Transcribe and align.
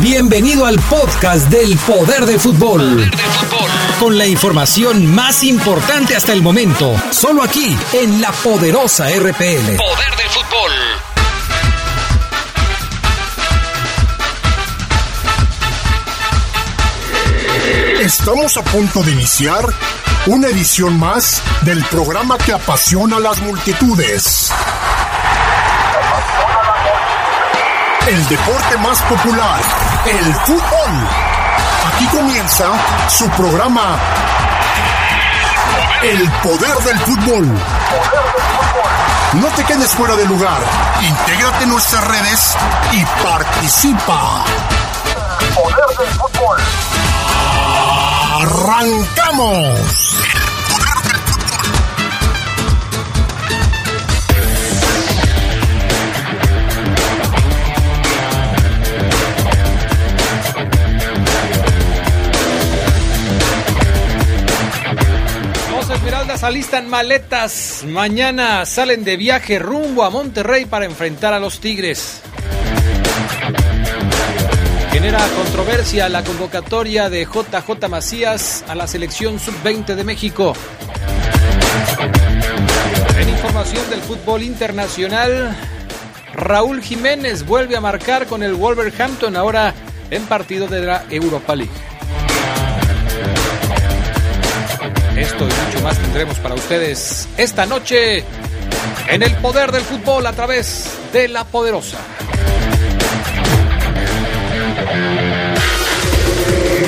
Bienvenido 0.00 0.66
al 0.66 0.78
podcast 0.80 1.48
del 1.48 1.76
Poder 1.78 2.26
de 2.26 2.38
Fútbol. 2.38 3.10
Con 4.00 4.18
la 4.18 4.26
información 4.26 5.06
más 5.14 5.42
importante 5.42 6.14
hasta 6.16 6.32
el 6.32 6.42
momento, 6.42 6.94
solo 7.10 7.42
aquí 7.42 7.76
en 7.92 8.20
la 8.20 8.32
poderosa 8.32 9.08
RPL. 9.08 9.76
Poder 9.76 10.16
del 10.16 10.28
fútbol. 10.30 10.72
Estamos 18.00 18.56
a 18.56 18.62
punto 18.62 19.02
de 19.02 19.12
iniciar 19.12 19.64
una 20.26 20.48
edición 20.48 20.98
más 20.98 21.42
del 21.62 21.84
programa 21.84 22.36
que 22.38 22.52
apasiona 22.52 23.16
a 23.16 23.20
las 23.20 23.40
multitudes. 23.42 24.52
El 28.06 28.28
deporte 28.28 28.76
más 28.78 29.02
popular, 29.02 29.60
el 30.06 30.34
fútbol. 30.34 31.08
Aquí 31.92 32.06
comienza 32.06 32.66
su 33.08 33.28
programa 33.30 33.98
El 36.02 36.30
poder 36.40 36.76
del 36.84 36.98
fútbol. 37.00 37.48
No 39.32 39.48
te 39.56 39.64
quedes 39.64 39.92
fuera 39.92 40.14
de 40.14 40.24
lugar. 40.24 40.58
Intégrate 41.02 41.64
en 41.64 41.70
nuestras 41.70 42.04
redes 42.06 42.56
y 42.92 43.04
participa. 43.24 44.44
El 45.40 45.48
poder 45.48 45.98
del 45.98 46.08
fútbol. 46.20 46.58
¡Arrancamos! 48.40 50.16
Alistan 66.46 66.88
maletas. 66.88 67.82
Mañana 67.84 68.64
salen 68.66 69.02
de 69.02 69.16
viaje 69.16 69.58
rumbo 69.58 70.04
a 70.04 70.10
Monterrey 70.10 70.64
para 70.64 70.84
enfrentar 70.84 71.34
a 71.34 71.40
los 71.40 71.58
Tigres. 71.58 72.22
Genera 74.92 75.18
controversia 75.36 76.08
la 76.08 76.22
convocatoria 76.22 77.10
de 77.10 77.24
JJ 77.24 77.88
Macías 77.88 78.64
a 78.68 78.76
la 78.76 78.86
selección 78.86 79.40
sub-20 79.40 79.96
de 79.96 80.04
México. 80.04 80.52
En 83.18 83.28
información 83.28 83.90
del 83.90 84.00
fútbol 84.00 84.42
internacional, 84.44 85.56
Raúl 86.32 86.80
Jiménez 86.80 87.44
vuelve 87.44 87.76
a 87.76 87.80
marcar 87.80 88.26
con 88.26 88.44
el 88.44 88.54
Wolverhampton 88.54 89.36
ahora 89.36 89.74
en 90.10 90.24
partido 90.26 90.68
de 90.68 90.80
la 90.82 91.04
Europa 91.10 91.56
League. 91.56 91.95
Esto 95.16 95.48
y 95.48 95.52
mucho 95.64 95.80
más 95.82 95.98
tendremos 95.98 96.38
para 96.40 96.54
ustedes 96.54 97.26
esta 97.38 97.64
noche 97.64 98.22
en 99.08 99.22
el 99.22 99.34
poder 99.36 99.72
del 99.72 99.82
fútbol 99.82 100.26
a 100.26 100.32
través 100.32 100.90
de 101.10 101.28
la 101.28 101.44
poderosa. 101.44 101.96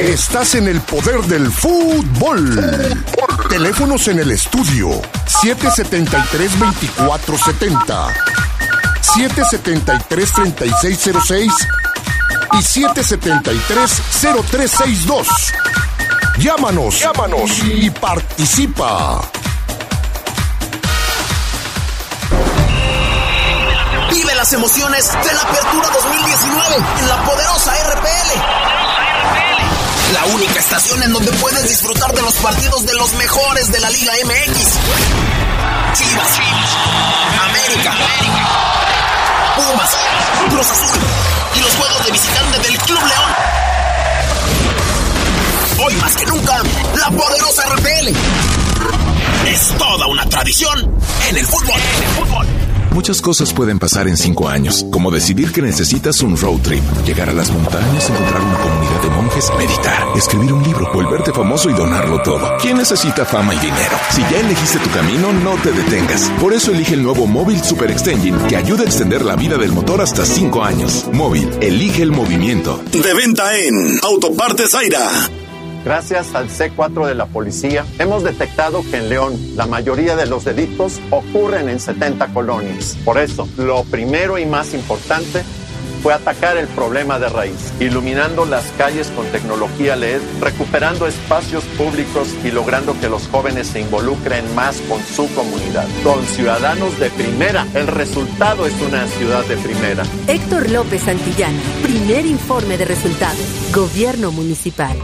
Estás 0.00 0.56
en 0.56 0.68
el 0.68 0.82
poder 0.82 1.22
del 1.22 1.50
fútbol. 1.50 2.94
Teléfonos 3.48 4.08
en 4.08 4.18
el 4.18 4.30
estudio 4.30 5.00
773-2470, 5.42 8.12
773-3606 9.00 11.50
y 12.52 12.56
773-0362. 12.56 15.26
Llámanos, 16.38 17.00
llámanos 17.00 17.50
y 17.64 17.90
participa. 17.90 19.20
Vive 24.08 24.34
las 24.36 24.52
emociones 24.52 25.10
de 25.24 25.32
la 25.34 25.42
Apertura 25.42 25.88
2019 25.88 26.76
en 27.00 27.08
la 27.08 27.24
poderosa 27.24 27.74
RPL. 27.74 28.30
La 30.12 30.24
única 30.26 30.60
estación 30.60 31.02
en 31.02 31.12
donde 31.12 31.32
puedes 31.32 31.68
disfrutar 31.68 32.12
de 32.14 32.22
los 32.22 32.34
partidos 32.34 32.86
de 32.86 32.94
los 32.94 33.12
mejores 33.14 33.72
de 33.72 33.80
la 33.80 33.90
Liga 33.90 34.12
MX. 34.24 34.78
Chivas, 35.94 36.38
América, 37.48 37.94
Pumas, 39.56 39.90
Cruz 40.50 40.70
Azul 40.70 41.00
y 41.56 41.60
los 41.60 41.74
juegos 41.74 42.04
de 42.04 42.12
visitante 42.12 42.58
del 42.60 42.78
Club 42.78 43.04
León. 43.04 43.67
Hoy 45.88 45.94
más 46.02 46.14
que 46.16 46.26
nunca, 46.26 46.62
la 46.98 47.10
poderosa 47.16 47.62
RPL. 47.76 48.08
Es 49.48 49.68
toda 49.78 50.06
una 50.08 50.28
tradición 50.28 50.94
en 51.30 51.36
el 51.38 51.46
fútbol. 51.46 51.80
En 51.96 52.02
el 52.02 52.08
fútbol. 52.10 52.46
Muchas 52.90 53.22
cosas 53.22 53.54
pueden 53.54 53.78
pasar 53.78 54.06
en 54.06 54.18
cinco 54.18 54.50
años, 54.50 54.84
como 54.90 55.10
decidir 55.10 55.50
que 55.50 55.62
necesitas 55.62 56.20
un 56.20 56.36
road 56.36 56.60
trip, 56.60 56.82
llegar 57.06 57.30
a 57.30 57.32
las 57.32 57.50
montañas, 57.50 58.10
encontrar 58.10 58.42
una 58.42 58.58
comunidad 58.58 59.02
de 59.02 59.08
monjes, 59.08 59.50
meditar, 59.56 60.08
escribir 60.14 60.52
un 60.52 60.62
libro, 60.62 60.92
volverte 60.92 61.32
famoso 61.32 61.70
y 61.70 61.72
donarlo 61.72 62.20
todo. 62.20 62.58
¿Quién 62.60 62.76
necesita 62.76 63.24
fama 63.24 63.54
y 63.54 63.58
dinero? 63.58 63.96
Si 64.10 64.20
ya 64.20 64.40
elegiste 64.40 64.80
tu 64.80 64.90
camino, 64.90 65.32
no 65.32 65.54
te 65.62 65.72
detengas. 65.72 66.30
Por 66.38 66.52
eso 66.52 66.72
elige 66.72 66.92
el 66.92 67.02
nuevo 67.02 67.26
Móvil 67.26 67.64
Super 67.64 67.90
Extension, 67.90 68.46
que 68.46 68.56
ayuda 68.58 68.82
a 68.82 68.86
extender 68.86 69.24
la 69.24 69.36
vida 69.36 69.56
del 69.56 69.72
motor 69.72 70.02
hasta 70.02 70.26
cinco 70.26 70.62
años. 70.64 71.06
Móvil, 71.14 71.48
elige 71.62 72.02
el 72.02 72.12
movimiento. 72.12 72.82
De 72.92 73.14
venta 73.14 73.56
en 73.56 73.98
Autopartes 74.02 74.70
Zaira. 74.70 75.08
Gracias 75.84 76.34
al 76.34 76.48
C4 76.48 77.06
de 77.06 77.14
la 77.14 77.26
policía, 77.26 77.84
hemos 77.98 78.24
detectado 78.24 78.82
que 78.90 78.98
en 78.98 79.08
León 79.08 79.38
la 79.56 79.66
mayoría 79.66 80.16
de 80.16 80.26
los 80.26 80.44
delitos 80.44 81.00
ocurren 81.10 81.68
en 81.68 81.80
70 81.80 82.28
colonias. 82.28 82.96
Por 83.04 83.18
eso, 83.18 83.48
lo 83.56 83.84
primero 83.84 84.38
y 84.38 84.46
más 84.46 84.74
importante 84.74 85.42
fue 86.02 86.14
atacar 86.14 86.56
el 86.56 86.68
problema 86.68 87.18
de 87.18 87.28
raíz, 87.28 87.72
iluminando 87.80 88.44
las 88.44 88.64
calles 88.78 89.08
con 89.08 89.26
tecnología 89.26 89.96
LED, 89.96 90.20
recuperando 90.40 91.06
espacios 91.06 91.64
públicos 91.76 92.28
y 92.44 92.50
logrando 92.50 92.98
que 93.00 93.08
los 93.08 93.26
jóvenes 93.28 93.68
se 93.68 93.80
involucren 93.80 94.54
más 94.54 94.80
con 94.82 95.02
su 95.02 95.32
comunidad. 95.34 95.86
Con 96.04 96.24
ciudadanos 96.24 96.98
de 96.98 97.10
primera, 97.10 97.66
el 97.74 97.86
resultado 97.86 98.66
es 98.66 98.74
una 98.80 99.06
ciudad 99.06 99.44
de 99.46 99.56
primera. 99.56 100.04
Héctor 100.26 100.70
López 100.70 101.02
Santillana, 101.02 101.58
primer 101.82 102.26
informe 102.26 102.78
de 102.78 102.84
resultados, 102.84 103.44
Gobierno 103.72 104.30
Municipal. 104.30 104.96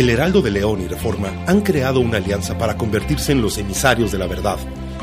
El 0.00 0.08
Heraldo 0.08 0.40
de 0.40 0.50
León 0.50 0.80
y 0.80 0.88
Reforma 0.88 1.30
han 1.46 1.60
creado 1.60 2.00
una 2.00 2.16
alianza 2.16 2.56
para 2.56 2.74
convertirse 2.74 3.32
en 3.32 3.42
los 3.42 3.58
emisarios 3.58 4.10
de 4.10 4.16
la 4.16 4.26
verdad 4.26 4.56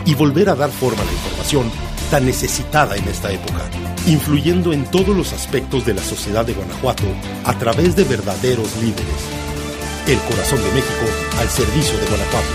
y 0.06 0.16
volver 0.16 0.50
a 0.50 0.56
dar 0.56 0.72
forma 0.72 1.04
a 1.04 1.06
la 1.06 1.12
información 1.12 1.72
tan 2.10 2.26
necesitada 2.26 2.98
en 2.98 3.08
esta 3.08 3.32
época, 3.32 3.62
influyendo 4.08 4.74
en 4.74 4.86
todos 4.86 5.16
los 5.16 5.34
aspectos 5.34 5.86
de 5.86 5.94
la 5.94 6.02
sociedad 6.02 6.48
de 6.48 6.56
Guanajuato 6.56 7.04
a 7.46 7.56
través 7.60 7.96
de 7.96 8.06
verdaderos 8.06 8.76
líderes. 8.78 9.06
El 10.08 10.18
corazón 10.18 10.58
de 10.64 10.72
México 10.72 11.06
al 11.38 11.48
servicio 11.48 11.96
de 12.00 12.06
Guanajuato. 12.08 12.48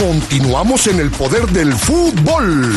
Continuamos 0.00 0.88
en 0.88 0.98
el 0.98 1.12
poder 1.12 1.46
del 1.46 1.72
fútbol. 1.74 2.76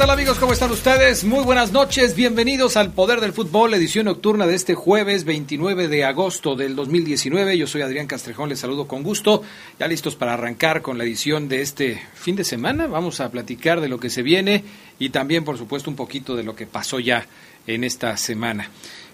Tal 0.00 0.08
amigos? 0.08 0.38
¿Cómo 0.38 0.54
están 0.54 0.70
ustedes? 0.70 1.24
Muy 1.24 1.44
buenas 1.44 1.72
noches, 1.72 2.16
bienvenidos 2.16 2.78
al 2.78 2.90
Poder 2.90 3.20
del 3.20 3.34
Fútbol, 3.34 3.74
edición 3.74 4.06
nocturna 4.06 4.46
de 4.46 4.54
este 4.54 4.74
jueves 4.74 5.24
29 5.24 5.88
de 5.88 6.04
agosto 6.06 6.56
del 6.56 6.74
2019. 6.74 7.58
Yo 7.58 7.66
soy 7.66 7.82
Adrián 7.82 8.06
Castrejón, 8.06 8.48
les 8.48 8.60
saludo 8.60 8.86
con 8.86 9.02
gusto, 9.02 9.42
ya 9.78 9.86
listos 9.88 10.16
para 10.16 10.32
arrancar 10.32 10.80
con 10.80 10.96
la 10.96 11.04
edición 11.04 11.50
de 11.50 11.60
este 11.60 12.00
fin 12.14 12.34
de 12.34 12.44
semana. 12.44 12.86
Vamos 12.86 13.20
a 13.20 13.30
platicar 13.30 13.82
de 13.82 13.90
lo 13.90 14.00
que 14.00 14.08
se 14.08 14.22
viene 14.22 14.64
y 14.98 15.10
también, 15.10 15.44
por 15.44 15.58
supuesto, 15.58 15.90
un 15.90 15.96
poquito 15.96 16.34
de 16.34 16.44
lo 16.44 16.56
que 16.56 16.66
pasó 16.66 16.98
ya 16.98 17.26
en 17.66 17.84
esta 17.84 18.16
semana. 18.16 18.70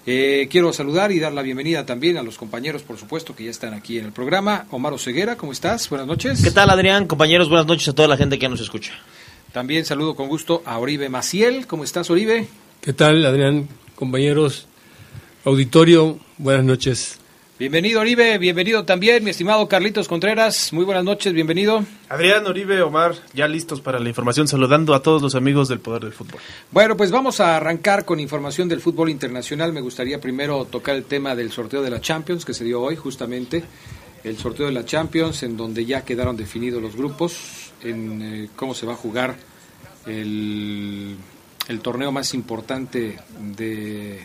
Eh, 0.06 0.46
quiero 0.48 0.72
saludar 0.72 1.10
y 1.10 1.18
dar 1.18 1.32
la 1.32 1.42
bienvenida 1.42 1.84
también 1.84 2.16
a 2.16 2.22
los 2.22 2.38
compañeros, 2.38 2.82
por 2.82 2.96
supuesto, 2.96 3.34
que 3.34 3.42
ya 3.42 3.50
están 3.50 3.74
aquí 3.74 3.98
en 3.98 4.04
el 4.04 4.12
programa. 4.12 4.66
Omar 4.70 4.92
Oseguera, 4.92 5.34
¿cómo 5.34 5.50
estás? 5.50 5.88
Buenas 5.88 6.06
noches. 6.06 6.44
¿Qué 6.44 6.52
tal, 6.52 6.70
Adrián? 6.70 7.08
Compañeros, 7.08 7.48
buenas 7.48 7.66
noches 7.66 7.88
a 7.88 7.92
toda 7.92 8.06
la 8.06 8.16
gente 8.16 8.38
que 8.38 8.48
nos 8.48 8.60
escucha. 8.60 8.92
También 9.56 9.86
saludo 9.86 10.14
con 10.14 10.28
gusto 10.28 10.62
a 10.66 10.78
Oribe 10.78 11.08
Maciel. 11.08 11.66
¿Cómo 11.66 11.82
estás, 11.82 12.10
Oribe? 12.10 12.46
¿Qué 12.82 12.92
tal, 12.92 13.24
Adrián? 13.24 13.66
Compañeros, 13.94 14.68
auditorio, 15.46 16.18
buenas 16.36 16.62
noches. 16.62 17.18
Bienvenido, 17.58 18.02
Oribe. 18.02 18.36
Bienvenido 18.36 18.84
también, 18.84 19.24
mi 19.24 19.30
estimado 19.30 19.66
Carlitos 19.66 20.08
Contreras. 20.08 20.74
Muy 20.74 20.84
buenas 20.84 21.04
noches, 21.04 21.32
bienvenido. 21.32 21.86
Adrián, 22.10 22.46
Oribe, 22.46 22.82
Omar, 22.82 23.14
ya 23.32 23.48
listos 23.48 23.80
para 23.80 23.98
la 23.98 24.10
información, 24.10 24.46
saludando 24.46 24.92
a 24.92 25.00
todos 25.00 25.22
los 25.22 25.34
amigos 25.34 25.68
del 25.68 25.80
Poder 25.80 26.02
del 26.02 26.12
Fútbol. 26.12 26.38
Bueno, 26.70 26.94
pues 26.98 27.10
vamos 27.10 27.40
a 27.40 27.56
arrancar 27.56 28.04
con 28.04 28.20
información 28.20 28.68
del 28.68 28.82
fútbol 28.82 29.08
internacional. 29.08 29.72
Me 29.72 29.80
gustaría 29.80 30.20
primero 30.20 30.66
tocar 30.66 30.96
el 30.96 31.04
tema 31.04 31.34
del 31.34 31.50
sorteo 31.50 31.80
de 31.80 31.88
la 31.88 32.02
Champions 32.02 32.44
que 32.44 32.52
se 32.52 32.62
dio 32.62 32.82
hoy, 32.82 32.96
justamente. 32.96 33.64
El 34.26 34.36
sorteo 34.36 34.66
de 34.66 34.72
la 34.72 34.84
Champions, 34.84 35.44
en 35.44 35.56
donde 35.56 35.84
ya 35.84 36.04
quedaron 36.04 36.36
definidos 36.36 36.82
los 36.82 36.96
grupos, 36.96 37.70
en 37.82 38.22
eh, 38.22 38.48
cómo 38.56 38.74
se 38.74 38.84
va 38.84 38.94
a 38.94 38.96
jugar 38.96 39.36
el, 40.04 41.16
el 41.68 41.80
torneo 41.80 42.10
más 42.10 42.34
importante 42.34 43.20
de, 43.56 44.18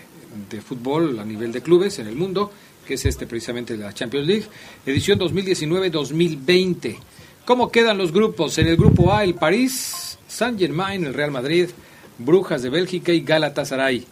de 0.49 0.61
fútbol 0.61 1.19
a 1.19 1.23
nivel 1.23 1.51
de 1.51 1.61
clubes 1.61 1.99
en 1.99 2.07
el 2.07 2.15
mundo 2.15 2.51
que 2.87 2.95
es 2.95 3.05
este 3.05 3.27
precisamente 3.27 3.77
la 3.77 3.93
Champions 3.93 4.27
League, 4.27 4.45
edición 4.87 5.19
2019-2020. 5.19 6.97
¿Cómo 7.45 7.71
quedan 7.71 7.99
los 7.99 8.11
grupos? 8.11 8.57
En 8.57 8.67
el 8.67 8.75
grupo 8.75 9.13
A, 9.13 9.23
el 9.23 9.35
París, 9.35 10.17
Saint-Germain, 10.27 11.05
el 11.05 11.13
Real 11.13 11.29
Madrid, 11.29 11.69
Brujas 12.17 12.63
de 12.63 12.69
Bélgica 12.69 13.11
y 13.11 13.21
Galatasaray. 13.21 14.03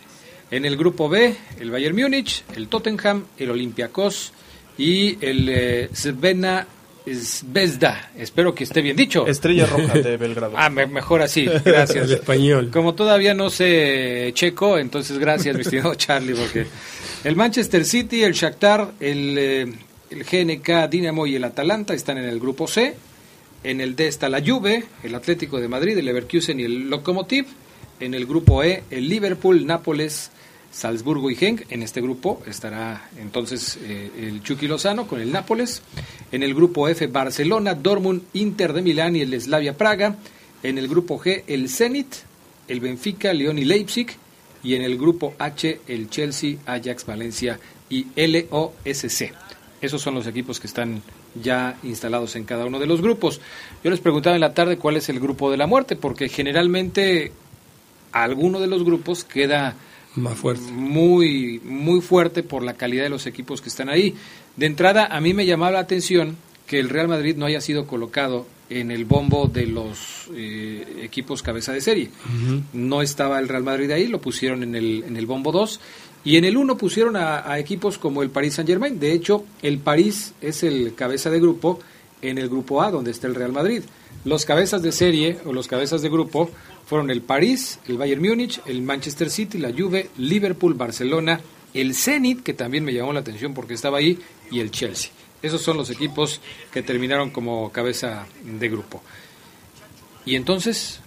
En 0.51 0.65
el 0.65 0.77
grupo 0.77 1.09
B, 1.09 1.35
el 1.59 1.71
Bayern 1.71 1.95
Múnich, 1.95 2.43
el 2.55 2.67
Tottenham, 2.67 3.25
el 3.39 3.51
Olympiacos 3.51 4.33
y 4.79 5.17
el 5.21 5.49
eh, 5.49 5.89
Svena 5.93 6.65
Zvezda. 7.05 8.11
Espero 8.17 8.55
que 8.55 8.63
esté 8.63 8.81
bien 8.81 8.95
dicho. 8.95 9.27
Estrella 9.27 9.65
Roja 9.65 9.93
de 9.93 10.15
Belgrado. 10.17 10.53
ah, 10.55 10.69
mejor 10.69 11.21
así. 11.21 11.45
Gracias. 11.65 12.05
el 12.05 12.13
español. 12.13 12.69
Como 12.71 12.95
todavía 12.95 13.33
no 13.33 13.49
sé 13.49 14.31
checo, 14.33 14.77
entonces 14.77 15.17
gracias, 15.17 15.55
mi 15.55 15.61
estimado 15.61 15.95
Charlie, 15.95 16.33
porque 16.33 16.65
el 17.23 17.35
Manchester 17.35 17.83
City, 17.83 18.23
el 18.23 18.33
Shakhtar, 18.33 18.91
el, 18.99 19.37
eh, 19.37 19.73
el 20.11 20.23
GNK, 20.23 20.89
Dinamo 20.89 21.27
y 21.27 21.35
el 21.35 21.43
Atalanta 21.43 21.93
están 21.93 22.17
en 22.17 22.25
el 22.25 22.39
grupo 22.39 22.65
C. 22.67 22.95
En 23.61 23.81
el 23.81 23.97
D 23.97 24.07
está 24.07 24.29
la 24.29 24.41
Juve, 24.41 24.85
el 25.03 25.13
Atlético 25.13 25.59
de 25.59 25.67
Madrid, 25.67 25.97
el 25.97 26.05
Leverkusen 26.05 26.59
y 26.61 26.63
el 26.63 26.89
Lokomotiv. 26.89 27.45
En 27.99 28.13
el 28.13 28.25
grupo 28.25 28.63
E, 28.63 28.83
el 28.89 29.09
Liverpool, 29.09 29.65
Nápoles, 29.65 30.31
Salzburgo 30.71 31.29
y 31.29 31.35
Genk. 31.35 31.71
En 31.71 31.83
este 31.83 32.01
grupo 32.01 32.41
estará 32.45 33.09
entonces 33.17 33.77
eh, 33.83 34.11
el 34.17 34.43
Chucky 34.43 34.67
Lozano 34.67 35.07
con 35.07 35.21
el 35.21 35.31
Nápoles. 35.31 35.81
En 36.31 36.43
el 36.43 36.53
grupo 36.53 36.87
F, 36.87 37.07
Barcelona, 37.07 37.73
Dortmund, 37.75 38.23
Inter 38.33 38.73
de 38.73 38.81
Milán 38.81 39.15
y 39.15 39.21
el 39.21 39.39
Slavia 39.39 39.77
Praga. 39.77 40.15
En 40.63 40.77
el 40.77 40.87
grupo 40.87 41.19
G, 41.19 41.43
el 41.47 41.69
Zenit, 41.69 42.15
el 42.67 42.79
Benfica, 42.79 43.33
León 43.33 43.57
y 43.57 43.65
Leipzig. 43.65 44.07
Y 44.63 44.75
en 44.75 44.81
el 44.81 44.97
grupo 44.97 45.33
H, 45.39 45.81
el 45.87 46.09
Chelsea, 46.09 46.57
Ajax, 46.65 47.05
Valencia 47.05 47.59
y 47.89 48.07
LOSC. 48.15 49.33
Esos 49.81 50.01
son 50.01 50.15
los 50.15 50.27
equipos 50.27 50.59
que 50.59 50.67
están 50.67 51.01
ya 51.41 51.77
instalados 51.83 52.35
en 52.35 52.43
cada 52.43 52.65
uno 52.65 52.79
de 52.79 52.85
los 52.85 53.01
grupos. 53.01 53.39
Yo 53.83 53.89
les 53.89 53.99
preguntaba 53.99 54.35
en 54.35 54.41
la 54.41 54.53
tarde 54.53 54.77
cuál 54.77 54.97
es 54.97 55.07
el 55.09 55.19
grupo 55.19 55.49
de 55.49 55.57
la 55.57 55.67
muerte, 55.67 55.95
porque 55.95 56.27
generalmente 56.27 57.31
alguno 58.11 58.59
de 58.59 58.67
los 58.67 58.83
grupos 58.83 59.23
queda 59.23 59.75
más 60.15 60.37
fuerte. 60.37 60.71
muy 60.71 61.61
muy 61.63 62.01
fuerte 62.01 62.43
por 62.43 62.63
la 62.63 62.73
calidad 62.73 63.03
de 63.03 63.09
los 63.09 63.25
equipos 63.25 63.61
que 63.61 63.69
están 63.69 63.89
ahí. 63.89 64.15
De 64.55 64.65
entrada, 64.65 65.05
a 65.05 65.21
mí 65.21 65.33
me 65.33 65.45
llamaba 65.45 65.71
la 65.71 65.79
atención 65.79 66.37
que 66.67 66.79
el 66.79 66.89
Real 66.89 67.07
Madrid 67.07 67.35
no 67.35 67.45
haya 67.45 67.61
sido 67.61 67.87
colocado 67.87 68.45
en 68.69 68.91
el 68.91 69.05
bombo 69.05 69.47
de 69.47 69.65
los 69.65 70.29
eh, 70.35 71.01
equipos 71.01 71.41
cabeza 71.41 71.73
de 71.73 71.81
serie. 71.81 72.09
Uh 72.25 72.51
-huh. 72.51 72.63
No 72.73 73.01
estaba 73.01 73.39
el 73.39 73.47
Real 73.47 73.63
Madrid 73.63 73.89
ahí, 73.91 74.07
lo 74.07 74.21
pusieron 74.21 74.61
en 74.63 74.75
el, 74.75 75.03
en 75.07 75.17
el 75.17 75.25
bombo 75.25 75.51
2. 75.51 75.79
Y 76.25 76.37
en 76.37 76.45
el 76.45 76.57
1 76.57 76.77
pusieron 76.77 77.15
a, 77.15 77.49
a, 77.49 77.57
equipos 77.59 77.97
como 77.97 78.21
el 78.21 78.29
Paris 78.29 78.55
Saint 78.55 78.69
Germain. 78.69 78.99
De 78.99 79.13
hecho, 79.13 79.45
el 79.61 79.79
París 79.79 80.33
es 80.41 80.63
el 80.63 80.93
cabeza 80.93 81.29
de 81.29 81.39
grupo 81.39 81.79
en 82.21 82.37
el 82.37 82.49
grupo 82.49 82.81
A, 82.81 82.91
donde 82.91 83.11
está 83.11 83.27
el 83.27 83.35
Real 83.35 83.53
Madrid. 83.53 83.83
Los 84.25 84.45
cabezas 84.45 84.81
de 84.81 84.91
serie 84.91 85.37
o 85.45 85.53
los 85.53 85.67
cabezas 85.67 86.01
de 86.01 86.09
grupo 86.09 86.51
fueron 86.89 87.11
el 87.11 87.21
París, 87.21 87.79
el 87.87 87.99
Bayern 87.99 88.19
Múnich, 88.19 88.59
el 88.65 88.81
Manchester 88.81 89.29
City, 89.29 89.59
la 89.59 89.71
Juve, 89.71 90.09
Liverpool, 90.17 90.73
Barcelona, 90.73 91.39
el 91.71 91.93
Zenit, 91.93 92.41
que 92.41 92.55
también 92.55 92.83
me 92.83 92.91
llamó 92.91 93.13
la 93.13 93.19
atención 93.19 93.53
porque 93.53 93.75
estaba 93.75 93.99
ahí, 93.99 94.17
y 94.49 94.59
el 94.59 94.71
Chelsea. 94.71 95.11
Esos 95.43 95.61
son 95.61 95.77
los 95.77 95.91
equipos 95.91 96.41
que 96.71 96.81
terminaron 96.81 97.29
como 97.29 97.71
cabeza 97.71 98.25
de 98.43 98.69
grupo. 98.69 99.03
Y 100.25 100.33
entonces, 100.33 100.99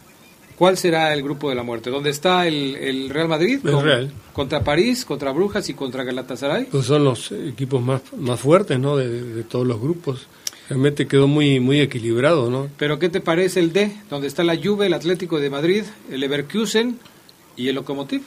¿cuál 0.56 0.78
será 0.78 1.12
el 1.14 1.22
grupo 1.24 1.48
de 1.48 1.56
la 1.56 1.64
muerte? 1.64 1.90
¿Dónde 1.90 2.10
está 2.10 2.46
el, 2.46 2.76
el 2.76 3.10
Real 3.10 3.26
Madrid? 3.26 3.58
El 3.64 3.72
Con, 3.72 3.84
Real. 3.84 4.12
Contra 4.32 4.62
París, 4.62 5.04
contra 5.04 5.32
Brujas 5.32 5.68
y 5.68 5.74
contra 5.74 6.04
Galatasaray. 6.04 6.66
Pues 6.66 6.86
son 6.86 7.02
los 7.02 7.32
equipos 7.32 7.82
más, 7.82 8.02
más 8.16 8.38
fuertes, 8.38 8.78
¿no? 8.78 8.96
De, 8.96 9.08
de, 9.08 9.34
de 9.34 9.42
todos 9.42 9.66
los 9.66 9.80
grupos. 9.80 10.28
Realmente 10.72 11.06
quedó 11.06 11.28
muy 11.28 11.60
muy 11.60 11.80
equilibrado, 11.80 12.48
¿no? 12.48 12.70
Pero 12.78 12.98
¿qué 12.98 13.10
te 13.10 13.20
parece 13.20 13.60
el 13.60 13.74
D? 13.74 13.92
Donde 14.08 14.26
está 14.26 14.42
la 14.42 14.56
Juve, 14.56 14.86
el 14.86 14.94
Atlético 14.94 15.38
de 15.38 15.50
Madrid, 15.50 15.82
el 16.10 16.20
Leverkusen 16.20 16.98
y 17.58 17.68
el 17.68 17.74
Lokomotiv. 17.74 18.22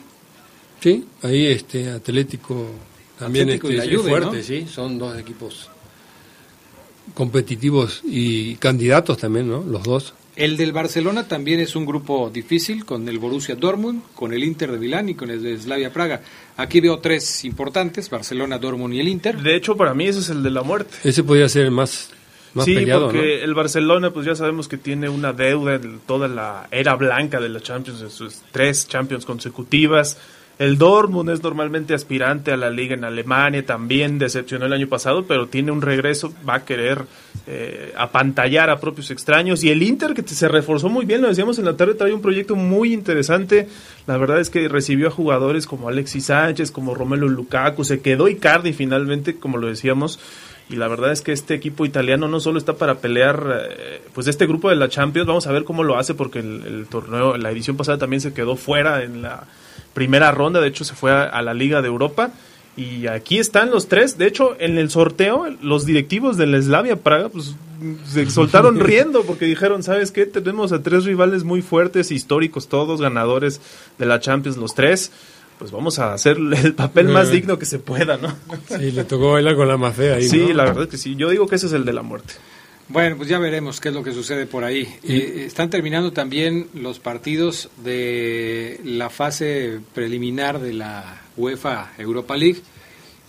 Sí, 0.79 1.05
ahí 1.23 1.47
este 1.47 1.89
Atlético 1.89 2.67
también 3.17 3.45
Atlético 3.45 3.69
este, 3.69 3.87
y 3.87 3.89
la 3.89 3.97
Juve, 3.97 4.09
fuerte, 4.11 4.37
¿no? 4.37 4.43
sí, 4.43 4.67
son 4.71 4.99
dos 4.99 5.17
equipos 5.17 5.71
competitivos 7.15 8.01
y 8.03 8.57
candidatos 8.57 9.17
también, 9.17 9.49
¿no? 9.49 9.63
Los 9.63 9.81
dos. 9.81 10.13
El 10.35 10.55
del 10.55 10.71
Barcelona 10.71 11.27
también 11.27 11.59
es 11.59 11.75
un 11.75 11.87
grupo 11.87 12.29
difícil 12.29 12.85
con 12.85 13.09
el 13.09 13.17
Borussia 13.17 13.55
Dortmund, 13.55 14.03
con 14.13 14.33
el 14.33 14.43
Inter 14.43 14.71
de 14.71 14.77
Milán 14.77 15.09
y 15.09 15.15
con 15.15 15.31
el 15.31 15.41
de 15.41 15.57
Slavia 15.57 15.91
Praga. 15.91 16.21
Aquí 16.57 16.79
veo 16.79 16.99
tres 16.99 17.43
importantes, 17.43 18.07
Barcelona, 18.11 18.59
Dortmund 18.59 18.93
y 18.93 18.99
el 18.99 19.07
Inter. 19.07 19.41
De 19.41 19.55
hecho, 19.55 19.75
para 19.75 19.95
mí 19.95 20.05
ese 20.05 20.19
es 20.19 20.29
el 20.29 20.43
de 20.43 20.51
la 20.51 20.61
muerte. 20.61 20.95
Ese 21.03 21.23
podría 21.23 21.49
ser 21.49 21.63
el 21.63 21.71
más 21.71 22.11
más 22.55 22.65
sí, 22.65 22.73
peleado, 22.73 23.05
porque 23.05 23.37
¿no? 23.39 23.45
el 23.45 23.53
Barcelona, 23.53 24.11
pues 24.11 24.25
ya 24.25 24.35
sabemos 24.35 24.67
que 24.67 24.77
tiene 24.77 25.09
una 25.09 25.33
deuda 25.33 25.75
en 25.75 25.99
toda 25.99 26.27
la 26.27 26.67
era 26.71 26.95
blanca 26.95 27.39
de 27.39 27.49
la 27.49 27.59
Champions, 27.59 28.01
en 28.01 28.09
sus 28.09 28.41
tres 28.51 28.87
Champions 28.87 29.25
consecutivas. 29.25 30.17
El 30.57 30.77
Dortmund 30.77 31.29
es 31.31 31.43
normalmente 31.43 31.93
aspirante 31.93 32.53
a 32.53 32.57
la 32.57 32.69
liga 32.69 32.95
en 32.95 33.03
Alemania, 33.03 33.65
también 33.65 34.17
decepcionó 34.17 34.65
el 34.65 34.73
año 34.73 34.87
pasado, 34.87 35.25
pero 35.27 35.47
tiene 35.47 35.71
un 35.71 35.81
regreso, 35.81 36.33
va 36.47 36.55
a 36.55 36.65
querer 36.65 37.03
eh, 37.45 37.93
apantallar 37.97 38.69
a 38.69 38.79
propios 38.79 39.11
extraños. 39.11 39.65
Y 39.65 39.69
el 39.69 39.83
Inter, 39.83 40.13
que 40.13 40.23
se 40.23 40.47
reforzó 40.47 40.87
muy 40.87 41.05
bien, 41.05 41.21
lo 41.21 41.27
decíamos 41.27 41.59
en 41.59 41.65
la 41.65 41.75
tarde, 41.75 41.95
trae 41.95 42.13
un 42.13 42.21
proyecto 42.21 42.55
muy 42.55 42.93
interesante. 42.93 43.67
La 44.07 44.15
verdad 44.15 44.39
es 44.39 44.49
que 44.49 44.69
recibió 44.69 45.09
a 45.09 45.11
jugadores 45.11 45.67
como 45.67 45.89
Alexis 45.89 46.27
Sánchez, 46.27 46.71
como 46.71 46.95
Romelu 46.95 47.27
Lukaku, 47.27 47.83
se 47.83 47.99
quedó 47.99 48.29
Icardi 48.29 48.71
finalmente, 48.71 49.35
como 49.35 49.57
lo 49.57 49.67
decíamos. 49.67 50.19
Y 50.69 50.77
la 50.77 50.87
verdad 50.87 51.11
es 51.11 51.21
que 51.21 51.31
este 51.31 51.53
equipo 51.53 51.85
italiano 51.85 52.27
no 52.27 52.39
solo 52.39 52.57
está 52.57 52.73
para 52.73 52.95
pelear, 52.95 53.67
eh, 53.69 54.01
pues 54.13 54.27
este 54.27 54.47
grupo 54.47 54.69
de 54.69 54.75
la 54.75 54.89
Champions, 54.89 55.27
vamos 55.27 55.45
a 55.45 55.51
ver 55.51 55.63
cómo 55.63 55.83
lo 55.83 55.97
hace, 55.97 56.15
porque 56.15 56.39
el, 56.39 56.63
el 56.65 56.87
torneo, 56.87 57.37
la 57.37 57.51
edición 57.51 57.77
pasada 57.77 57.99
también 57.99 58.21
se 58.21 58.33
quedó 58.33 58.55
fuera 58.55 59.03
en 59.03 59.21
la 59.21 59.43
primera 59.93 60.31
ronda, 60.31 60.61
de 60.61 60.67
hecho 60.67 60.83
se 60.83 60.95
fue 60.95 61.11
a, 61.11 61.23
a, 61.23 61.41
la 61.43 61.53
Liga 61.53 61.81
de 61.81 61.87
Europa. 61.87 62.31
Y 62.77 63.07
aquí 63.07 63.39
están 63.39 63.71
los 63.71 63.87
tres. 63.87 64.17
De 64.17 64.27
hecho, 64.27 64.57
en 64.59 64.77
el 64.77 64.89
sorteo, 64.89 65.45
los 65.61 65.85
directivos 65.85 66.35
de 66.35 66.45
la 66.45 66.61
Slavia 66.61 66.97
Praga 66.97 67.29
pues, 67.29 67.55
se 68.05 68.29
soltaron 68.29 68.79
riendo 68.79 69.23
porque 69.23 69.45
dijeron, 69.45 69.81
¿sabes 69.81 70.11
qué? 70.11 70.25
Tenemos 70.25 70.73
a 70.73 70.83
tres 70.83 71.05
rivales 71.05 71.43
muy 71.43 71.61
fuertes, 71.61 72.11
históricos 72.11 72.67
todos, 72.67 73.01
ganadores 73.01 73.61
de 73.97 74.05
la 74.05 74.19
Champions, 74.19 74.57
los 74.57 74.75
tres. 74.75 75.11
Pues 75.59 75.71
vamos 75.71 75.99
a 75.99 76.13
hacer 76.13 76.37
el 76.37 76.73
papel 76.75 77.07
más 77.07 77.31
digno 77.31 77.57
que 77.57 77.65
se 77.65 77.79
pueda, 77.79 78.17
¿no? 78.17 78.35
Sí, 78.77 78.91
le 78.91 79.03
tocó 79.05 79.33
bailar 79.33 79.55
con 79.55 79.67
la 79.67 79.77
más 79.77 79.95
fea 79.95 80.15
ahí, 80.15 80.27
Sí, 80.27 80.47
¿no? 80.49 80.53
la 80.53 80.65
verdad 80.65 80.87
que 80.89 80.97
sí. 80.97 81.15
Yo 81.15 81.29
digo 81.29 81.47
que 81.47 81.55
ese 81.55 81.67
es 81.67 81.73
el 81.73 81.85
de 81.85 81.93
la 81.93 82.01
muerte. 82.01 82.33
Bueno, 82.87 83.17
pues 83.17 83.29
ya 83.29 83.39
veremos 83.39 83.79
qué 83.79 83.89
es 83.89 83.95
lo 83.95 84.03
que 84.03 84.11
sucede 84.11 84.45
por 84.45 84.63
ahí. 84.63 84.87
Eh, 85.03 85.43
están 85.47 85.69
terminando 85.71 86.11
también 86.11 86.67
los 86.75 86.99
partidos 86.99 87.69
de 87.83 88.79
la 88.83 89.09
fase 89.09 89.79
preliminar 89.95 90.59
de 90.59 90.73
la 90.73 91.21
UEFA 91.37 91.93
Europa 91.97 92.37
League 92.37 92.61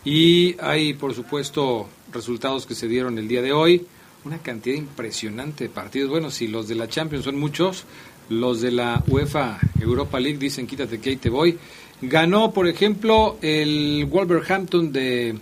y 0.04 0.56
hay, 0.60 0.92
por 0.94 1.14
supuesto, 1.14 1.88
resultados 2.12 2.66
que 2.66 2.74
se 2.74 2.86
dieron 2.88 3.18
el 3.18 3.28
día 3.28 3.40
de 3.40 3.52
hoy. 3.52 3.86
Una 4.24 4.38
cantidad 4.38 4.76
impresionante 4.76 5.64
de 5.64 5.70
partidos. 5.70 6.10
Bueno, 6.10 6.30
si 6.30 6.48
los 6.48 6.68
de 6.68 6.74
la 6.74 6.88
Champions 6.88 7.24
son 7.24 7.38
muchos, 7.38 7.84
los 8.28 8.60
de 8.60 8.72
la 8.72 9.02
UEFA 9.06 9.58
Europa 9.80 10.18
League 10.20 10.38
dicen 10.38 10.66
quítate 10.66 10.98
que 11.00 11.10
ahí 11.10 11.16
te 11.16 11.30
voy. 11.30 11.56
Ganó, 12.02 12.52
por 12.52 12.68
ejemplo, 12.68 13.38
el 13.40 14.06
Wolverhampton 14.10 14.92
de 14.92 15.38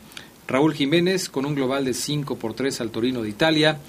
Raúl 0.46 0.72
Jiménez 0.72 1.28
con 1.28 1.46
un 1.46 1.56
global 1.56 1.84
de 1.84 1.94
5 1.94 2.36
por 2.36 2.54
3 2.54 2.80
al 2.80 2.90
Torino 2.90 3.22
de 3.22 3.28
Italia. 3.28 3.80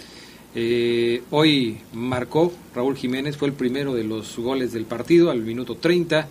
Eh, 0.56 1.22
hoy 1.30 1.78
marcó 1.94 2.52
Raúl 2.74 2.96
Jiménez, 2.96 3.38
fue 3.38 3.50
el 3.50 3.54
primero 3.54 3.94
de 3.94 4.04
los 4.04 4.36
goles 4.38 4.74
del 4.74 4.86
partido 4.86 5.30
al 5.30 5.42
minuto 5.42 5.76
30. 5.76 6.28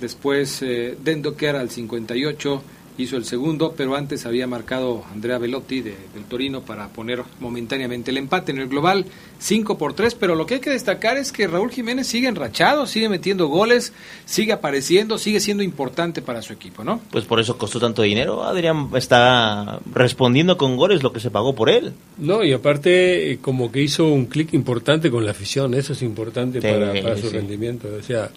Después 0.00 0.62
eh, 0.62 0.96
Dendoker 1.00 1.54
al 1.54 1.70
58, 1.70 2.62
hizo 2.98 3.16
el 3.16 3.24
segundo, 3.24 3.74
pero 3.76 3.94
antes 3.94 4.26
había 4.26 4.48
marcado 4.48 5.04
Andrea 5.12 5.38
Velotti 5.38 5.80
de, 5.80 5.94
del 6.12 6.24
Torino 6.28 6.62
para 6.62 6.88
poner 6.88 7.22
momentáneamente 7.38 8.10
el 8.10 8.18
empate 8.18 8.50
en 8.50 8.58
el 8.58 8.68
global 8.68 9.06
5 9.38 9.78
por 9.78 9.94
3, 9.94 10.16
pero 10.16 10.34
lo 10.34 10.46
que 10.46 10.54
hay 10.54 10.60
que 10.60 10.70
destacar 10.70 11.16
es 11.16 11.30
que 11.30 11.46
Raúl 11.46 11.70
Jiménez 11.70 12.08
sigue 12.08 12.26
enrachado, 12.26 12.86
sigue 12.86 13.08
metiendo 13.08 13.46
goles, 13.46 13.92
sigue 14.26 14.52
apareciendo, 14.52 15.16
sigue 15.16 15.38
siendo 15.38 15.62
importante 15.62 16.22
para 16.22 16.42
su 16.42 16.52
equipo, 16.52 16.82
¿no? 16.82 17.00
Pues 17.12 17.24
por 17.24 17.38
eso 17.38 17.56
costó 17.56 17.78
tanto 17.78 18.02
dinero, 18.02 18.42
Adrián 18.42 18.90
está 18.94 19.78
respondiendo 19.92 20.58
con 20.58 20.76
goles 20.76 21.04
lo 21.04 21.12
que 21.12 21.20
se 21.20 21.30
pagó 21.30 21.54
por 21.54 21.70
él. 21.70 21.92
No, 22.18 22.42
y 22.42 22.52
aparte 22.52 23.30
eh, 23.30 23.38
como 23.40 23.70
que 23.70 23.80
hizo 23.80 24.06
un 24.06 24.26
clic 24.26 24.52
importante 24.54 25.08
con 25.08 25.24
la 25.24 25.30
afición, 25.30 25.74
eso 25.74 25.92
es 25.92 26.02
importante 26.02 26.60
para, 26.60 27.00
para, 27.00 27.16
su 27.16 27.30
rendimiento, 27.30 27.88
o 27.96 28.02
sea, 28.02 28.30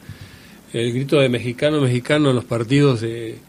el 0.72 0.94
grito 0.94 1.20
de 1.20 1.30
mexicano, 1.30 1.82
mexicano 1.82 2.30
en 2.30 2.36
los 2.36 2.46
partidos 2.46 3.02
de 3.02 3.40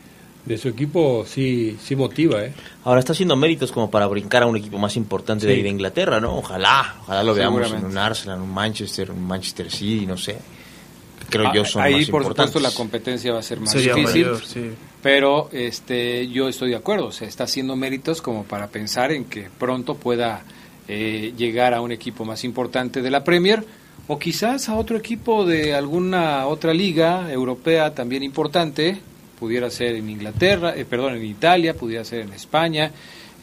de 0.45 0.59
su 0.59 0.69
equipo 0.69 1.25
sí 1.27 1.77
sí 1.83 1.95
motiva, 1.95 2.45
¿eh? 2.45 2.53
Ahora 2.85 2.99
está 3.01 3.13
haciendo 3.13 3.37
méritos 3.37 3.71
como 3.71 3.91
para 3.91 4.07
brincar 4.07 4.43
a 4.43 4.47
un 4.47 4.57
equipo 4.57 4.79
más 4.79 4.97
importante 4.97 5.47
de, 5.47 5.63
de 5.63 5.69
Inglaterra, 5.69 6.21
¿no? 6.21 6.37
Ojalá, 6.37 6.97
ojalá 7.03 7.23
lo 7.23 7.35
veamos 7.35 7.71
en 7.73 7.85
un 7.85 7.97
Arsenal, 7.97 8.41
un 8.41 8.53
Manchester, 8.53 9.11
un 9.11 9.25
Manchester 9.25 9.71
City, 9.71 10.07
no 10.07 10.17
sé. 10.17 10.37
Creo 11.31 11.47
ah, 11.49 11.53
yo 11.55 11.65
son 11.65 11.83
Ahí 11.83 12.01
más 12.01 12.11
por 12.11 12.23
importantes. 12.23 12.53
supuesto 12.53 12.61
la 12.61 12.77
competencia 12.77 13.33
va 13.33 13.39
a 13.39 13.43
ser 13.43 13.61
más 13.61 13.71
Sería 13.71 13.95
difícil, 13.95 14.27
mayor, 14.27 14.45
sí. 14.45 14.71
pero 15.03 15.49
este 15.53 16.29
yo 16.29 16.49
estoy 16.49 16.71
de 16.71 16.77
acuerdo, 16.77 17.07
o 17.07 17.13
sea, 17.13 17.27
está 17.29 17.45
haciendo 17.45 17.77
méritos 17.77 18.21
como 18.21 18.45
para 18.45 18.67
pensar 18.67 19.13
en 19.13 19.25
que 19.27 19.49
pronto 19.59 19.95
pueda 19.95 20.43
eh, 20.89 21.33
llegar 21.37 21.73
a 21.73 21.81
un 21.81 21.93
equipo 21.93 22.25
más 22.25 22.45
importante 22.45 23.01
de 23.01 23.11
la 23.11 23.23
Premier 23.25 23.65
o 24.09 24.19
quizás 24.19 24.69
a 24.69 24.75
otro 24.75 24.97
equipo 24.99 25.47
de 25.47 25.75
alguna 25.75 26.47
otra 26.49 26.75
liga 26.75 27.33
europea 27.33 27.95
también 27.95 28.25
importante 28.25 29.01
pudiera 29.39 29.71
ser 29.71 29.97
en 29.97 30.09
Inglaterra, 30.11 30.75
eh, 30.77 30.85
perdón, 30.85 31.17
en 31.17 31.25
Italia, 31.25 31.75
pudiera 31.75 32.05
ser 32.05 32.21
en 32.21 32.33
España, 32.33 32.91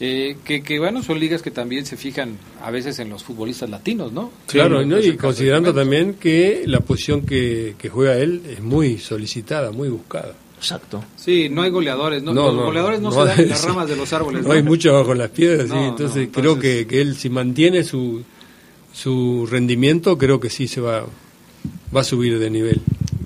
eh, 0.02 0.36
que, 0.44 0.62
que, 0.62 0.78
bueno, 0.78 1.02
son 1.02 1.20
ligas 1.20 1.42
que 1.42 1.50
también 1.50 1.84
se 1.84 1.96
fijan 1.98 2.38
a 2.62 2.70
veces 2.70 2.98
en 3.00 3.10
los 3.10 3.22
futbolistas 3.22 3.68
latinos, 3.68 4.12
¿no? 4.12 4.30
Claro, 4.46 4.80
Sí, 4.80 4.86
¿no? 4.88 4.98
y 4.98 5.16
considerando 5.16 5.74
también 5.74 6.14
que 6.14 6.62
la 6.66 6.80
posición 6.80 7.26
que, 7.26 7.74
que 7.78 7.90
juega 7.90 8.16
él 8.16 8.40
es 8.48 8.60
muy 8.62 8.96
solicitada, 8.98 9.70
muy 9.72 9.88
buscada. 9.90 10.32
Exacto. 10.56 11.04
Sí, 11.16 11.48
no 11.50 11.62
hay 11.62 11.70
goleadores, 11.70 12.22
no, 12.22 12.32
No, 12.34 12.46
los 12.46 12.54
no, 12.54 12.62
goleadores 12.64 13.00
no, 13.00 13.10
no 13.10 13.22
se 13.22 13.28
dan 13.28 13.40
en 13.40 13.48
las 13.50 13.64
ramas 13.64 13.88
de 13.88 13.96
los 13.96 14.12
árboles. 14.12 14.46
No 14.46 14.52
hay 14.52 14.62
mucho 14.62 14.92
bajo 14.94 15.12
las 15.14 15.30
piedras, 15.30 15.68
sí, 15.68 15.74
No, 15.74 15.80
no, 15.80 15.88
entonces, 15.88 16.16
entonces- 16.24 16.28
creo 16.42 16.58
que, 16.58 16.86
que 16.86 17.00
él 17.02 17.16
si 17.16 17.28
mantiene 17.30 17.82
su, 17.84 18.22
su 18.92 19.46
rendimiento, 19.50 20.16
creo 20.18 20.40
que 20.40 20.50
sí 20.50 20.66
se 20.68 20.80
va, 20.80 21.04
va 21.94 22.00
a 22.00 22.04
subir 22.04 22.38
de 22.38 22.50
nivel. 22.50 22.80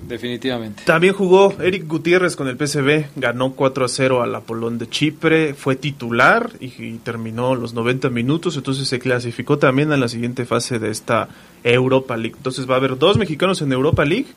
Definitivamente. 0.07 0.83
También 0.85 1.13
jugó 1.13 1.53
Eric 1.59 1.87
Gutiérrez 1.87 2.35
con 2.35 2.47
el 2.47 2.57
PSV, 2.57 3.05
ganó 3.15 3.53
4 3.53 3.85
a 3.85 3.87
0 3.87 4.21
al 4.21 4.35
Apolón 4.35 4.77
de 4.77 4.87
Chipre, 4.87 5.53
fue 5.53 5.75
titular 5.75 6.51
y, 6.59 6.65
y 6.83 6.99
terminó 7.03 7.55
los 7.55 7.73
90 7.73 8.09
minutos, 8.09 8.55
entonces 8.55 8.87
se 8.87 8.99
clasificó 8.99 9.57
también 9.57 9.91
a 9.91 9.97
la 9.97 10.07
siguiente 10.07 10.45
fase 10.45 10.79
de 10.79 10.91
esta 10.91 11.29
Europa 11.63 12.17
League. 12.17 12.35
Entonces 12.37 12.69
va 12.69 12.75
a 12.75 12.77
haber 12.77 12.97
dos 12.97 13.17
mexicanos 13.17 13.61
en 13.61 13.71
Europa 13.71 14.05
League 14.05 14.27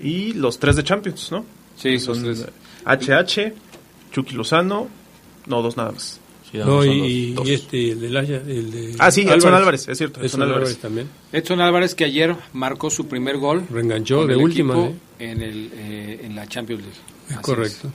y 0.00 0.32
los 0.32 0.58
tres 0.58 0.76
de 0.76 0.84
Champions, 0.84 1.30
¿no? 1.30 1.44
Sí, 1.76 1.98
son. 1.98 2.24
HH, 2.84 3.52
Chucky 4.12 4.34
Lozano, 4.34 4.88
no, 5.46 5.62
dos 5.62 5.76
nada 5.76 5.92
más. 5.92 6.20
No, 6.64 6.84
y, 6.84 6.88
dos, 6.88 7.08
y 7.08 7.32
dos. 7.34 7.48
este, 7.48 7.90
el 7.90 8.00
de 8.00 8.10
Laya, 8.10 8.36
el 8.46 8.70
de 8.70 8.94
Ah, 8.98 9.10
sí, 9.10 9.22
Edson 9.22 9.54
Álvarez, 9.54 9.88
es 9.88 9.98
cierto, 9.98 10.20
Edson 10.20 10.26
Edson 10.26 10.42
Álvarez. 10.42 10.56
Álvarez 10.68 10.78
también. 10.78 11.08
Edson 11.32 11.60
Álvarez 11.60 11.94
que 11.94 12.04
ayer 12.04 12.34
marcó 12.52 12.88
su 12.90 13.06
primer 13.06 13.36
gol. 13.38 13.66
Reenganchó 13.70 14.26
de 14.26 14.34
el 14.34 14.40
última, 14.40 14.78
¿eh? 14.78 14.94
En, 15.18 15.42
el, 15.42 15.70
eh, 15.74 16.20
en 16.24 16.34
la 16.34 16.46
Champions 16.46 16.82
League. 16.82 16.98
Es 17.28 17.32
Así 17.36 17.42
correcto. 17.42 17.92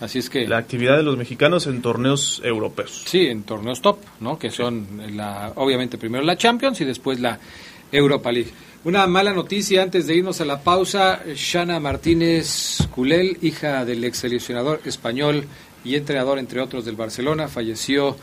Así 0.00 0.20
es 0.20 0.30
que... 0.30 0.46
La 0.46 0.58
actividad 0.58 0.96
de 0.96 1.02
los 1.02 1.16
mexicanos 1.16 1.66
en 1.66 1.82
torneos 1.82 2.40
europeos. 2.44 3.02
Sí, 3.06 3.26
en 3.26 3.42
torneos 3.42 3.82
top, 3.82 3.98
¿no? 4.20 4.38
Que 4.38 4.50
son 4.50 4.86
la, 5.16 5.52
obviamente 5.56 5.98
primero 5.98 6.22
la 6.24 6.36
Champions 6.36 6.80
y 6.80 6.84
después 6.84 7.18
la 7.18 7.40
Europa 7.90 8.30
League. 8.30 8.50
Una 8.84 9.08
mala 9.08 9.32
noticia 9.32 9.82
antes 9.82 10.06
de 10.06 10.14
irnos 10.14 10.40
a 10.40 10.44
la 10.44 10.62
pausa, 10.62 11.20
Shana 11.34 11.80
Martínez 11.80 12.78
Culel, 12.94 13.38
hija 13.42 13.84
del 13.84 14.04
ex 14.04 14.18
seleccionador 14.18 14.80
español 14.84 15.44
y 15.88 15.96
entrenador 15.96 16.38
entre 16.38 16.60
otros 16.60 16.84
del 16.84 16.96
Barcelona, 16.96 17.48
falleció 17.48 18.16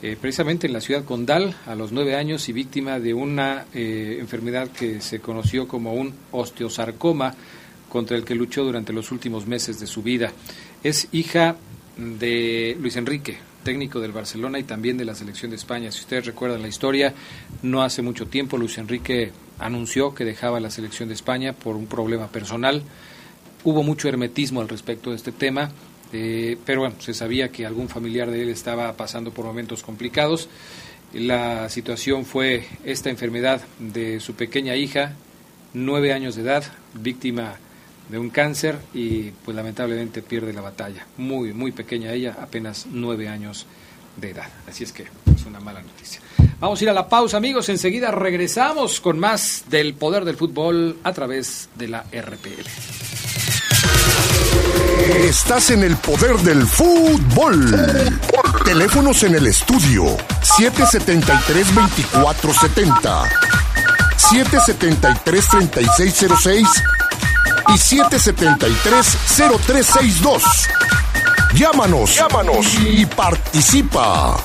eh, 0.00 0.16
precisamente 0.20 0.68
en 0.68 0.72
la 0.72 0.80
ciudad 0.80 1.04
condal 1.04 1.56
a 1.66 1.74
los 1.74 1.90
nueve 1.90 2.14
años 2.14 2.48
y 2.48 2.52
víctima 2.52 3.00
de 3.00 3.12
una 3.12 3.66
eh, 3.74 4.18
enfermedad 4.20 4.68
que 4.68 5.00
se 5.00 5.18
conoció 5.18 5.66
como 5.66 5.94
un 5.94 6.14
osteosarcoma 6.30 7.34
contra 7.88 8.16
el 8.16 8.24
que 8.24 8.36
luchó 8.36 8.62
durante 8.62 8.92
los 8.92 9.10
últimos 9.10 9.48
meses 9.48 9.80
de 9.80 9.88
su 9.88 10.04
vida. 10.04 10.32
Es 10.84 11.08
hija 11.10 11.56
de 11.96 12.76
Luis 12.80 12.94
Enrique, 12.94 13.38
técnico 13.64 13.98
del 13.98 14.12
Barcelona 14.12 14.60
y 14.60 14.62
también 14.62 14.96
de 14.96 15.04
la 15.04 15.16
selección 15.16 15.50
de 15.50 15.56
España. 15.56 15.90
Si 15.90 16.00
ustedes 16.00 16.26
recuerdan 16.26 16.62
la 16.62 16.68
historia, 16.68 17.12
no 17.62 17.82
hace 17.82 18.00
mucho 18.00 18.26
tiempo 18.26 18.56
Luis 18.56 18.78
Enrique 18.78 19.32
anunció 19.58 20.14
que 20.14 20.24
dejaba 20.24 20.60
la 20.60 20.70
selección 20.70 21.08
de 21.08 21.16
España 21.16 21.54
por 21.54 21.74
un 21.74 21.86
problema 21.86 22.28
personal. 22.28 22.84
Hubo 23.64 23.82
mucho 23.82 24.08
hermetismo 24.08 24.60
al 24.60 24.68
respecto 24.68 25.10
de 25.10 25.16
este 25.16 25.32
tema, 25.32 25.72
eh, 26.12 26.56
pero 26.64 26.80
bueno, 26.80 26.96
se 26.98 27.14
sabía 27.14 27.50
que 27.50 27.66
algún 27.66 27.88
familiar 27.88 28.30
de 28.30 28.42
él 28.42 28.48
estaba 28.48 28.92
pasando 28.94 29.30
por 29.30 29.44
momentos 29.44 29.82
complicados. 29.82 30.48
La 31.12 31.68
situación 31.68 32.24
fue 32.24 32.66
esta 32.84 33.10
enfermedad 33.10 33.62
de 33.78 34.20
su 34.20 34.34
pequeña 34.34 34.76
hija, 34.76 35.14
nueve 35.72 36.12
años 36.12 36.36
de 36.36 36.42
edad, 36.42 36.64
víctima 36.94 37.56
de 38.08 38.18
un 38.18 38.30
cáncer 38.30 38.78
y 38.94 39.30
pues 39.44 39.56
lamentablemente 39.56 40.22
pierde 40.22 40.52
la 40.52 40.60
batalla. 40.60 41.06
Muy, 41.16 41.52
muy 41.52 41.72
pequeña 41.72 42.12
ella, 42.12 42.36
apenas 42.40 42.86
nueve 42.90 43.28
años 43.28 43.66
de 44.16 44.30
edad. 44.30 44.48
Así 44.66 44.84
es 44.84 44.92
que 44.92 45.06
es 45.34 45.46
una 45.46 45.60
mala 45.60 45.82
noticia. 45.82 46.20
Vamos 46.60 46.80
a 46.80 46.84
ir 46.84 46.90
a 46.90 46.94
la 46.94 47.08
pausa, 47.08 47.36
amigos. 47.36 47.68
Enseguida 47.68 48.10
regresamos 48.10 49.00
con 49.00 49.18
más 49.18 49.64
del 49.68 49.94
poder 49.94 50.24
del 50.24 50.36
fútbol 50.36 50.98
a 51.04 51.12
través 51.12 51.68
de 51.76 51.88
la 51.88 52.02
RPL. 52.02 53.27
Estás 54.98 55.70
en 55.70 55.84
el 55.84 55.96
poder 55.96 56.36
del 56.38 56.66
fútbol. 56.66 57.70
Teléfonos 58.64 59.22
en 59.22 59.36
el 59.36 59.46
estudio 59.46 60.16
773-2470, 60.42 63.28
773-3606 64.16 66.66
y 67.68 67.72
773-0362. 67.72 70.42
Llámanos, 71.54 72.14
llámanos 72.14 72.66
y 72.80 73.06
participa. 73.06 74.36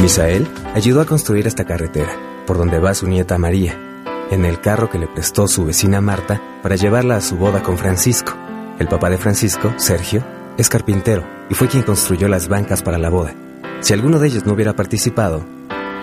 Misael 0.00 0.48
ayudó 0.74 1.00
a 1.00 1.06
construir 1.06 1.48
esta 1.48 1.64
carretera, 1.64 2.16
por 2.46 2.56
donde 2.56 2.78
va 2.78 2.94
su 2.94 3.08
nieta 3.08 3.36
María, 3.36 3.76
en 4.30 4.44
el 4.44 4.60
carro 4.60 4.90
que 4.90 4.98
le 4.98 5.06
prestó 5.06 5.48
su 5.48 5.64
vecina 5.64 6.00
Marta 6.00 6.42
para 6.62 6.76
llevarla 6.76 7.16
a 7.16 7.20
su 7.20 7.36
boda 7.36 7.62
con 7.62 7.78
Francisco. 7.78 8.34
El 8.78 8.88
papá 8.88 9.10
de 9.10 9.18
Francisco, 9.18 9.72
Sergio, 9.76 10.24
es 10.56 10.68
carpintero 10.68 11.24
y 11.48 11.54
fue 11.54 11.68
quien 11.68 11.82
construyó 11.82 12.28
las 12.28 12.48
bancas 12.48 12.82
para 12.82 12.98
la 12.98 13.10
boda. 13.10 13.34
Si 13.80 13.92
alguno 13.92 14.18
de 14.18 14.28
ellos 14.28 14.44
no 14.44 14.52
hubiera 14.52 14.74
participado, 14.74 15.44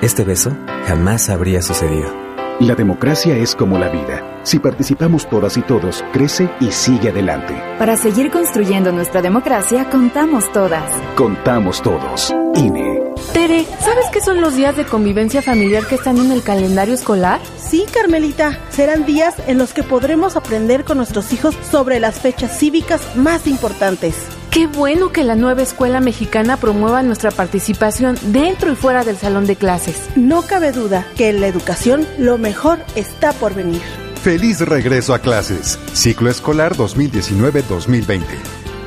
este 0.02 0.24
beso 0.24 0.52
jamás 0.88 1.30
habría 1.30 1.62
sucedido. 1.62 2.25
La 2.62 2.74
democracia 2.74 3.36
es 3.36 3.54
como 3.54 3.78
la 3.78 3.90
vida. 3.90 4.40
Si 4.44 4.60
participamos 4.60 5.30
todas 5.30 5.58
y 5.58 5.62
todos, 5.62 6.06
crece 6.14 6.50
y 6.62 6.72
sigue 6.72 7.10
adelante. 7.10 7.54
Para 7.78 7.98
seguir 7.98 8.32
construyendo 8.32 8.94
nuestra 8.94 9.22
democracia, 9.22 9.90
contamos 9.90 10.50
todas. 10.54 10.90
Contamos 11.18 11.82
todos. 11.82 12.34
INE. 12.56 13.02
Tere, 13.34 13.66
¿sabes 13.82 14.06
qué 14.14 14.22
son 14.22 14.40
los 14.40 14.56
días 14.56 14.78
de 14.78 14.86
convivencia 14.86 15.42
familiar 15.42 15.86
que 15.86 15.96
están 15.96 16.18
en 16.18 16.32
el 16.32 16.44
calendario 16.44 16.94
escolar? 16.94 17.42
Sí, 17.58 17.84
Carmelita, 17.94 18.58
serán 18.70 19.06
días 19.06 19.36
en 19.48 19.58
los 19.58 19.74
que 19.74 19.84
podremos 19.84 20.38
aprender 20.38 20.86
con 20.86 20.96
nuestros 20.96 21.34
hijos 21.34 21.58
sobre 21.70 22.00
las 22.00 22.22
fechas 22.22 22.58
cívicas 22.58 23.18
más 23.18 23.48
importantes. 23.48 24.16
Qué 24.56 24.68
bueno 24.68 25.12
que 25.12 25.26
la 25.26 25.36
nueva 25.36 25.64
escuela 25.64 26.00
mexicana 26.00 26.56
promueva 26.56 27.04
nuestra 27.04 27.30
participación 27.30 28.18
dentro 28.28 28.72
y 28.72 28.78
fuera 28.78 29.04
del 29.04 29.18
salón 29.18 29.46
de 29.48 29.58
clases. 29.58 30.08
No 30.16 30.44
cabe 30.44 30.72
duda 30.72 31.06
que 31.18 31.28
en 31.28 31.42
la 31.42 31.48
educación 31.48 32.08
lo 32.18 32.38
mejor 32.38 32.80
está 32.96 33.34
por 33.34 33.54
venir. 33.54 33.82
Feliz 34.24 34.62
regreso 34.62 35.14
a 35.14 35.20
clases. 35.20 35.78
Ciclo 35.92 36.30
escolar 36.30 36.74
2019-2020. 36.78 38.24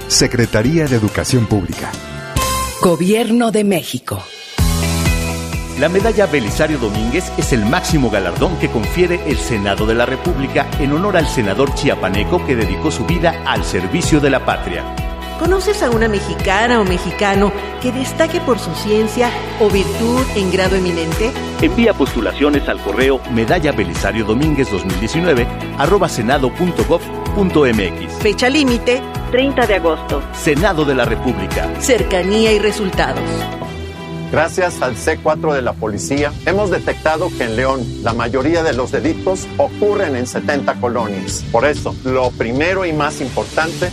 Secretaría 0.06 0.86
de 0.86 0.96
Educación 0.96 1.44
Pública. 1.44 1.92
Gobierno 2.80 3.50
de 3.50 3.64
México. 3.64 4.24
La 5.78 5.90
medalla 5.90 6.24
Belisario 6.24 6.78
Domínguez 6.78 7.30
es 7.36 7.52
el 7.52 7.66
máximo 7.66 8.08
galardón 8.08 8.56
que 8.56 8.70
confiere 8.70 9.20
el 9.26 9.36
Senado 9.36 9.84
de 9.84 9.94
la 9.94 10.06
República 10.06 10.66
en 10.80 10.92
honor 10.92 11.18
al 11.18 11.28
senador 11.28 11.74
chiapaneco 11.74 12.42
que 12.46 12.56
dedicó 12.56 12.90
su 12.90 13.04
vida 13.04 13.42
al 13.44 13.64
servicio 13.64 14.18
de 14.18 14.30
la 14.30 14.46
patria. 14.46 15.07
¿Conoces 15.38 15.82
a 15.84 15.90
una 15.90 16.08
mexicana 16.08 16.80
o 16.80 16.84
mexicano 16.84 17.52
que 17.80 17.92
destaque 17.92 18.40
por 18.40 18.58
su 18.58 18.74
ciencia 18.74 19.30
o 19.60 19.70
virtud 19.70 20.26
en 20.34 20.50
grado 20.50 20.74
eminente? 20.74 21.30
Envía 21.62 21.94
postulaciones 21.94 22.68
al 22.68 22.82
correo 22.82 23.20
medalla 23.30 23.70
belisario 23.70 24.24
domínguez 24.24 24.68
2019 24.72 25.46
arroba 25.78 26.08
senado.gov.mx. 26.08 28.12
Fecha 28.20 28.48
límite 28.48 29.00
30 29.30 29.66
de 29.68 29.74
agosto. 29.76 30.24
Senado 30.32 30.84
de 30.84 30.96
la 30.96 31.04
República. 31.04 31.72
Cercanía 31.78 32.52
y 32.52 32.58
resultados. 32.58 33.22
Gracias 34.32 34.82
al 34.82 34.96
C4 34.96 35.54
de 35.54 35.62
la 35.62 35.72
policía, 35.72 36.32
hemos 36.44 36.70
detectado 36.70 37.30
que 37.38 37.44
en 37.44 37.56
León 37.56 37.80
la 38.02 38.12
mayoría 38.12 38.62
de 38.62 38.74
los 38.74 38.90
delitos 38.90 39.46
ocurren 39.56 40.16
en 40.16 40.26
70 40.26 40.74
colonias. 40.80 41.44
Por 41.50 41.64
eso, 41.64 41.94
lo 42.04 42.30
primero 42.32 42.84
y 42.84 42.92
más 42.92 43.22
importante 43.22 43.88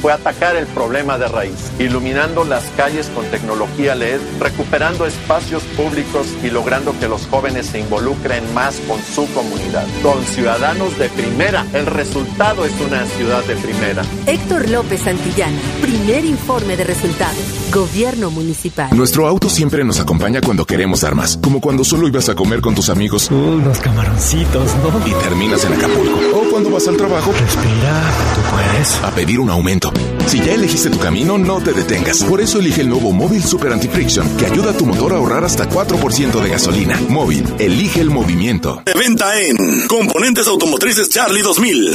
fue 0.00 0.12
atacar 0.12 0.56
el 0.56 0.66
problema 0.66 1.18
de 1.18 1.28
raíz, 1.28 1.70
iluminando 1.78 2.44
las 2.44 2.64
calles 2.76 3.08
con 3.14 3.24
tecnología 3.26 3.94
LED, 3.94 4.20
recuperando 4.40 5.06
espacios 5.06 5.62
públicos 5.76 6.26
y 6.42 6.50
logrando 6.50 6.98
que 6.98 7.08
los 7.08 7.26
jóvenes 7.26 7.66
se 7.66 7.80
involucren 7.80 8.52
más 8.54 8.80
con 8.88 9.00
su 9.02 9.30
comunidad. 9.32 9.86
Con 10.02 10.22
ciudadanos 10.24 10.98
de 10.98 11.08
primera, 11.10 11.66
el 11.72 11.86
resultado 11.86 12.64
es 12.64 12.72
una 12.80 13.06
ciudad 13.06 13.44
de 13.44 13.56
primera. 13.56 14.02
Héctor 14.26 14.68
López 14.70 15.02
Santillana, 15.02 15.58
primer 15.80 16.24
informe 16.24 16.76
de 16.76 16.84
resultados. 16.84 17.38
Gobierno 17.72 18.30
municipal. 18.30 18.88
Nuestro 18.96 19.26
auto 19.28 19.48
siempre 19.48 19.84
nos 19.84 20.00
acompaña 20.00 20.40
cuando 20.40 20.64
queremos 20.64 21.02
dar 21.02 21.14
más, 21.14 21.36
como 21.36 21.60
cuando 21.60 21.84
solo 21.84 22.08
ibas 22.08 22.28
a 22.28 22.34
comer 22.34 22.60
con 22.60 22.74
tus 22.74 22.88
amigos. 22.88 23.30
Unos 23.30 23.78
camaroncitos, 23.78 24.74
¿no? 24.76 25.06
Y 25.06 25.12
terminas 25.22 25.64
en 25.64 25.74
Acapulco. 25.74 26.49
Cuando 26.60 26.76
vas 26.76 26.88
al 26.88 26.96
trabajo. 26.98 27.32
Respira, 27.32 28.02
tú 28.34 28.42
puedes. 28.50 28.94
A 29.02 29.10
pedir 29.12 29.40
un 29.40 29.48
aumento. 29.48 29.90
Si 30.26 30.40
ya 30.40 30.52
elegiste 30.52 30.90
tu 30.90 30.98
camino, 30.98 31.38
no 31.38 31.58
te 31.62 31.72
detengas. 31.72 32.22
Por 32.22 32.38
eso 32.38 32.58
elige 32.58 32.82
el 32.82 32.90
nuevo 32.90 33.12
Móvil 33.12 33.42
Super 33.42 33.72
Anti-Friction, 33.72 34.36
que 34.36 34.44
ayuda 34.44 34.72
a 34.72 34.76
tu 34.76 34.84
motor 34.84 35.14
a 35.14 35.16
ahorrar 35.16 35.42
hasta 35.42 35.66
4% 35.66 36.38
de 36.38 36.50
gasolina. 36.50 37.00
Móvil, 37.08 37.46
elige 37.58 38.02
el 38.02 38.10
movimiento. 38.10 38.82
De 38.84 38.92
venta 38.92 39.40
en 39.40 39.86
Componentes 39.86 40.46
Automotrices 40.48 41.08
Charlie 41.08 41.40
2000. 41.40 41.94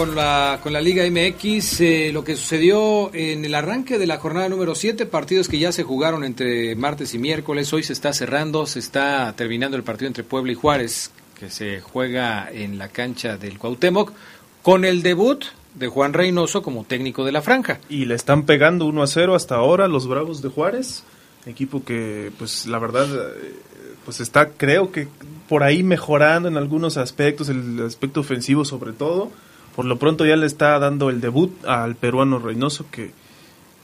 Con 0.00 0.14
la, 0.14 0.60
con 0.62 0.72
la 0.72 0.80
Liga 0.80 1.04
MX. 1.04 1.80
Eh, 1.82 2.10
lo 2.10 2.24
que 2.24 2.34
sucedió 2.34 3.10
en 3.12 3.44
el 3.44 3.54
arranque 3.54 3.98
de 3.98 4.06
la 4.06 4.16
jornada 4.16 4.48
número 4.48 4.74
7, 4.74 5.04
partidos 5.04 5.46
que 5.46 5.58
ya 5.58 5.72
se 5.72 5.82
jugaron 5.82 6.24
entre 6.24 6.74
martes 6.74 7.12
y 7.12 7.18
miércoles. 7.18 7.70
Hoy 7.74 7.82
se 7.82 7.92
está 7.92 8.14
cerrando, 8.14 8.64
se 8.64 8.78
está 8.78 9.34
terminando 9.36 9.76
el 9.76 9.82
partido 9.82 10.06
entre 10.06 10.24
Puebla 10.24 10.52
y 10.52 10.54
Juárez, 10.54 11.10
que 11.38 11.50
se 11.50 11.82
juega 11.82 12.50
en 12.50 12.78
la 12.78 12.88
cancha 12.88 13.36
del 13.36 13.58
Cuauhtémoc, 13.58 14.14
con 14.62 14.86
el 14.86 15.02
debut 15.02 15.44
de 15.74 15.88
Juan 15.88 16.14
Reynoso 16.14 16.62
como 16.62 16.84
técnico 16.84 17.26
de 17.26 17.32
la 17.32 17.42
franja. 17.42 17.78
Y 17.90 18.06
le 18.06 18.14
están 18.14 18.46
pegando 18.46 18.86
1 18.86 19.02
a 19.02 19.06
0 19.06 19.34
hasta 19.34 19.56
ahora 19.56 19.86
los 19.86 20.08
Bravos 20.08 20.40
de 20.40 20.48
Juárez, 20.48 21.04
equipo 21.44 21.84
que 21.84 22.32
pues 22.38 22.64
la 22.64 22.78
verdad 22.78 23.06
eh, 23.14 23.54
pues 24.06 24.20
está 24.20 24.48
creo 24.48 24.92
que 24.92 25.08
por 25.46 25.62
ahí 25.62 25.82
mejorando 25.82 26.48
en 26.48 26.56
algunos 26.56 26.96
aspectos, 26.96 27.50
el 27.50 27.84
aspecto 27.84 28.20
ofensivo 28.20 28.64
sobre 28.64 28.94
todo 28.94 29.30
por 29.74 29.84
lo 29.84 29.98
pronto 29.98 30.26
ya 30.26 30.36
le 30.36 30.46
está 30.46 30.78
dando 30.78 31.10
el 31.10 31.20
debut 31.20 31.64
al 31.64 31.96
peruano 31.96 32.38
Reynoso 32.38 32.86
que 32.90 33.12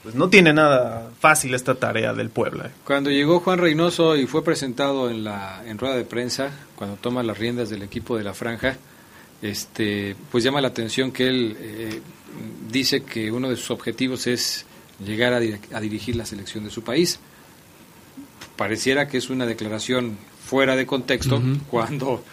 pues 0.03 0.15
no 0.15 0.29
tiene 0.29 0.53
nada 0.53 1.11
fácil 1.19 1.53
esta 1.53 1.75
tarea 1.75 2.13
del 2.13 2.29
Puebla. 2.29 2.67
¿eh? 2.67 2.71
Cuando 2.85 3.09
llegó 3.09 3.41
Juan 3.41 3.59
Reynoso 3.59 4.15
y 4.15 4.25
fue 4.25 4.43
presentado 4.43 5.09
en 5.09 5.23
la 5.23 5.63
en 5.65 5.77
rueda 5.77 5.95
de 5.95 6.05
prensa, 6.05 6.51
cuando 6.75 6.95
toma 6.95 7.23
las 7.23 7.37
riendas 7.37 7.69
del 7.69 7.81
equipo 7.81 8.17
de 8.17 8.23
la 8.23 8.33
franja, 8.33 8.77
este 9.41 10.15
pues 10.31 10.43
llama 10.43 10.61
la 10.61 10.69
atención 10.69 11.11
que 11.11 11.27
él 11.27 11.57
eh, 11.59 12.01
dice 12.71 13.03
que 13.03 13.31
uno 13.31 13.49
de 13.49 13.57
sus 13.57 13.71
objetivos 13.71 14.27
es 14.27 14.65
llegar 15.05 15.33
a, 15.33 15.37
a 15.37 15.81
dirigir 15.81 16.15
la 16.15 16.25
selección 16.25 16.63
de 16.63 16.69
su 16.69 16.83
país. 16.83 17.19
Pareciera 18.55 19.07
que 19.07 19.17
es 19.17 19.29
una 19.29 19.45
declaración 19.45 20.17
fuera 20.47 20.75
de 20.75 20.85
contexto 20.85 21.41
cuando 21.69 22.23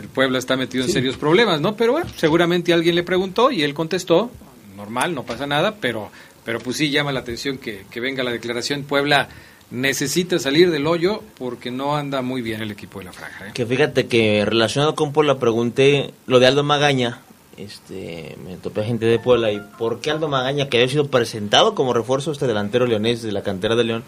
el 0.00 0.08
pueblo 0.08 0.38
está 0.38 0.56
metido 0.56 0.84
en 0.84 0.90
serios 0.90 1.16
problemas, 1.16 1.60
¿no? 1.60 1.76
Pero 1.76 1.92
bueno, 1.92 2.08
seguramente 2.16 2.72
alguien 2.72 2.94
le 2.94 3.02
preguntó 3.02 3.50
y 3.50 3.62
él 3.62 3.74
contestó, 3.74 4.30
normal, 4.76 5.14
no 5.14 5.24
pasa 5.24 5.46
nada, 5.46 5.76
pero, 5.80 6.10
pero 6.44 6.58
pues 6.58 6.76
sí 6.76 6.90
llama 6.90 7.12
la 7.12 7.20
atención 7.20 7.58
que, 7.58 7.84
venga 8.00 8.22
la 8.22 8.30
declaración, 8.30 8.84
Puebla 8.84 9.28
necesita 9.70 10.38
salir 10.38 10.70
del 10.70 10.86
hoyo 10.86 11.22
porque 11.38 11.70
no 11.70 11.96
anda 11.96 12.22
muy 12.22 12.42
bien 12.42 12.60
el 12.62 12.70
equipo 12.70 12.98
de 12.98 13.04
la 13.04 13.12
franja. 13.12 13.48
¿eh? 13.48 13.50
Que 13.54 13.66
fíjate 13.66 14.06
que 14.06 14.44
relacionado 14.44 14.94
con 14.94 15.12
Puebla 15.12 15.38
pregunté 15.38 16.12
lo 16.26 16.40
de 16.40 16.46
Aldo 16.46 16.64
Magaña, 16.64 17.20
este, 17.56 18.36
me 18.44 18.56
topé 18.56 18.80
a 18.80 18.84
gente 18.84 19.04
de 19.04 19.18
Puebla 19.18 19.52
y 19.52 19.60
por 19.78 20.00
qué 20.00 20.10
Aldo 20.10 20.28
Magaña, 20.28 20.68
que 20.68 20.78
había 20.78 20.88
sido 20.88 21.08
presentado 21.08 21.74
como 21.74 21.92
refuerzo 21.92 22.32
este 22.32 22.46
delantero 22.46 22.86
leonés 22.86 23.22
de 23.22 23.32
la 23.32 23.42
cantera 23.42 23.76
de 23.76 23.84
León, 23.84 24.04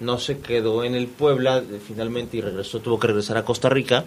no 0.00 0.18
se 0.18 0.38
quedó 0.38 0.84
en 0.84 0.94
el 0.94 1.06
Puebla 1.06 1.62
finalmente 1.86 2.36
y 2.36 2.40
regresó, 2.40 2.80
tuvo 2.80 2.98
que 2.98 3.08
regresar 3.08 3.36
a 3.36 3.44
Costa 3.44 3.68
Rica 3.68 4.04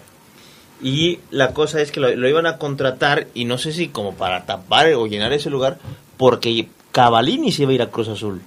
y 0.84 1.20
la 1.30 1.54
cosa 1.54 1.80
es 1.80 1.90
que 1.90 1.98
lo, 1.98 2.28
iban 2.28 2.44
a 2.44 2.58
contratar 2.58 3.28
y 3.32 3.46
no 3.46 3.56
sé 3.56 3.72
si 3.72 3.88
como 3.88 4.16
para 4.16 4.44
tapar 4.44 4.92
o 4.92 5.06
llenar 5.06 5.32
ese 5.32 5.48
lugar, 5.48 5.78
porque 6.18 6.68
Cavalini 6.92 7.52
se 7.52 7.62
iba 7.62 7.72
a 7.72 7.74
ir 7.74 7.82
a 7.82 7.90
Cruz 7.90 8.08
Azul. 8.08 8.42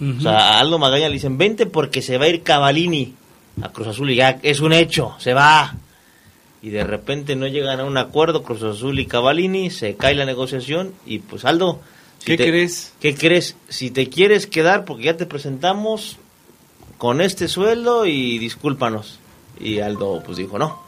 O 0.00 0.20
sea, 0.22 0.54
a 0.54 0.60
Aldo 0.60 0.78
Magaña 0.78 1.08
le 1.08 1.14
dicen, 1.14 1.36
vente 1.36 1.66
porque 1.66 2.00
se 2.00 2.16
va 2.16 2.24
a 2.24 2.28
ir 2.28 2.42
Cavalini 2.42 3.14
a 3.60 3.68
Cruz 3.68 3.88
Azul 3.88 4.10
y 4.10 4.16
ya 4.16 4.40
es 4.42 4.60
un 4.60 4.72
hecho, 4.72 5.14
se 5.18 5.34
va. 5.34 5.74
Y 6.62 6.70
de 6.70 6.82
repente 6.82 7.36
no 7.36 7.46
llegan 7.46 7.78
a 7.78 7.84
un 7.84 7.98
acuerdo 7.98 8.42
Cruz 8.42 8.62
Azul 8.62 8.98
y 8.98 9.04
Cavalini, 9.04 9.68
se 9.68 9.94
cae 9.94 10.14
la 10.14 10.24
negociación 10.24 10.94
y 11.04 11.18
pues 11.18 11.44
Aldo... 11.44 11.82
¿Qué 12.24 12.38
crees? 12.38 12.94
¿Qué 13.00 13.14
crees? 13.14 13.54
Si 13.68 13.90
te 13.90 14.08
quieres 14.08 14.46
quedar 14.46 14.86
porque 14.86 15.04
ya 15.04 15.18
te 15.18 15.26
presentamos 15.26 16.16
con 16.96 17.20
este 17.20 17.48
sueldo 17.48 18.06
y 18.06 18.38
discúlpanos. 18.38 19.18
Y 19.60 19.80
Aldo 19.80 20.22
pues 20.24 20.38
dijo, 20.38 20.58
no, 20.58 20.81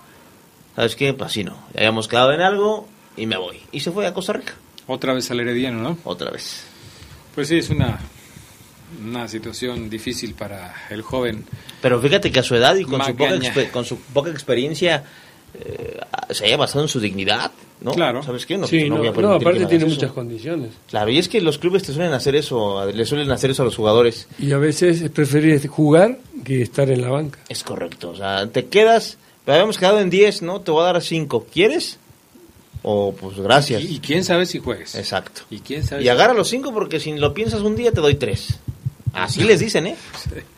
¿sabes 0.74 0.96
qué? 0.96 1.14
Pues 1.14 1.30
así 1.30 1.44
no. 1.44 1.52
Ya 1.72 1.80
habíamos 1.80 2.08
quedado 2.08 2.32
en 2.32 2.40
algo 2.40 2.88
y 3.16 3.26
me 3.26 3.37
voy. 3.37 3.60
Y 3.72 3.80
se 3.80 3.90
fue 3.90 4.06
a 4.06 4.14
Costa 4.14 4.34
Rica. 4.34 4.54
Otra 4.87 5.14
vez 5.14 5.30
al 5.30 5.40
Herediano, 5.40 5.80
¿no? 5.80 5.98
Otra 6.04 6.30
vez. 6.30 6.64
Pues 7.34 7.48
sí, 7.48 7.58
es 7.58 7.70
una, 7.70 7.98
una 9.02 9.28
situación 9.28 9.88
difícil 9.88 10.34
para 10.34 10.74
el 10.90 11.02
joven. 11.02 11.44
Pero 11.80 12.00
fíjate 12.00 12.30
que 12.30 12.40
a 12.40 12.42
su 12.42 12.54
edad 12.54 12.76
y 12.76 12.84
con, 12.84 13.02
su 13.02 13.16
poca, 13.16 13.38
con 13.72 13.84
su 13.84 13.98
poca 13.98 14.30
experiencia 14.30 15.04
eh, 15.54 16.00
se 16.30 16.46
haya 16.46 16.56
basado 16.56 16.82
en 16.82 16.88
su 16.88 16.98
dignidad, 16.98 17.52
¿no? 17.80 17.92
Claro. 17.92 18.22
¿Sabes 18.22 18.44
qué? 18.44 18.58
No, 18.58 18.66
sí, 18.66 18.88
no, 18.88 18.98
no, 18.98 19.32
aparte 19.32 19.66
tiene 19.66 19.84
muchas 19.87 20.10
condiciones. 20.10 20.72
Claro, 20.88 21.10
y 21.10 21.18
es 21.18 21.28
que 21.28 21.40
los 21.40 21.58
clubes 21.58 21.84
te 21.84 21.92
suelen 21.92 22.12
hacer 22.12 22.34
eso, 22.34 22.84
le 22.90 23.06
suelen 23.06 23.30
hacer 23.30 23.50
eso 23.50 23.62
a 23.62 23.64
los 23.66 23.76
jugadores. 23.76 24.26
Y 24.38 24.52
a 24.52 24.58
veces 24.58 25.00
es 25.00 25.10
preferible 25.10 25.66
jugar 25.68 26.18
que 26.44 26.60
estar 26.60 26.90
en 26.90 27.02
la 27.02 27.10
banca. 27.10 27.38
Es 27.48 27.62
correcto, 27.62 28.10
o 28.10 28.16
sea, 28.16 28.48
te 28.48 28.66
quedas 28.66 29.16
pero 29.44 29.57
habíamos 29.57 29.78
quedado 29.78 30.00
en 30.00 30.11
10, 30.11 30.42
¿no? 30.42 30.61
Te 30.61 30.70
voy 30.70 30.83
a 30.83 30.92
dar 30.92 31.02
5. 31.02 31.46
¿Quieres? 31.52 31.98
O 32.83 33.14
pues 33.18 33.38
gracias. 33.38 33.83
¿Y, 33.83 33.98
quién 33.98 34.24
sabe 34.24 34.46
si 34.46 34.59
juegues? 34.59 34.94
Exacto. 34.94 35.42
¿Y 35.50 35.61
quién 35.61 35.83
sabe? 35.85 36.02
Y 36.02 36.09
agarra 36.09 36.35
los 36.35 36.48
5 36.48 36.72
porque 36.72 37.00
si 37.00 37.12
lo 37.14 37.33
piensas 37.33 37.61
un 37.61 37.76
día 37.76 37.92
te 37.92 38.00
doy 38.00 38.14
3. 38.14 38.59
Así 39.14 39.42
les 39.44 39.61
dicen, 39.61 39.87
¿eh? 39.87 39.96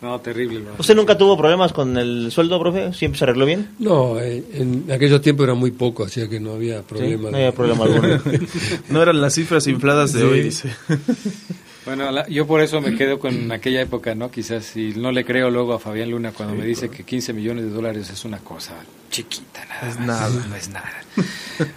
No, 0.00 0.20
terrible. 0.20 0.62
¿Usted 0.78 0.94
nunca 0.94 1.18
tuvo 1.18 1.36
problemas 1.36 1.72
con 1.72 1.98
el 1.98 2.30
sueldo, 2.30 2.60
profe? 2.60 2.92
¿Siempre 2.92 3.18
se 3.18 3.24
arregló 3.24 3.44
bien? 3.46 3.70
No, 3.80 4.20
en, 4.20 4.84
aquellos 4.92 5.20
tiempos 5.20 5.42
era 5.42 5.54
muy 5.54 5.72
poco, 5.72 6.04
así 6.04 6.26
que 6.28 6.38
no 6.38 6.52
había 6.52 6.82
problema. 6.82 7.32
no 7.32 7.36
había 7.36 7.50
problema 7.50 7.84
alguno. 7.84 8.22
no 8.90 9.02
eran 9.02 9.20
las 9.20 9.34
cifras 9.34 9.66
infladas 9.66 10.12
de 10.12 10.22
hoy, 10.22 10.42
dice. 10.42 10.70
Bueno, 11.84 12.26
yo 12.28 12.46
por 12.46 12.60
eso 12.60 12.80
me 12.80 12.96
quedo 12.96 13.18
con 13.18 13.50
aquella 13.52 13.80
época, 13.80 14.14
¿no? 14.14 14.30
Quizás 14.30 14.64
si 14.66 14.92
no 14.94 15.12
le 15.12 15.24
creo 15.24 15.50
luego 15.50 15.74
a 15.74 15.78
Fabián 15.78 16.10
Luna 16.10 16.32
cuando 16.32 16.54
me 16.54 16.66
dice 16.66 16.90
que 16.90 17.04
15 17.04 17.32
millones 17.32 17.64
de 17.64 17.70
dólares 17.70 18.10
es 18.10 18.24
una 18.24 18.38
cosa 18.38 18.74
chiquita, 19.10 19.64
nada 19.64 19.88
es 19.88 19.98
Nada. 20.00 20.46
No 20.48 20.56
es 20.56 20.68
nada. 20.68 20.92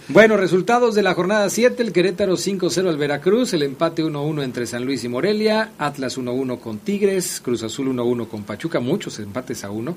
bueno, 0.08 0.36
resultados 0.36 0.94
de 0.94 1.02
la 1.02 1.14
jornada 1.14 1.48
7, 1.48 1.82
el 1.82 1.92
Querétaro 1.92 2.34
5-0 2.34 2.88
al 2.88 2.96
Veracruz, 2.96 3.54
el 3.54 3.62
empate 3.62 4.04
1-1 4.04 4.42
entre 4.42 4.66
San 4.66 4.84
Luis 4.84 5.02
y 5.04 5.08
Morelia, 5.08 5.72
Atlas 5.78 6.18
1-1 6.18 6.60
con 6.60 6.78
Tigres, 6.78 7.40
Cruz 7.40 7.62
Azul 7.62 7.88
1-1 7.88 8.28
con 8.28 8.42
Pachuca, 8.42 8.80
muchos 8.80 9.18
empates 9.18 9.64
a 9.64 9.70
uno. 9.70 9.96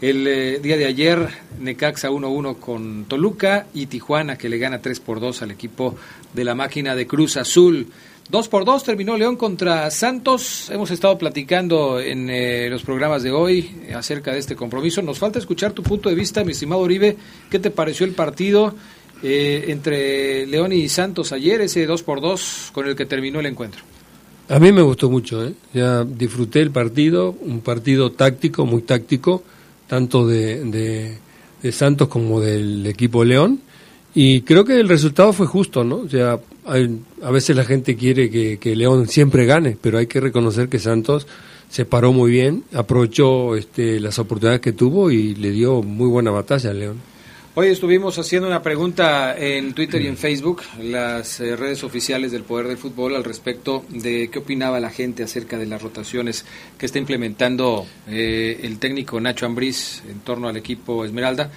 El 0.00 0.26
eh, 0.26 0.58
día 0.60 0.76
de 0.76 0.84
ayer, 0.84 1.26
Necaxa 1.58 2.10
1-1 2.10 2.58
con 2.58 3.06
Toluca 3.06 3.66
y 3.72 3.86
Tijuana 3.86 4.36
que 4.36 4.50
le 4.50 4.58
gana 4.58 4.82
3 4.82 5.00
por 5.00 5.20
2 5.20 5.40
al 5.40 5.52
equipo 5.52 5.96
de 6.34 6.44
la 6.44 6.54
máquina 6.54 6.94
de 6.94 7.06
Cruz 7.06 7.38
Azul. 7.38 7.86
2 8.28 8.48
por 8.48 8.64
2 8.64 8.82
terminó 8.82 9.16
León 9.16 9.36
contra 9.36 9.90
Santos. 9.90 10.68
Hemos 10.70 10.90
estado 10.90 11.16
platicando 11.16 12.00
en 12.00 12.28
eh, 12.28 12.68
los 12.68 12.82
programas 12.82 13.22
de 13.22 13.30
hoy 13.30 13.70
acerca 13.94 14.32
de 14.32 14.38
este 14.38 14.56
compromiso. 14.56 15.00
Nos 15.00 15.18
falta 15.18 15.38
escuchar 15.38 15.72
tu 15.72 15.82
punto 15.82 16.08
de 16.08 16.16
vista, 16.16 16.42
mi 16.42 16.52
estimado 16.52 16.80
Oribe. 16.80 17.16
¿Qué 17.48 17.58
te 17.60 17.70
pareció 17.70 18.04
el 18.04 18.12
partido 18.12 18.74
eh, 19.22 19.66
entre 19.68 20.44
León 20.46 20.72
y 20.72 20.88
Santos 20.88 21.30
ayer, 21.32 21.60
ese 21.60 21.86
2 21.86 22.02
por 22.02 22.20
2 22.20 22.70
con 22.72 22.88
el 22.88 22.96
que 22.96 23.06
terminó 23.06 23.38
el 23.38 23.46
encuentro? 23.46 23.82
A 24.48 24.58
mí 24.58 24.72
me 24.72 24.82
gustó 24.82 25.08
mucho, 25.08 25.44
¿eh? 25.44 25.54
ya 25.72 26.04
disfruté 26.04 26.60
el 26.60 26.70
partido, 26.70 27.34
un 27.40 27.60
partido 27.60 28.12
táctico, 28.12 28.64
muy 28.64 28.82
táctico 28.82 29.42
tanto 29.86 30.26
de, 30.26 31.18
de, 31.62 31.72
Santos 31.72 32.08
como 32.08 32.40
del 32.40 32.86
equipo 32.86 33.24
León. 33.24 33.60
Y 34.14 34.42
creo 34.42 34.64
que 34.64 34.78
el 34.78 34.88
resultado 34.88 35.32
fue 35.32 35.46
justo, 35.46 35.82
¿no? 35.82 35.96
O 35.96 36.08
sea, 36.08 36.38
a 36.66 37.30
veces 37.30 37.56
la 37.56 37.64
gente 37.64 37.96
quiere 37.96 38.30
que, 38.30 38.58
que, 38.58 38.74
León 38.74 39.08
siempre 39.08 39.46
gane, 39.46 39.76
pero 39.80 39.98
hay 39.98 40.06
que 40.06 40.20
reconocer 40.20 40.68
que 40.68 40.78
Santos 40.78 41.26
se 41.68 41.84
paró 41.84 42.12
muy 42.12 42.30
bien, 42.30 42.64
aprovechó 42.72 43.56
este, 43.56 44.00
las 44.00 44.18
oportunidades 44.18 44.60
que 44.60 44.72
tuvo 44.72 45.10
y 45.10 45.34
le 45.34 45.50
dio 45.50 45.82
muy 45.82 46.08
buena 46.08 46.30
batalla 46.30 46.70
a 46.70 46.74
León. 46.74 47.16
Hoy 47.58 47.68
estuvimos 47.68 48.18
haciendo 48.18 48.48
una 48.48 48.60
pregunta 48.60 49.34
en 49.34 49.72
Twitter 49.72 50.02
y 50.02 50.08
en 50.08 50.18
Facebook, 50.18 50.60
las 50.78 51.40
eh, 51.40 51.56
redes 51.56 51.84
oficiales 51.84 52.30
del 52.30 52.42
Poder 52.42 52.68
del 52.68 52.76
Fútbol, 52.76 53.16
al 53.16 53.24
respecto 53.24 53.82
de 53.88 54.28
qué 54.30 54.40
opinaba 54.40 54.78
la 54.78 54.90
gente 54.90 55.22
acerca 55.22 55.56
de 55.56 55.64
las 55.64 55.80
rotaciones 55.80 56.44
que 56.76 56.84
está 56.84 56.98
implementando 56.98 57.86
eh, 58.08 58.60
el 58.62 58.78
técnico 58.78 59.18
Nacho 59.20 59.46
Ambriz 59.46 60.02
en 60.06 60.20
torno 60.20 60.48
al 60.48 60.58
equipo 60.58 61.06
Esmeralda, 61.06 61.50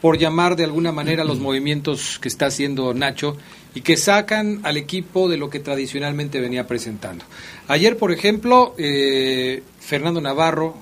por 0.00 0.18
llamar 0.18 0.56
de 0.56 0.64
alguna 0.64 0.90
manera 0.90 1.22
los 1.22 1.38
movimientos 1.40 2.18
que 2.18 2.26
está 2.26 2.46
haciendo 2.46 2.92
Nacho 2.92 3.36
y 3.74 3.80
que 3.80 3.96
sacan 3.96 4.60
al 4.62 4.76
equipo 4.76 5.28
de 5.28 5.36
lo 5.36 5.50
que 5.50 5.60
tradicionalmente 5.60 6.40
venía 6.40 6.66
presentando. 6.66 7.24
Ayer, 7.68 7.96
por 7.96 8.12
ejemplo, 8.12 8.74
eh, 8.78 9.62
Fernando 9.80 10.20
Navarro, 10.20 10.76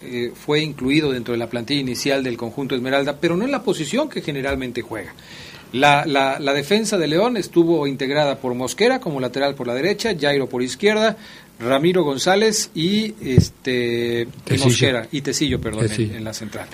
eh, 0.00 0.32
fue 0.34 0.60
incluido 0.60 1.10
dentro 1.12 1.32
de 1.32 1.38
la 1.38 1.48
plantilla 1.48 1.80
inicial 1.80 2.22
del 2.22 2.36
conjunto 2.36 2.74
Esmeralda, 2.74 3.18
pero 3.20 3.36
no 3.36 3.44
en 3.44 3.50
la 3.50 3.62
posición 3.62 4.08
que 4.08 4.22
generalmente 4.22 4.82
juega. 4.82 5.12
La, 5.72 6.06
la, 6.06 6.52
defensa 6.54 6.96
de 6.96 7.06
León 7.06 7.36
estuvo 7.36 7.86
integrada 7.86 8.38
por 8.38 8.54
Mosquera 8.54 9.00
como 9.00 9.20
lateral 9.20 9.54
por 9.54 9.66
la 9.66 9.74
derecha, 9.74 10.14
Jairo 10.18 10.48
por 10.48 10.62
izquierda, 10.62 11.18
Ramiro 11.60 12.04
González 12.04 12.70
y 12.74 13.14
este 13.20 14.28
Mosquera 14.58 15.06
y 15.12 15.20
Tecillo, 15.20 15.60
perdón, 15.60 15.86
en, 15.90 16.24
la 16.24 16.32
central. 16.32 16.68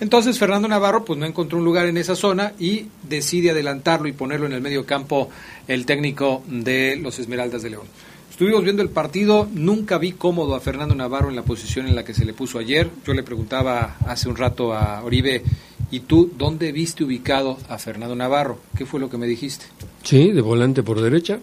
Entonces 0.00 0.38
Fernando 0.38 0.68
Navarro 0.68 1.04
pues 1.04 1.18
no 1.18 1.26
encontró 1.26 1.58
un 1.58 1.64
lugar 1.64 1.86
en 1.86 1.96
esa 1.96 2.14
zona 2.14 2.52
y 2.58 2.86
decide 3.08 3.50
adelantarlo 3.50 4.08
y 4.08 4.12
ponerlo 4.12 4.46
en 4.46 4.52
el 4.52 4.60
medio 4.60 4.86
campo 4.86 5.28
el 5.66 5.86
técnico 5.86 6.42
de 6.46 6.96
los 6.96 7.18
Esmeraldas 7.18 7.62
de 7.62 7.70
León. 7.70 7.86
Estuvimos 8.30 8.62
viendo 8.62 8.82
el 8.82 8.90
partido, 8.90 9.48
nunca 9.52 9.98
vi 9.98 10.12
cómodo 10.12 10.54
a 10.54 10.60
Fernando 10.60 10.94
Navarro 10.94 11.28
en 11.28 11.34
la 11.34 11.42
posición 11.42 11.88
en 11.88 11.96
la 11.96 12.04
que 12.04 12.14
se 12.14 12.24
le 12.24 12.32
puso 12.32 12.60
ayer. 12.60 12.88
Yo 13.04 13.12
le 13.12 13.24
preguntaba 13.24 13.96
hace 14.06 14.28
un 14.28 14.36
rato 14.36 14.72
a 14.72 15.02
Oribe, 15.02 15.42
¿y 15.90 16.00
tú 16.00 16.30
dónde 16.38 16.70
viste 16.70 17.02
ubicado 17.02 17.58
a 17.68 17.78
Fernando 17.78 18.14
Navarro? 18.14 18.60
¿Qué 18.76 18.86
fue 18.86 19.00
lo 19.00 19.10
que 19.10 19.18
me 19.18 19.26
dijiste? 19.26 19.66
Sí, 20.04 20.30
de 20.30 20.40
volante 20.40 20.84
por 20.84 21.00
derecha. 21.00 21.40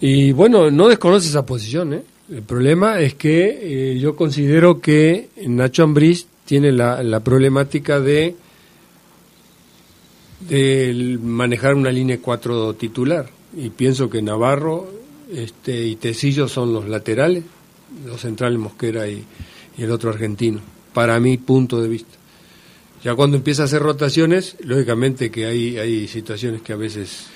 Y 0.00 0.32
bueno, 0.32 0.70
no 0.70 0.88
desconoce 0.88 1.28
esa 1.28 1.44
posición. 1.44 1.92
¿eh? 1.92 2.02
El 2.30 2.42
problema 2.42 2.98
es 3.00 3.12
que 3.14 3.92
eh, 3.92 3.98
yo 3.98 4.16
considero 4.16 4.80
que 4.80 5.28
Nacho 5.46 5.82
Ambriz 5.82 6.28
tiene 6.44 6.72
la, 6.72 7.02
la 7.02 7.20
problemática 7.20 8.00
de, 8.00 8.36
de 10.48 11.18
manejar 11.22 11.74
una 11.74 11.90
línea 11.90 12.18
4 12.20 12.74
titular. 12.74 13.30
Y 13.56 13.70
pienso 13.70 14.10
que 14.10 14.20
Navarro 14.20 14.90
este, 15.32 15.86
y 15.86 15.96
Tecillo 15.96 16.48
son 16.48 16.72
los 16.72 16.88
laterales, 16.88 17.44
los 18.06 18.20
centrales 18.20 18.58
Mosquera 18.58 19.08
y, 19.08 19.24
el 19.76 19.90
otro 19.90 20.10
argentino, 20.10 20.60
para 20.92 21.18
mi 21.18 21.36
punto 21.36 21.82
de 21.82 21.88
vista. 21.88 22.16
Ya 23.02 23.16
cuando 23.16 23.36
empieza 23.36 23.62
a 23.62 23.64
hacer 23.64 23.82
rotaciones, 23.82 24.56
lógicamente 24.60 25.32
que 25.32 25.46
hay, 25.46 25.76
hay 25.78 26.06
situaciones 26.06 26.62
que 26.62 26.72
a 26.72 26.76
veces... 26.76 27.26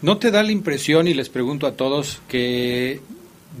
¿No 0.00 0.18
te 0.18 0.30
da 0.30 0.44
la 0.44 0.52
impresión, 0.52 1.08
y 1.08 1.14
les 1.14 1.28
pregunto 1.28 1.66
a 1.66 1.72
todos, 1.72 2.20
que 2.28 3.00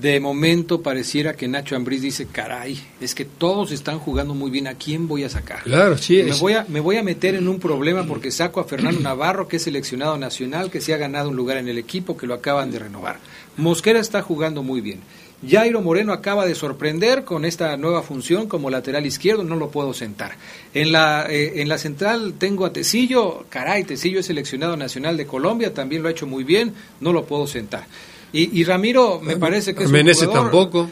de 0.00 0.20
momento 0.20 0.80
pareciera 0.80 1.34
que 1.34 1.48
Nacho 1.48 1.76
Ambriz 1.76 2.00
dice, 2.00 2.26
caray, 2.26 2.82
es 3.00 3.14
que 3.14 3.24
todos 3.24 3.72
están 3.72 3.98
jugando 3.98 4.34
muy 4.34 4.50
bien, 4.50 4.66
¿a 4.66 4.74
quién 4.74 5.06
voy 5.06 5.24
a 5.24 5.28
sacar? 5.28 5.62
Claro, 5.62 5.98
sí. 5.98 6.22
Me, 6.22 6.32
voy, 6.32 6.54
a, 6.54 6.64
me 6.68 6.80
voy 6.80 6.96
a 6.96 7.02
meter 7.02 7.34
en 7.34 7.46
un 7.46 7.58
problema 7.58 8.06
porque 8.06 8.30
saco 8.30 8.60
a 8.60 8.64
Fernando 8.64 9.00
Navarro, 9.00 9.48
que 9.48 9.56
es 9.56 9.62
seleccionado 9.62 10.16
nacional, 10.16 10.70
que 10.70 10.80
se 10.80 10.94
ha 10.94 10.96
ganado 10.96 11.28
un 11.28 11.36
lugar 11.36 11.58
en 11.58 11.68
el 11.68 11.78
equipo, 11.78 12.16
que 12.16 12.26
lo 12.26 12.34
acaban 12.34 12.70
de 12.70 12.78
renovar. 12.78 13.18
Mosquera 13.56 14.00
está 14.00 14.22
jugando 14.22 14.62
muy 14.62 14.80
bien. 14.80 15.00
Jairo 15.46 15.82
Moreno 15.82 16.12
acaba 16.12 16.46
de 16.46 16.54
sorprender 16.54 17.24
con 17.24 17.44
esta 17.44 17.76
nueva 17.76 18.02
función 18.02 18.46
como 18.46 18.70
lateral 18.70 19.04
izquierdo, 19.04 19.42
no 19.42 19.56
lo 19.56 19.70
puedo 19.70 19.92
sentar. 19.92 20.36
En 20.72 20.92
la, 20.92 21.26
eh, 21.28 21.60
en 21.60 21.68
la 21.68 21.78
central 21.78 22.34
tengo 22.38 22.64
a 22.64 22.72
Tecillo, 22.72 23.44
caray, 23.48 23.82
Tecillo 23.82 24.20
es 24.20 24.26
seleccionado 24.26 24.76
nacional 24.76 25.16
de 25.16 25.26
Colombia, 25.26 25.74
también 25.74 26.02
lo 26.02 26.08
ha 26.08 26.12
hecho 26.12 26.28
muy 26.28 26.44
bien, 26.44 26.72
no 27.00 27.12
lo 27.12 27.24
puedo 27.24 27.48
sentar. 27.48 27.86
Y, 28.32 28.64
Ramiro 28.64 29.20
me 29.20 29.36
parece 29.36 29.74
que 29.74 29.84
es 29.84 29.90
Menezes 29.90 30.30
tampoco. 30.30 30.90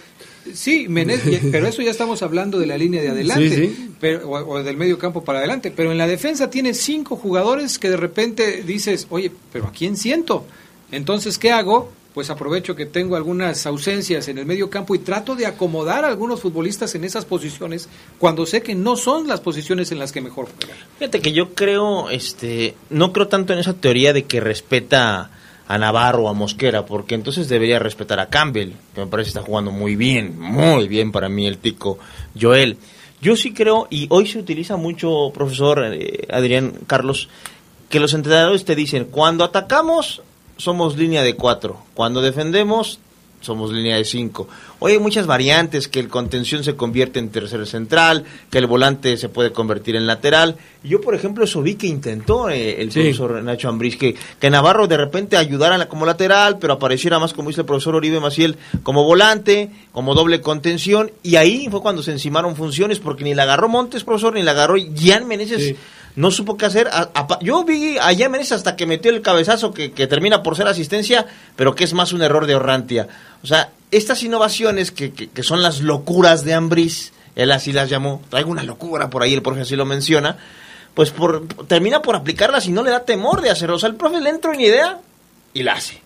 Sí, 0.52 0.88
Menezes, 0.88 1.40
pero 1.52 1.66
eso 1.66 1.82
ya 1.82 1.90
estamos 1.90 2.22
hablando 2.22 2.58
de 2.58 2.66
la 2.66 2.76
línea 2.76 3.00
de 3.02 3.08
adelante, 3.08 3.72
Pero, 4.00 4.30
o, 4.30 4.62
del 4.62 4.76
medio 4.76 4.98
campo 4.98 5.24
para 5.24 5.38
adelante. 5.38 5.72
Pero 5.74 5.92
en 5.92 5.98
la 5.98 6.06
defensa 6.06 6.50
tiene 6.50 6.74
cinco 6.74 7.16
jugadores 7.16 7.78
que 7.78 7.88
de 7.88 7.96
repente 7.96 8.62
dices, 8.62 9.06
oye, 9.10 9.32
pero 9.52 9.66
¿a 9.66 9.72
quién 9.72 9.96
siento? 9.96 10.44
Entonces, 10.90 11.38
¿qué 11.38 11.50
hago? 11.50 11.92
pues 12.14 12.28
aprovecho 12.30 12.74
que 12.74 12.86
tengo 12.86 13.16
algunas 13.16 13.66
ausencias 13.66 14.28
en 14.28 14.38
el 14.38 14.46
medio 14.46 14.68
campo 14.68 14.94
y 14.94 14.98
trato 14.98 15.36
de 15.36 15.46
acomodar 15.46 16.04
a 16.04 16.08
algunos 16.08 16.40
futbolistas 16.40 16.94
en 16.94 17.04
esas 17.04 17.24
posiciones 17.24 17.88
cuando 18.18 18.46
sé 18.46 18.62
que 18.62 18.74
no 18.74 18.96
son 18.96 19.28
las 19.28 19.40
posiciones 19.40 19.92
en 19.92 19.98
las 19.98 20.10
que 20.10 20.20
mejor 20.20 20.48
juegan. 20.58 20.76
Fíjate 20.98 21.20
que 21.20 21.32
yo 21.32 21.54
creo, 21.54 22.10
este, 22.10 22.74
no 22.90 23.12
creo 23.12 23.28
tanto 23.28 23.52
en 23.52 23.60
esa 23.60 23.74
teoría 23.74 24.12
de 24.12 24.24
que 24.24 24.40
respeta 24.40 25.30
a 25.70 25.78
Navarro 25.78 26.28
a 26.28 26.32
Mosquera, 26.32 26.84
porque 26.84 27.14
entonces 27.14 27.48
debería 27.48 27.78
respetar 27.78 28.18
a 28.18 28.26
Campbell, 28.26 28.72
que 28.92 29.02
me 29.02 29.06
parece 29.06 29.28
está 29.28 29.42
jugando 29.42 29.70
muy 29.70 29.94
bien, 29.94 30.36
muy 30.36 30.88
bien 30.88 31.12
para 31.12 31.28
mí 31.28 31.46
el 31.46 31.58
tico 31.58 32.00
Joel. 32.38 32.76
Yo 33.22 33.36
sí 33.36 33.54
creo, 33.54 33.86
y 33.88 34.08
hoy 34.10 34.26
se 34.26 34.40
utiliza 34.40 34.76
mucho, 34.76 35.30
profesor 35.32 35.84
eh, 35.94 36.26
Adrián 36.28 36.72
Carlos, 36.88 37.28
que 37.88 38.00
los 38.00 38.14
entrenadores 38.14 38.64
te 38.64 38.74
dicen, 38.74 39.04
cuando 39.04 39.44
atacamos 39.44 40.22
somos 40.56 40.96
línea 40.96 41.22
de 41.22 41.36
cuatro, 41.36 41.78
cuando 41.94 42.20
defendemos 42.20 42.98
somos 43.40 43.72
línea 43.72 43.96
de 43.96 44.04
cinco. 44.04 44.48
Hoy 44.78 44.92
hay 44.92 44.98
muchas 44.98 45.26
variantes, 45.26 45.88
que 45.88 46.00
el 46.00 46.08
contención 46.08 46.64
se 46.64 46.76
convierte 46.76 47.18
en 47.18 47.30
tercer 47.30 47.66
central, 47.66 48.24
que 48.50 48.58
el 48.58 48.66
volante 48.66 49.16
se 49.16 49.28
puede 49.28 49.52
convertir 49.52 49.96
en 49.96 50.06
lateral. 50.06 50.56
Yo, 50.82 51.00
por 51.00 51.14
ejemplo, 51.14 51.44
eso 51.44 51.62
vi 51.62 51.74
que 51.74 51.86
intentó 51.86 52.48
eh, 52.48 52.80
el 52.80 52.88
profesor 52.88 53.42
Nacho 53.42 53.68
Ambriz, 53.68 53.96
que, 53.96 54.14
que 54.38 54.50
Navarro 54.50 54.86
de 54.86 54.96
repente 54.96 55.36
ayudara 55.36 55.88
como 55.88 56.06
lateral, 56.06 56.58
pero 56.58 56.74
apareciera 56.74 57.18
más, 57.18 57.32
como 57.32 57.48
dice 57.48 57.62
el 57.62 57.66
profesor 57.66 57.94
Oribe 57.94 58.20
Maciel, 58.20 58.56
como 58.82 59.04
volante, 59.04 59.70
como 59.92 60.14
doble 60.14 60.40
contención, 60.40 61.10
y 61.22 61.36
ahí 61.36 61.68
fue 61.70 61.82
cuando 61.82 62.02
se 62.02 62.12
encimaron 62.12 62.56
funciones, 62.56 63.00
porque 63.00 63.24
ni 63.24 63.34
la 63.34 63.42
agarró 63.44 63.68
Montes, 63.68 64.04
profesor, 64.04 64.34
ni 64.34 64.42
la 64.42 64.52
agarró 64.52 64.74
Jan 64.96 65.26
Meneses 65.26 65.76
no 66.16 66.30
supo 66.30 66.56
qué 66.56 66.66
hacer. 66.66 66.88
yo 67.40 67.64
vi 67.64 67.98
a 67.98 68.08
Jiménez 68.14 68.52
hasta 68.52 68.76
que 68.76 68.86
metió 68.86 69.10
el 69.10 69.22
cabezazo 69.22 69.72
que, 69.72 69.88
termina 69.88 70.42
por 70.42 70.56
ser 70.56 70.66
asistencia, 70.66 71.26
pero 71.56 71.74
que 71.74 71.84
es 71.84 71.94
más 71.94 72.12
un 72.12 72.22
error 72.22 72.46
de 72.46 72.54
Orrantia. 72.54 73.08
O 73.42 73.46
sea, 73.46 73.70
estas 73.90 74.22
innovaciones 74.22 74.90
que, 74.90 75.12
que, 75.12 75.42
son 75.42 75.62
las 75.62 75.80
locuras 75.80 76.44
de 76.44 76.54
Ambris, 76.54 77.12
él 77.36 77.52
así 77.52 77.72
las 77.72 77.88
llamó, 77.88 78.22
traigo 78.28 78.50
una 78.50 78.62
locura 78.62 79.10
por 79.10 79.22
ahí, 79.22 79.34
el 79.34 79.42
profe 79.42 79.62
así 79.62 79.76
lo 79.76 79.86
menciona, 79.86 80.36
pues 80.94 81.10
por, 81.10 81.46
termina 81.66 82.02
por 82.02 82.16
aplicarlas 82.16 82.66
y 82.66 82.72
no 82.72 82.82
le 82.82 82.90
da 82.90 83.04
temor 83.04 83.40
de 83.40 83.50
hacerlo. 83.50 83.76
O 83.76 83.78
sea, 83.78 83.88
el 83.88 83.96
profe 83.96 84.20
le 84.20 84.30
entra 84.30 84.50
una 84.50 84.62
idea 84.62 85.00
y 85.54 85.62
la 85.62 85.74
hace. 85.74 86.02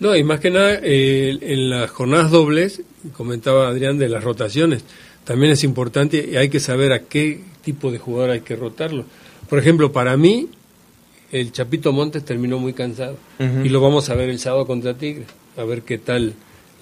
No, 0.00 0.16
y 0.16 0.24
más 0.24 0.40
que 0.40 0.50
nada, 0.50 0.78
en 0.82 1.70
las 1.70 1.90
jornadas 1.90 2.30
dobles, 2.30 2.82
comentaba 3.16 3.68
Adrián 3.68 3.96
de 3.96 4.08
las 4.08 4.24
rotaciones, 4.24 4.84
también 5.22 5.52
es 5.52 5.62
importante 5.62 6.28
y 6.32 6.36
hay 6.36 6.48
que 6.48 6.58
saber 6.58 6.92
a 6.92 6.98
qué 6.98 7.40
tipo 7.62 7.92
de 7.92 7.98
jugador 7.98 8.30
hay 8.30 8.40
que 8.40 8.56
rotarlo 8.56 9.06
por 9.48 9.58
ejemplo, 9.58 9.92
para 9.92 10.16
mí, 10.16 10.48
el 11.32 11.52
Chapito 11.52 11.92
Montes 11.92 12.24
terminó 12.24 12.58
muy 12.58 12.72
cansado. 12.72 13.16
Y 13.38 13.68
lo 13.68 13.80
vamos 13.80 14.10
a 14.10 14.14
ver 14.14 14.30
el 14.30 14.38
sábado 14.38 14.66
contra 14.66 14.94
Tigre, 14.94 15.26
a 15.56 15.64
ver 15.64 15.82
qué 15.82 15.98
tal 15.98 16.34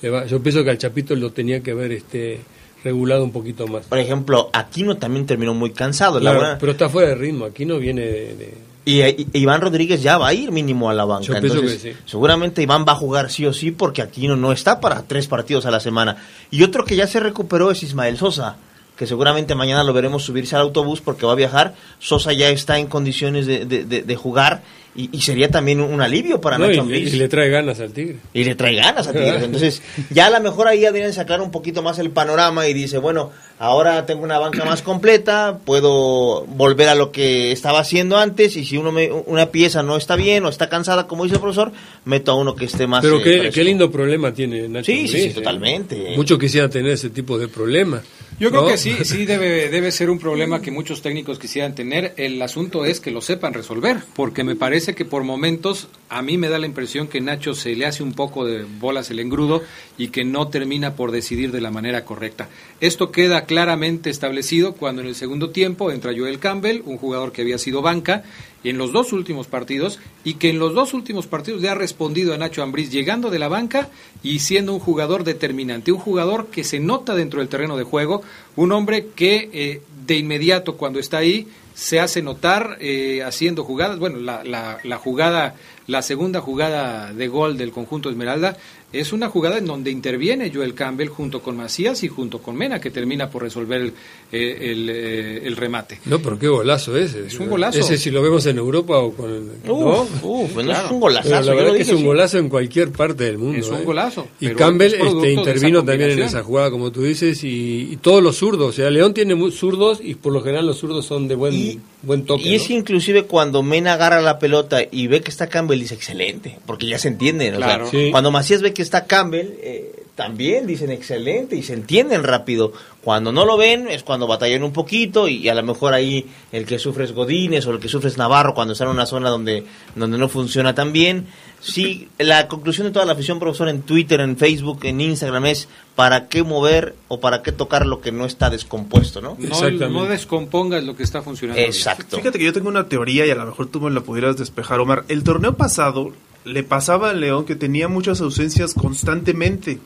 yo 0.03 0.43
pienso 0.43 0.65
que 0.65 0.71
al 0.71 0.79
Chapito 0.79 1.15
lo 1.15 1.31
tenía 1.31 1.63
que 1.63 1.71
haber 1.71 1.93
este 1.93 2.41
regulado 2.83 3.23
un 3.23 3.31
poquito 3.31 3.67
más. 3.69 3.87
Por 3.87 3.99
ejemplo, 3.99 4.51
Aquino 4.53 4.97
también 4.97 5.27
terminó 5.27 5.55
muy 5.55 5.71
cansado. 5.71 6.21
Pero 6.59 6.73
está 6.73 6.89
fuera 6.89 7.11
de 7.11 7.15
ritmo, 7.15 7.45
Aquino 7.45 7.79
viene 7.79 8.03
de... 8.03 8.55
Y, 8.85 9.01
Iván 9.39 9.61
Rodríguez 9.61 10.03
ya 10.03 10.19
va 10.19 10.27
a 10.27 10.35
ir 10.35 10.51
mínimo 10.51 10.91
a 10.91 10.95
la 10.95 11.05
banca. 11.05 11.39
Entonces, 11.39 11.95
seguramente 12.05 12.63
Iván 12.63 12.85
va 12.87 12.93
a 12.93 12.97
jugar 12.97 13.31
sí 13.31 13.47
o 13.47 13.53
sí 13.53 13.71
porque 13.71 14.03
Aquino 14.03 14.35
no 14.35 14.51
está 14.51 14.81
para 14.81 15.03
tres 15.03 15.29
partidos 15.29 15.67
a 15.67 15.71
la 15.71 15.79
semana. 15.79 16.17
Y 16.51 16.65
otro 16.65 16.85
que 16.85 16.97
ya 16.97 17.07
se 17.07 17.21
recuperó 17.21 17.71
es 17.71 17.85
Ismael 17.85 18.17
Sosa 18.17 18.57
que 19.03 19.09
seguramente 19.09 19.57
mañana 19.57 19.83
lo 19.83 19.93
veremos 19.93 20.23
subirse 20.23 20.55
al 20.55 20.63
autobús 20.63 21.01
porque 21.01 21.27
va 21.27 21.33
a 21.33 21.35
viajar. 21.35 21.75
Sosa 21.99 22.33
ya 22.33 22.51
está 22.51 22.79
en 22.79 22.87
condiciones 22.87 23.47
de, 23.47 23.67
de 23.67 24.17
jugar 24.17 24.63
y, 24.95 25.23
sería 25.23 25.49
también 25.49 25.81
un, 25.81 26.03
alivio 26.03 26.39
para 26.39 26.59
Nacho 26.59 26.85
y, 26.91 26.97
y, 26.97 27.11
le 27.13 27.27
trae 27.27 27.49
ganas 27.49 27.81
al 27.81 27.93
Tigre. 27.93 28.17
Y 28.35 28.45
le 28.45 28.55
trae 28.55 28.75
ganas 28.75 29.07
al 29.07 29.15
Tigre. 29.15 29.45
Entonces, 29.45 29.83
ya 30.11 30.27
a 30.27 30.31
lo 30.31 30.39
mejor 30.41 30.69
ahí 30.69 30.81
deberían 30.81 31.15
sacar 31.15 31.41
un 31.41 31.51
poquito 31.51 31.83
más 31.83 31.99
el 31.99 32.11
panorama 32.11 32.69
y 32.69 32.75
dice, 32.75 32.99
bueno, 32.99 33.31
ahora 33.59 34.05
tengo 34.05 34.23
una 34.23 34.39
banca 34.39 34.67
más 34.67 34.83
completa, 34.83 35.59
puedo 35.65 36.45
volver 36.45 36.91
a 36.91 36.95
lo 36.95 37.11
que 37.11 37.53
estaba 37.53 37.81
haciendo 37.81 38.19
antes 38.19 38.55
y 38.57 38.67
si 38.67 38.77
uno 38.77 38.93
me, 38.93 39.11
una 39.11 39.47
pieza 39.47 39.83
no 39.83 39.97
está 39.97 40.15
bien 40.15 40.45
o 40.45 40.51
está 40.51 40.69
cansada, 40.69 41.07
como 41.07 41.25
dice 41.25 41.37
el 41.37 41.41
profesor, 41.41 41.73
meto 42.05 42.33
a 42.33 42.35
uno 42.35 42.55
que 42.55 42.67
esté 42.67 42.87
más... 42.87 43.01
Pero 43.03 43.19
eh, 43.25 43.51
qué, 43.51 43.65
lindo 43.65 43.91
problema 43.91 44.35
tiene 44.35 44.69
Nacho. 44.69 44.93
Sí, 44.93 45.09
sí, 45.09 45.23
¿eh? 45.23 45.33
totalmente. 45.35 46.13
Muchos 46.17 46.39
quisieran 46.39 46.69
tener 46.69 46.93
ese 46.93 47.09
tipo 47.09 47.39
de 47.39 47.49
problema. 47.49 48.03
Yo 48.39 48.51
creo 48.51 48.67
que 48.67 48.77
sí, 48.77 48.97
sí 49.05 49.25
debe, 49.25 49.69
debe 49.69 49.93
ser 49.93 50.11
un 50.11 50.19
problema 50.19 50.61
que 50.61 50.71
muchos 50.71 51.03
técnicos 51.03 51.39
quisieran 51.39 51.75
tener. 51.75 52.15
El 52.17 52.41
asunto 52.43 52.85
es 52.85 53.01
que 53.01 53.11
lo 53.11 53.21
sepan 53.21 53.55
resolver, 53.55 53.99
porque 54.15 54.43
me 54.43 54.57
parece 54.57 54.95
que 54.95 55.05
por 55.05 55.23
momentos 55.23 55.89
a 56.09 56.23
mí 56.23 56.39
me 56.39 56.49
da 56.49 56.59
la 56.59 56.67
impresión 56.67 57.09
que 57.09 57.21
Nacho 57.21 57.55
se 57.55 57.77
le 57.77 57.87
hace 57.87 58.03
un 58.03 58.13
poco 58.13 58.45
de 58.45 58.65
bolas 58.65 59.11
el 59.11 59.21
engrudo 59.21 59.63
y 59.97 60.09
que 60.09 60.25
no 60.25 60.49
termina 60.49 60.95
por 60.97 61.11
decidir 61.11 61.53
de 61.53 61.61
la 61.61 61.71
manera 61.71 62.05
correcta. 62.05 62.49
Esto 62.81 63.13
queda 63.13 63.45
claramente 63.45 64.11
establecido 64.11 64.75
cuando 64.75 65.03
en 65.03 65.09
el 65.09 65.15
segundo 65.15 65.51
tiempo 65.51 65.91
entra 65.91 66.13
Joel 66.17 66.39
Campbell, 66.39 66.83
un 66.85 66.99
jugador 66.99 67.33
que 67.33 67.43
había 67.43 67.59
sido 67.59 67.81
banca 67.81 68.25
en 68.65 68.79
los 68.79 68.93
dos 68.93 69.13
últimos 69.13 69.47
partidos 69.47 69.99
y 70.25 70.35
que 70.35 70.51
en 70.51 70.59
los 70.59 70.75
dos 70.75 70.95
últimos 70.95 71.27
partidos 71.27 71.61
le 71.61 71.69
ha 71.69 71.75
respondido 71.75 72.35
a 72.35 72.39
Nacho 72.39 72.63
Ambriz 72.63 72.91
llegando 72.91 73.31
de 73.31 73.39
la 73.39 73.49
banca 73.49 73.89
y 74.23 74.41
siendo 74.41 74.73
un 74.73 74.81
jugador 74.81 75.25
determinante, 75.25 75.93
un 75.93 75.99
jugador 75.99 76.47
que 76.47 76.65
se 76.65 76.81
nota 76.81 77.15
dentro 77.15 77.41
del 77.41 77.49
terreno 77.49 77.77
de 77.77 77.85
juego, 77.85 78.23
un 78.57 78.73
hombre 78.73 79.09
que 79.15 79.51
eh, 79.53 79.83
de 80.07 80.17
inmediato 80.17 80.77
cuando 80.77 80.99
está 80.99 81.19
ahí 81.19 81.47
se 81.75 82.01
hace 82.01 82.23
notar 82.23 82.77
eh, 82.81 83.23
haciendo 83.25 83.65
jugadas, 83.65 83.99
bueno, 83.99 84.19
la, 84.19 84.45
la, 84.45 84.79
la 84.85 84.99
jugada, 84.99 85.55
la 85.87 86.03
segunda 86.03 86.41
jugada 86.41 87.13
de 87.13 87.29
gol 87.29 87.57
del 87.57 87.73
conjunto 87.73 88.11
Esmeralda 88.11 88.59
es 88.93 89.13
una 89.13 89.29
jugada 89.29 89.59
en 89.59 89.67
donde 89.67 89.91
interviene 89.91 90.51
Joel 90.53 90.75
Campbell 90.75 91.09
junto 91.09 91.41
con 91.41 91.57
Macías 91.57 92.03
y 92.03 92.09
junto 92.09 92.41
con 92.41 92.57
Mena, 92.57 92.81
que 92.81 92.91
termina 92.91 93.31
por 93.31 93.43
resolver 93.43 93.81
el, 93.81 93.89
eh, 93.89 93.93
eh, 94.33 95.43
el, 95.45 95.57
remate. 95.57 96.01
No, 96.05 96.19
pero 96.19 96.39
qué 96.39 96.49
golazo 96.49 96.97
ese. 96.97 97.27
Es 97.27 97.39
un 97.39 97.49
golazo. 97.49 97.79
Ese 97.79 97.97
si 97.97 98.11
lo 98.11 98.23
vemos 98.23 98.45
en 98.47 98.59
Europa 98.59 98.99
o 98.99 99.13
con 99.13 99.31
el... 99.31 99.51
¿no? 99.65 100.07
Uf, 100.23 100.55
bueno, 100.55 100.73
es 100.73 100.91
un 100.91 101.01
golazo. 101.01 101.29
la 101.29 101.55
verdad 101.55 101.75
que 101.75 101.83
es 101.83 101.93
un 101.93 102.05
golazo 102.05 102.39
en 102.39 102.49
cualquier 102.49 102.93
parte 102.93 103.25
del 103.25 103.39
mundo. 103.39 103.59
Es 103.59 103.69
un 103.69 103.79
¿eh? 103.79 103.85
golazo. 103.85 104.29
Y 104.41 104.51
Campbell 104.51 104.95
este, 104.95 105.33
intervino 105.33 105.85
también 105.85 106.11
en 106.11 106.23
esa 106.23 106.43
jugada, 106.43 106.71
como 106.71 106.93
tú 106.93 107.03
dices, 107.03 107.43
y, 107.45 107.99
todos 108.03 108.23
los 108.23 108.37
zurdos. 108.37 108.71
O 108.71 108.73
sea, 108.73 108.91
León 108.91 109.15
tiene 109.15 109.35
zurdos 109.51 110.01
y 110.03 110.15
por 110.15 110.33
lo 110.33 110.43
general 110.43 110.67
los 110.67 110.79
zurdos 110.79 111.07
son 111.07 111.29
de 111.29 111.35
buen, 111.35 111.83
buen 112.03 112.25
toque. 112.25 112.49
Y 112.49 112.55
es 112.55 112.69
inclusive 112.71 113.25
cuando 113.25 113.63
Mena 113.63 113.95
agarra 113.95 114.21
la 114.21 114.39
pelota 114.39 114.81
y 114.91 115.07
ve 115.07 115.21
que 115.21 115.31
está 115.31 115.49
Campbell, 115.49 115.81
dice 115.81 115.95
excelente, 115.95 116.59
porque 116.67 116.87
ya 116.87 116.99
se 116.99 117.09
entiende. 117.09 117.53
Claro. 117.53 117.91
Cuando 118.11 118.31
Macías 118.31 118.63
ve 118.63 118.73
que 118.73 118.82
está 118.83 119.07
Campbell, 119.07 119.55
eh, 119.61 120.03
también 120.15 120.67
dicen 120.67 120.91
excelente 120.91 121.57
y 121.57 121.63
se 121.63 121.73
entienden 121.73 122.23
rápido. 122.23 122.73
Cuando 123.03 123.33
no 123.33 123.45
lo 123.45 123.57
ven 123.57 123.89
es 123.89 124.03
cuando 124.03 124.27
batallan 124.27 124.63
un 124.63 124.73
poquito 124.73 125.27
y 125.27 125.49
a 125.49 125.55
lo 125.55 125.63
mejor 125.63 125.95
ahí 125.95 126.27
el 126.53 126.67
que 126.67 126.79
sufre 126.79 127.05
es 127.05 127.13
Godínez 127.13 127.67
o 127.67 127.73
el 127.73 127.81
que 127.81 127.89
sufre 127.89 128.09
es 128.09 128.19
Navarro 128.19 128.55
cuando 128.55 128.73
está 128.73 128.85
en 128.85 128.91
una 128.91 129.07
zona 129.07 129.31
donde, 129.31 129.65
donde 129.95 130.19
no 130.19 130.29
funciona 130.29 130.75
tan 130.75 130.93
bien. 130.93 131.27
Sí, 131.63 132.09
la 132.19 132.49
conclusión 132.49 132.89
de 132.89 132.93
toda 132.93 133.05
la 133.05 133.13
afición, 133.13 133.39
profesor, 133.39 133.69
en 133.69 133.83
Twitter, 133.83 134.21
en 134.21 134.37
Facebook, 134.37 134.81
en 134.83 135.01
Instagram 135.01 135.47
es 135.47 135.69
para 135.95 136.27
qué 136.27 136.43
mover 136.43 136.97
o 137.07 137.21
para 137.21 137.43
qué 137.43 137.53
tocar 137.53 137.87
lo 137.87 138.01
que 138.01 138.11
no 138.11 138.27
está 138.27 138.51
descompuesto, 138.51 139.21
¿no? 139.21 139.37
No, 139.39 139.89
no 139.89 140.05
descompongas 140.07 140.83
lo 140.83 140.97
que 140.97 141.05
está 141.05 141.23
funcionando. 141.23 141.63
Exacto. 141.63 142.17
Fíjate 142.17 142.41
que 142.41 142.45
yo 142.45 142.53
tengo 142.53 142.69
una 142.69 142.89
teoría 142.89 143.27
y 143.27 143.31
a 143.31 143.37
lo 143.37 143.47
mejor 143.47 143.69
tú 143.69 143.81
me 143.81 143.91
la 143.91 144.01
pudieras 144.01 144.37
despejar, 144.37 144.81
Omar. 144.81 145.05
El 145.07 145.23
torneo 145.23 145.57
pasado 145.57 146.13
le 146.45 146.65
pasaba 146.65 147.11
al 147.11 147.21
León 147.21 147.45
que 147.45 147.55
tenía 147.55 147.87
muchas 147.87 148.21
ausencias 148.21 148.75
constantemente. 148.75 149.79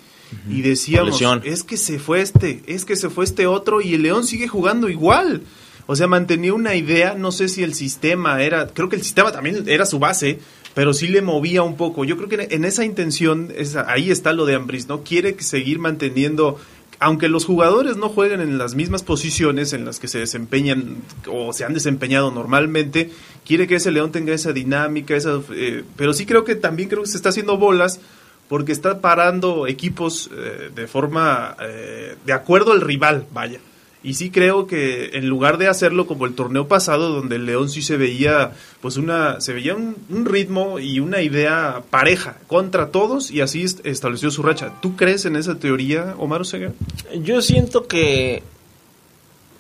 Y 0.49 0.63
decíamos, 0.63 1.23
es 1.45 1.63
que 1.63 1.77
se 1.77 1.99
fue 1.99 2.21
este, 2.21 2.63
es 2.67 2.85
que 2.85 2.97
se 2.97 3.11
fue 3.11 3.25
este 3.25 3.47
otro 3.47 3.81
y 3.81 3.95
el 3.95 4.03
León 4.03 4.27
sigue 4.27 4.49
jugando 4.49 4.89
igual. 4.89 5.43
O 5.87 5.95
sea, 5.95 6.09
mantenía 6.09 6.53
una 6.53 6.75
idea, 6.75 7.15
no 7.15 7.31
sé 7.31 7.49
si 7.49 7.63
el 7.63 7.75
sistema 7.75 8.43
era, 8.43 8.67
creo 8.67 8.89
que 8.89 8.97
el 8.97 9.03
sistema 9.03 9.31
también 9.31 9.65
era 9.69 9.87
su 9.87 10.01
base, 10.01 10.41
pero 10.77 10.93
sí 10.93 11.09
le 11.09 11.23
movía 11.23 11.63
un 11.63 11.79
poco. 11.79 12.05
Yo 12.05 12.19
creo 12.19 12.29
que 12.29 12.55
en 12.55 12.67
esa 12.67 12.85
intención, 12.85 13.51
ahí 13.87 14.11
está 14.11 14.35
lo 14.35 14.45
de 14.45 14.57
Ambris, 14.57 14.89
¿no? 14.89 15.05
Quiere 15.05 15.35
seguir 15.41 15.79
manteniendo 15.79 16.59
aunque 16.99 17.31
los 17.31 17.47
jugadores 17.47 17.97
no 17.97 18.11
jueguen 18.11 18.43
en 18.43 18.59
las 18.59 18.75
mismas 18.75 19.03
posiciones 19.03 19.73
en 19.73 19.87
las 19.87 19.99
que 19.99 20.07
se 20.07 20.19
desempeñan 20.19 20.99
o 21.31 21.55
se 21.55 21.65
han 21.65 21.73
desempeñado 21.73 22.31
normalmente, 22.31 23.11
quiere 23.47 23.67
que 23.67 23.77
ese 23.77 23.91
León 23.91 24.13
tenga 24.13 24.35
esa 24.35 24.53
dinámica, 24.53 25.17
esa, 25.17 25.41
eh, 25.55 25.83
pero 25.97 26.13
sí 26.13 26.27
creo 26.27 26.45
que 26.45 26.57
también 26.57 26.91
creo 26.91 27.03
que 27.03 27.09
se 27.09 27.17
está 27.17 27.31
haciendo 27.31 27.57
bolas 27.57 28.01
porque 28.49 28.73
está 28.73 29.01
parando 29.01 29.67
equipos 29.67 30.31
eh, 30.37 30.71
de 30.75 30.87
forma 30.87 31.57
eh, 31.61 32.17
de 32.27 32.33
acuerdo 32.35 32.73
al 32.73 32.83
rival, 32.83 33.27
vaya. 33.33 33.61
Y 34.07 34.15
sí 34.15 34.31
creo 34.31 34.69
que 34.69 35.11
en 35.15 35.29
lugar 35.29 35.59
de 35.59 35.67
hacerlo 35.67 36.07
como 36.07 36.27
el 36.27 36.35
torneo 36.35 36.69
pasado, 36.69 37.09
donde 37.13 37.35
el 37.35 37.45
León 37.45 37.69
sí 37.69 37.83
se 37.83 37.97
veía, 37.97 38.53
pues 38.81 38.99
una, 38.99 39.41
se 39.41 39.53
veía 39.53 39.75
un, 39.75 39.97
ritmo 40.25 40.79
y 40.79 41.01
una 41.01 41.23
idea 41.23 41.83
pareja 41.91 42.39
contra 42.47 42.93
todos 42.93 43.33
y 43.33 43.41
así 43.41 43.65
estableció 43.83 44.31
su 44.31 44.45
racha. 44.45 44.75
¿Tú 44.81 44.95
crees 44.95 45.25
en 45.25 45.35
esa 45.35 45.57
teoría, 45.57 46.15
Omar 46.19 46.43
Osega? 46.43 46.73
Yo 47.21 47.43
siento 47.43 47.89
que 47.89 48.45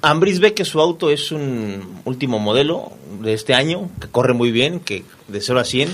Ambris 0.00 0.38
ve 0.38 0.54
que 0.54 0.64
su 0.64 0.80
auto 0.80 1.10
es 1.10 1.32
un 1.32 2.00
último 2.04 2.38
modelo 2.38 2.92
de 3.20 3.32
este 3.32 3.52
año, 3.52 3.90
que 4.00 4.06
corre 4.06 4.32
muy 4.32 4.52
bien, 4.52 4.78
que 4.78 5.02
de 5.26 5.40
0 5.40 5.58
a 5.58 5.64
100 5.64 5.88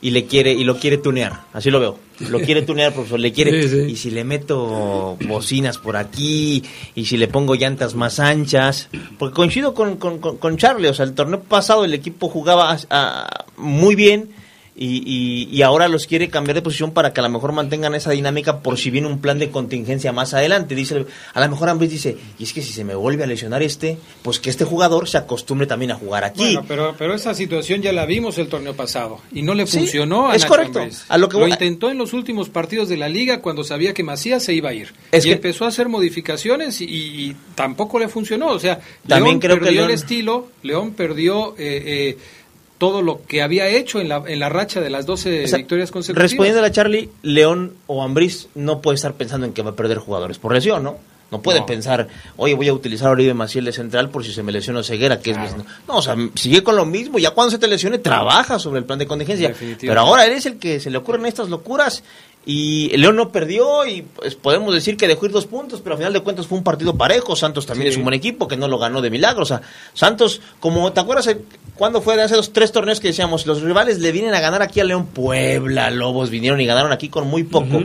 y 0.00 0.10
le 0.10 0.26
quiere 0.26 0.52
y 0.52 0.64
lo 0.64 0.78
quiere 0.78 0.98
tunear, 0.98 1.44
así 1.52 1.70
lo 1.70 1.80
veo. 1.80 1.98
Lo 2.30 2.40
quiere 2.40 2.62
tunear, 2.62 2.92
profesor, 2.92 3.20
le 3.20 3.32
quiere. 3.32 3.64
Y 3.88 3.96
si 3.96 4.10
le 4.10 4.24
meto 4.24 5.16
bocinas 5.26 5.78
por 5.78 5.96
aquí 5.96 6.64
y 6.94 7.04
si 7.04 7.16
le 7.16 7.28
pongo 7.28 7.54
llantas 7.54 7.94
más 7.94 8.18
anchas, 8.18 8.88
porque 9.18 9.34
coincido 9.34 9.72
con, 9.74 9.96
con, 9.96 10.18
con 10.18 10.56
Charlie, 10.56 10.88
o 10.88 10.94
sea, 10.94 11.04
el 11.04 11.14
torneo 11.14 11.40
pasado 11.40 11.84
el 11.84 11.94
equipo 11.94 12.28
jugaba 12.28 12.76
muy 13.56 13.94
bien 13.94 14.30
y, 14.80 15.48
y, 15.50 15.62
ahora 15.62 15.88
los 15.88 16.06
quiere 16.06 16.28
cambiar 16.28 16.54
de 16.54 16.62
posición 16.62 16.92
para 16.92 17.12
que 17.12 17.18
a 17.18 17.24
lo 17.24 17.28
mejor 17.30 17.52
mantengan 17.52 17.96
esa 17.96 18.12
dinámica 18.12 18.60
por 18.60 18.78
si 18.78 18.90
viene 18.90 19.08
un 19.08 19.20
plan 19.20 19.40
de 19.40 19.50
contingencia 19.50 20.12
más 20.12 20.34
adelante. 20.34 20.76
Dice, 20.76 21.04
a 21.34 21.40
lo 21.40 21.48
mejor 21.48 21.68
Ambris 21.68 21.90
dice, 21.90 22.16
y 22.38 22.44
es 22.44 22.52
que 22.52 22.62
si 22.62 22.72
se 22.72 22.84
me 22.84 22.94
vuelve 22.94 23.24
a 23.24 23.26
lesionar 23.26 23.62
este, 23.62 23.98
pues 24.22 24.38
que 24.38 24.50
este 24.50 24.64
jugador 24.64 25.08
se 25.08 25.18
acostumbre 25.18 25.66
también 25.66 25.90
a 25.90 25.96
jugar 25.96 26.22
aquí. 26.22 26.54
Bueno, 26.54 26.64
pero, 26.68 26.94
pero 26.96 27.14
esa 27.14 27.34
situación 27.34 27.82
ya 27.82 27.92
la 27.92 28.06
vimos 28.06 28.38
el 28.38 28.48
torneo 28.48 28.76
pasado 28.76 29.20
y 29.32 29.42
no 29.42 29.54
le 29.54 29.66
funcionó 29.66 30.30
a 30.30 30.36
Es 30.36 30.46
correcto. 30.46 30.80
A 31.08 31.18
lo 31.18 31.28
que 31.28 31.38
lo 31.38 31.48
intentó 31.48 31.90
en 31.90 31.98
los 31.98 32.12
últimos 32.12 32.48
partidos 32.48 32.88
de 32.88 32.96
la 32.96 33.08
liga 33.08 33.40
cuando 33.40 33.64
sabía 33.64 33.92
que 33.92 34.04
Macías 34.04 34.44
se 34.44 34.54
iba 34.54 34.70
a 34.70 34.74
ir. 34.74 34.94
y 35.12 35.30
empezó 35.30 35.64
a 35.64 35.68
hacer 35.68 35.88
modificaciones 35.88 36.80
y, 36.80 37.34
tampoco 37.56 37.98
le 37.98 38.08
funcionó. 38.08 38.48
O 38.48 38.60
sea, 38.60 38.78
también 39.06 39.24
León 39.24 39.40
creo 39.40 39.58
perdió 39.58 39.80
que 39.80 39.86
el 39.86 39.90
estilo, 39.90 40.48
León 40.62 40.92
perdió... 40.92 41.56
Eh, 41.58 41.82
eh, 41.84 42.18
todo 42.78 43.02
lo 43.02 43.22
que 43.26 43.42
había 43.42 43.68
hecho 43.68 44.00
en 44.00 44.08
la, 44.08 44.22
en 44.26 44.38
la 44.38 44.48
racha 44.48 44.80
de 44.80 44.90
las 44.90 45.04
12 45.04 45.44
victorias 45.56 45.90
consecutivas. 45.90 46.30
Respondiendo 46.30 46.64
a 46.64 46.70
Charlie, 46.70 47.10
León 47.22 47.74
o 47.86 48.02
Ambriz 48.02 48.48
no 48.54 48.80
puede 48.80 48.96
estar 48.96 49.14
pensando 49.14 49.46
en 49.46 49.52
que 49.52 49.62
va 49.62 49.70
a 49.70 49.76
perder 49.76 49.98
jugadores 49.98 50.38
por 50.38 50.54
lesión, 50.54 50.82
¿no? 50.84 50.96
No 51.30 51.42
puede 51.42 51.60
pensar, 51.62 52.08
oye, 52.38 52.54
voy 52.54 52.68
a 52.68 52.72
utilizar 52.72 53.08
a 53.08 53.10
Oribe 53.10 53.34
Maciel 53.34 53.66
de 53.66 53.72
central 53.72 54.08
por 54.08 54.24
si 54.24 54.32
se 54.32 54.42
me 54.42 54.50
lesiona 54.50 54.82
Ceguera, 54.82 55.20
que 55.20 55.32
es... 55.32 55.36
No, 55.86 55.98
o 55.98 56.02
sea, 56.02 56.16
sigue 56.34 56.62
con 56.62 56.74
lo 56.74 56.86
mismo, 56.86 57.18
ya 57.18 57.32
cuando 57.32 57.50
se 57.50 57.58
te 57.58 57.68
lesione, 57.68 57.98
trabaja 57.98 58.58
sobre 58.58 58.78
el 58.78 58.86
plan 58.86 58.98
de 58.98 59.06
contingencia. 59.06 59.52
Pero 59.78 60.00
ahora 60.00 60.24
eres 60.24 60.46
el 60.46 60.58
que 60.58 60.80
se 60.80 60.90
le 60.90 60.96
ocurren 60.96 61.26
estas 61.26 61.50
locuras 61.50 62.02
y 62.46 62.96
León 62.96 63.16
no 63.16 63.30
perdió 63.30 63.86
y 63.86 64.02
pues 64.02 64.34
podemos 64.34 64.72
decir 64.72 64.96
que 64.96 65.06
dejó 65.06 65.26
ir 65.26 65.32
dos 65.32 65.46
puntos, 65.46 65.80
pero 65.82 65.94
al 65.94 65.98
final 65.98 66.12
de 66.14 66.20
cuentas 66.20 66.46
fue 66.46 66.56
un 66.56 66.64
partido 66.64 66.96
parejo. 66.96 67.36
Santos 67.36 67.66
también 67.66 67.90
es 67.90 67.96
un 67.96 68.04
buen 68.04 68.14
equipo 68.14 68.48
que 68.48 68.56
no 68.56 68.68
lo 68.68 68.78
ganó 68.78 69.02
de 69.02 69.10
milagro. 69.10 69.42
O 69.42 69.46
sea, 69.46 69.60
Santos, 69.92 70.40
como 70.58 70.90
te 70.92 71.00
acuerdas, 71.00 71.28
cuando 71.74 72.00
fue 72.00 72.16
de 72.16 72.22
hace 72.22 72.36
dos, 72.36 72.52
tres 72.52 72.72
torneos 72.72 73.00
que 73.00 73.08
decíamos, 73.08 73.46
los 73.46 73.60
rivales 73.60 73.98
le 73.98 74.12
vienen 74.12 74.34
a 74.34 74.40
ganar 74.40 74.62
aquí 74.62 74.80
a 74.80 74.84
León 74.84 75.06
Puebla, 75.06 75.90
Lobos 75.90 76.30
vinieron 76.30 76.60
y 76.60 76.66
ganaron 76.66 76.92
aquí 76.92 77.10
con 77.10 77.28
muy 77.28 77.44
poco. 77.44 77.82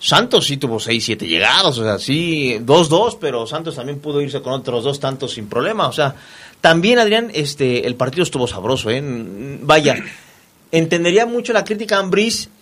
Santos 0.00 0.46
sí 0.46 0.56
tuvo 0.56 0.80
seis, 0.80 1.04
siete 1.04 1.26
llegados, 1.26 1.78
o 1.78 1.84
sea, 1.84 1.98
sí, 1.98 2.58
dos, 2.60 2.90
dos, 2.90 3.16
pero 3.16 3.46
Santos 3.46 3.76
también 3.76 4.00
pudo 4.00 4.20
irse 4.20 4.42
con 4.42 4.52
otros 4.52 4.84
dos 4.84 5.00
tantos 5.00 5.32
sin 5.32 5.48
problema. 5.48 5.86
O 5.86 5.92
sea, 5.92 6.14
también, 6.60 6.98
Adrián, 6.98 7.30
este, 7.32 7.86
el 7.86 7.94
partido 7.94 8.24
estuvo 8.24 8.46
sabroso, 8.46 8.90
¿eh? 8.90 9.00
Vaya 9.62 9.96
entendería 10.78 11.24
mucho 11.24 11.52
la 11.52 11.64
crítica 11.64 12.00
a 12.00 12.10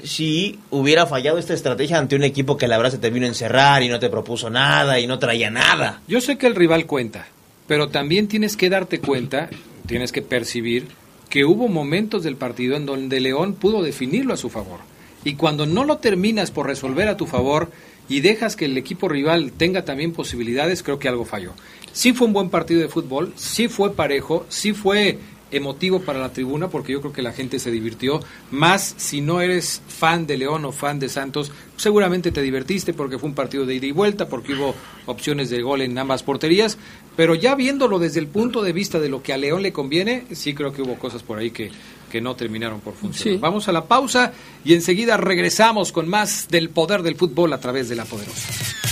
si 0.05 0.59
hubiera 0.71 1.07
fallado 1.07 1.39
esta 1.39 1.55
estrategia 1.55 1.97
ante 1.97 2.15
un 2.15 2.25
equipo 2.25 2.59
que 2.59 2.69
la 2.69 2.77
verdad 2.77 2.93
se 2.93 2.99
te 2.99 3.09
vino 3.09 3.25
a 3.25 3.31
encerrar 3.31 3.83
y 3.83 3.89
no 3.89 3.99
te 3.99 4.11
propuso 4.11 4.51
nada 4.51 5.01
y 5.01 5.07
no 5.07 5.19
traía 5.19 5.51
nada. 5.51 6.03
Yo 6.07 6.21
sé 6.21 6.37
que 6.37 6.47
el 6.47 6.55
rival 6.55 6.85
cuenta, 6.85 7.27
pero 7.67 7.89
también 7.89 8.29
tienes 8.29 8.55
que 8.55 8.69
darte 8.69 9.01
cuenta, 9.01 9.49
tienes 9.87 10.13
que 10.13 10.21
percibir 10.21 10.89
que 11.31 11.47
hubo 11.47 11.69
momentos 11.69 12.23
del 12.23 12.37
partido 12.37 12.77
en 12.77 12.85
donde 12.85 13.19
León 13.19 13.55
pudo 13.55 13.83
definirlo 13.83 14.35
a 14.35 14.37
su 14.37 14.51
favor. 14.51 14.81
Y 15.25 15.37
cuando 15.37 15.65
no 15.65 15.85
lo 15.85 15.97
terminas 15.97 16.51
por 16.51 16.67
resolver 16.67 17.09
a 17.09 17.17
tu 17.17 17.27
favor 17.27 17.71
y 18.11 18.21
dejas 18.21 18.57
que 18.57 18.67
el 18.67 18.77
equipo 18.77 19.09
rival 19.09 19.53
tenga 19.53 19.87
también 19.87 20.13
posibilidades, 20.13 20.83
creo 20.83 20.99
que 20.99 21.09
algo 21.09 21.25
falló. 21.25 21.53
Sí 21.93 22.13
fue 22.13 22.27
un 22.27 22.35
buen 22.35 22.51
partido 22.51 22.83
de 22.83 22.89
fútbol, 22.89 23.33
sí 23.37 23.69
fue 23.69 23.95
parejo, 23.95 24.45
sí 24.51 24.75
fue 24.75 25.19
emotivo 25.53 26.01
para 26.01 26.19
la 26.19 26.33
tribuna 26.33 26.69
porque 26.69 26.93
yo 26.93 27.01
creo 27.01 27.13
que 27.13 27.23
la 27.23 27.33
gente 27.33 27.59
se 27.59 27.71
divirtió. 27.71 28.21
Más 28.51 28.95
si 28.97 29.21
no 29.21 29.41
eres 29.41 29.83
fan 29.87 30.27
de 30.27 30.37
León 30.37 30.65
o 30.65 30.73
fan 30.73 30.99
de 30.99 31.09
Santos, 31.09 31.53
seguramente 31.77 32.33
te 32.33 32.43
divertiste 32.43 32.93
porque 32.93 33.19
fue 33.19 33.29
un 33.29 33.35
partido 33.35 33.67
de 33.67 33.75
ida 33.75 33.87
y 33.87 33.93
vuelta, 33.93 34.29
porque 34.29 34.55
hubo 34.55 34.75
opciones 35.07 35.51
de 35.51 35.63
gol 35.63 35.83
en 35.83 35.97
ambas 35.97 36.23
porterías. 36.23 36.79
Pero 37.17 37.35
ya 37.35 37.55
viéndolo 37.55 37.99
desde 37.99 38.21
el 38.21 38.27
punto 38.27 38.63
de 38.63 38.73
vista 38.73 38.99
de 38.99 39.09
lo 39.09 39.23
que 39.23 39.33
a 39.33 39.37
León 39.37 39.63
le 39.63 39.73
conviene, 39.73 40.25
sí 40.33 40.55
creo 40.55 40.73
que 40.73 40.83
hubo 40.83 40.99
cosas 40.99 41.23
por 41.23 41.39
ahí 41.39 41.51
que, 41.51 41.71
que 42.11 42.21
no 42.21 42.35
terminaron 42.35 42.81
por 42.81 42.95
funcionar. 42.95 43.41
Vamos 43.41 43.69
a 43.69 43.73
la 43.73 43.85
pausa 43.85 44.33
y 44.65 44.75
enseguida 44.75 45.17
regresamos 45.17 45.93
con 45.93 46.09
más 46.09 46.49
del 46.49 46.71
poder 46.71 47.03
del 47.03 47.17
fútbol 47.17 47.53
a 47.53 47.61
través 47.61 47.89
de 47.89 47.97
la 47.97 48.05
poderosa. 48.05 48.92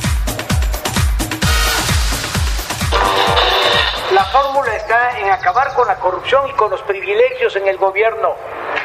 Acabar 5.41 5.73
con 5.73 5.87
la 5.87 5.95
corrupción 5.95 6.47
y 6.47 6.53
con 6.53 6.69
los 6.69 6.81
privilegios 6.83 7.55
en 7.55 7.67
el 7.67 7.77
gobierno. 7.77 8.35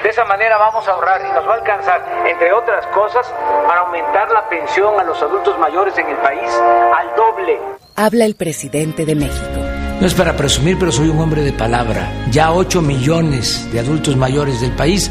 De 0.03 0.09
esa 0.09 0.25
manera 0.25 0.57
vamos 0.57 0.89
a 0.89 0.93
ahorrar 0.93 1.21
y 1.21 1.33
nos 1.33 1.47
va 1.47 1.53
a 1.53 1.57
alcanzar, 1.59 2.25
entre 2.27 2.53
otras 2.53 2.87
cosas, 2.89 3.27
para 3.67 3.83
aumentar 3.83 4.31
la 4.31 4.49
pensión 4.49 4.99
a 4.99 5.05
los 5.05 5.21
adultos 5.23 5.59
mayores 5.59 5.97
en 5.99 6.09
el 6.09 6.17
país 6.17 6.51
al 6.97 7.15
doble. 7.15 7.61
Habla 7.95 8.25
el 8.25 8.37
presidente 8.37 9.05
de 9.05 9.15
México. 9.15 9.61
No 10.01 10.07
es 10.07 10.15
para 10.15 10.37
presumir, 10.37 10.79
pero 10.79 10.93
soy 10.93 11.09
un 11.09 11.21
hombre 11.21 11.43
de 11.43 11.53
palabra. 11.53 12.11
Ya 12.31 12.53
8 12.53 12.81
millones 12.81 13.71
de 13.73 13.81
adultos 13.81 14.17
mayores 14.17 14.61
del 14.61 14.73
país 14.73 15.11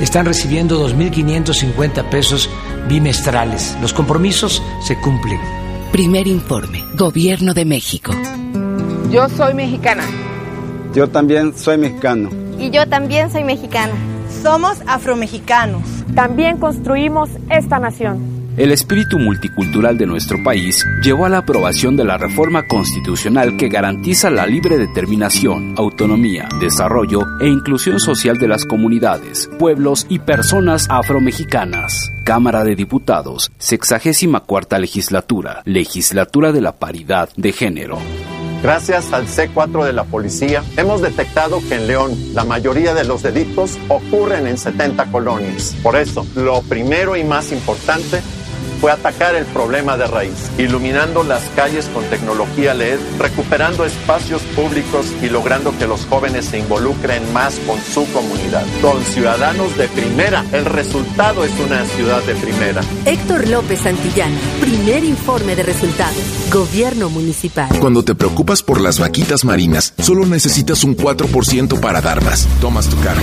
están 0.00 0.24
recibiendo 0.26 0.86
2.550 0.88 2.08
pesos 2.08 2.50
bimestrales. 2.88 3.76
Los 3.82 3.92
compromisos 3.92 4.62
se 4.82 4.98
cumplen. 5.00 5.40
Primer 5.92 6.26
informe, 6.26 6.84
Gobierno 6.94 7.52
de 7.54 7.64
México. 7.64 8.12
Yo 9.10 9.28
soy 9.28 9.54
mexicana. 9.54 10.04
Yo 10.94 11.08
también 11.08 11.56
soy 11.56 11.78
mexicano. 11.78 12.30
Y 12.58 12.70
yo 12.70 12.86
también 12.88 13.30
soy 13.30 13.44
mexicana. 13.44 13.92
Somos 14.42 14.78
afromexicanos. 14.86 15.82
También 16.14 16.58
construimos 16.58 17.30
esta 17.50 17.78
nación. 17.78 18.36
El 18.56 18.72
espíritu 18.72 19.18
multicultural 19.18 19.98
de 19.98 20.06
nuestro 20.06 20.42
país 20.42 20.86
llevó 21.02 21.26
a 21.26 21.28
la 21.28 21.38
aprobación 21.38 21.94
de 21.94 22.04
la 22.04 22.16
reforma 22.16 22.66
constitucional 22.66 23.58
que 23.58 23.68
garantiza 23.68 24.30
la 24.30 24.46
libre 24.46 24.78
determinación, 24.78 25.74
autonomía, 25.76 26.48
desarrollo 26.58 27.20
e 27.38 27.48
inclusión 27.48 28.00
social 28.00 28.38
de 28.38 28.48
las 28.48 28.64
comunidades, 28.64 29.50
pueblos 29.58 30.06
y 30.08 30.20
personas 30.20 30.86
afromexicanas. 30.88 32.10
Cámara 32.24 32.64
de 32.64 32.76
Diputados, 32.76 33.52
sexagésima 33.58 34.40
cuarta 34.40 34.78
legislatura, 34.78 35.60
legislatura 35.66 36.52
de 36.52 36.62
la 36.62 36.72
paridad 36.76 37.28
de 37.36 37.52
género. 37.52 37.98
Gracias 38.66 39.12
al 39.12 39.28
C4 39.28 39.84
de 39.84 39.92
la 39.92 40.02
policía, 40.02 40.60
hemos 40.76 41.00
detectado 41.00 41.60
que 41.68 41.76
en 41.76 41.86
León 41.86 42.34
la 42.34 42.44
mayoría 42.44 42.94
de 42.94 43.04
los 43.04 43.22
delitos 43.22 43.78
ocurren 43.86 44.48
en 44.48 44.58
70 44.58 45.04
colonias. 45.12 45.76
Por 45.84 45.94
eso, 45.94 46.26
lo 46.34 46.62
primero 46.62 47.14
y 47.14 47.22
más 47.22 47.52
importante 47.52 48.20
fue 48.80 48.92
atacar 48.92 49.34
el 49.34 49.44
problema 49.46 49.96
de 49.96 50.06
raíz, 50.06 50.50
iluminando 50.58 51.22
las 51.22 51.42
calles 51.54 51.86
con 51.86 52.04
tecnología 52.04 52.74
LED, 52.74 52.98
recuperando 53.18 53.84
espacios 53.84 54.42
públicos 54.54 55.06
y 55.22 55.28
logrando 55.28 55.76
que 55.78 55.86
los 55.86 56.04
jóvenes 56.06 56.46
se 56.46 56.58
involucren 56.58 57.32
más 57.32 57.58
con 57.66 57.80
su 57.80 58.10
comunidad. 58.12 58.64
Con 58.82 59.02
ciudadanos 59.04 59.76
de 59.76 59.88
primera, 59.88 60.44
el 60.52 60.64
resultado 60.64 61.44
es 61.44 61.52
una 61.58 61.84
ciudad 61.86 62.22
de 62.22 62.34
primera. 62.34 62.82
Héctor 63.04 63.48
López 63.48 63.80
Santillana, 63.80 64.36
primer 64.60 65.04
informe 65.04 65.56
de 65.56 65.62
resultados. 65.62 66.16
Gobierno 66.52 67.10
municipal. 67.10 67.68
Cuando 67.80 68.04
te 68.04 68.14
preocupas 68.14 68.62
por 68.62 68.80
las 68.80 68.98
vaquitas 68.98 69.44
marinas, 69.44 69.94
solo 69.98 70.26
necesitas 70.26 70.84
un 70.84 70.96
4% 70.96 71.80
para 71.80 72.00
dar 72.00 72.22
más. 72.22 72.46
Tomas 72.60 72.88
tu 72.88 72.98
carro. 73.00 73.22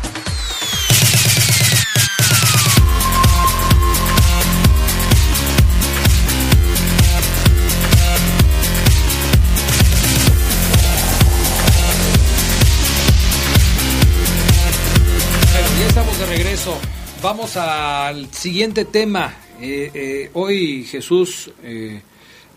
Regreso. 16.37 16.77
Vamos 17.21 17.57
al 17.57 18.31
siguiente 18.33 18.85
tema. 18.85 19.33
Eh, 19.59 19.91
eh, 19.93 20.29
hoy 20.33 20.85
Jesús 20.85 21.51
eh, 21.61 22.01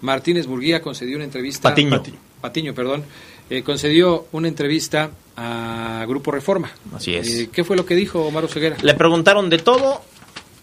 Martínez 0.00 0.46
Burguía 0.46 0.80
concedió 0.80 1.16
una 1.16 1.24
entrevista. 1.24 1.70
Patiño. 1.70 2.00
Patiño, 2.40 2.72
perdón. 2.72 3.04
eh, 3.50 3.62
concedió 3.64 4.26
una 4.30 4.46
entrevista 4.46 5.10
a 5.36 6.04
Grupo 6.06 6.30
Reforma. 6.30 6.70
Así 6.94 7.16
es. 7.16 7.28
Eh, 7.28 7.48
¿Qué 7.52 7.64
fue 7.64 7.76
lo 7.76 7.84
que 7.84 7.96
dijo 7.96 8.20
Omar 8.24 8.46
Ceguera? 8.46 8.76
Le 8.80 8.94
preguntaron 8.94 9.50
de 9.50 9.58
todo, 9.58 10.02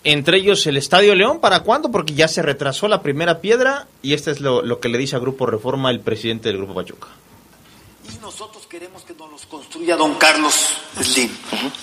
entre 0.05 0.37
ellos 0.37 0.65
el 0.67 0.77
Estadio 0.77 1.13
León, 1.13 1.41
¿para 1.41 1.59
cuándo? 1.61 1.91
Porque 1.91 2.13
ya 2.13 2.29
se 2.29 2.41
retrasó 2.41 2.87
la 2.87 3.01
primera 3.01 3.41
piedra 3.41 3.87
y 4.01 4.13
este 4.13 4.31
es 4.31 4.39
lo, 4.39 4.61
lo 4.61 4.79
que 4.79 4.87
le 4.87 4.97
dice 4.97 5.17
a 5.17 5.19
Grupo 5.19 5.45
Reforma 5.47 5.91
el 5.91 5.99
presidente 5.99 6.47
del 6.47 6.59
Grupo 6.59 6.75
Pachuca. 6.75 7.09
Nosotros 8.31 8.65
queremos 8.65 9.03
que 9.03 9.13
nos 9.13 9.29
los 9.29 9.45
construya 9.45 9.97
don 9.97 10.15
Carlos 10.15 10.55
Slim, 11.01 11.29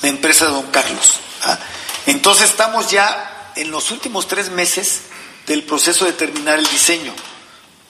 la 0.01 0.09
empresa 0.09 0.47
de 0.47 0.53
don 0.53 0.67
Carlos. 0.69 1.21
¿ah? 1.43 1.59
Entonces 2.07 2.49
estamos 2.49 2.91
ya 2.91 3.53
en 3.55 3.71
los 3.71 3.91
últimos 3.91 4.27
tres 4.27 4.49
meses 4.49 5.03
del 5.47 5.63
proceso 5.65 6.07
de 6.07 6.15
terminar 6.15 6.59
el 6.59 6.67
diseño. 6.67 7.13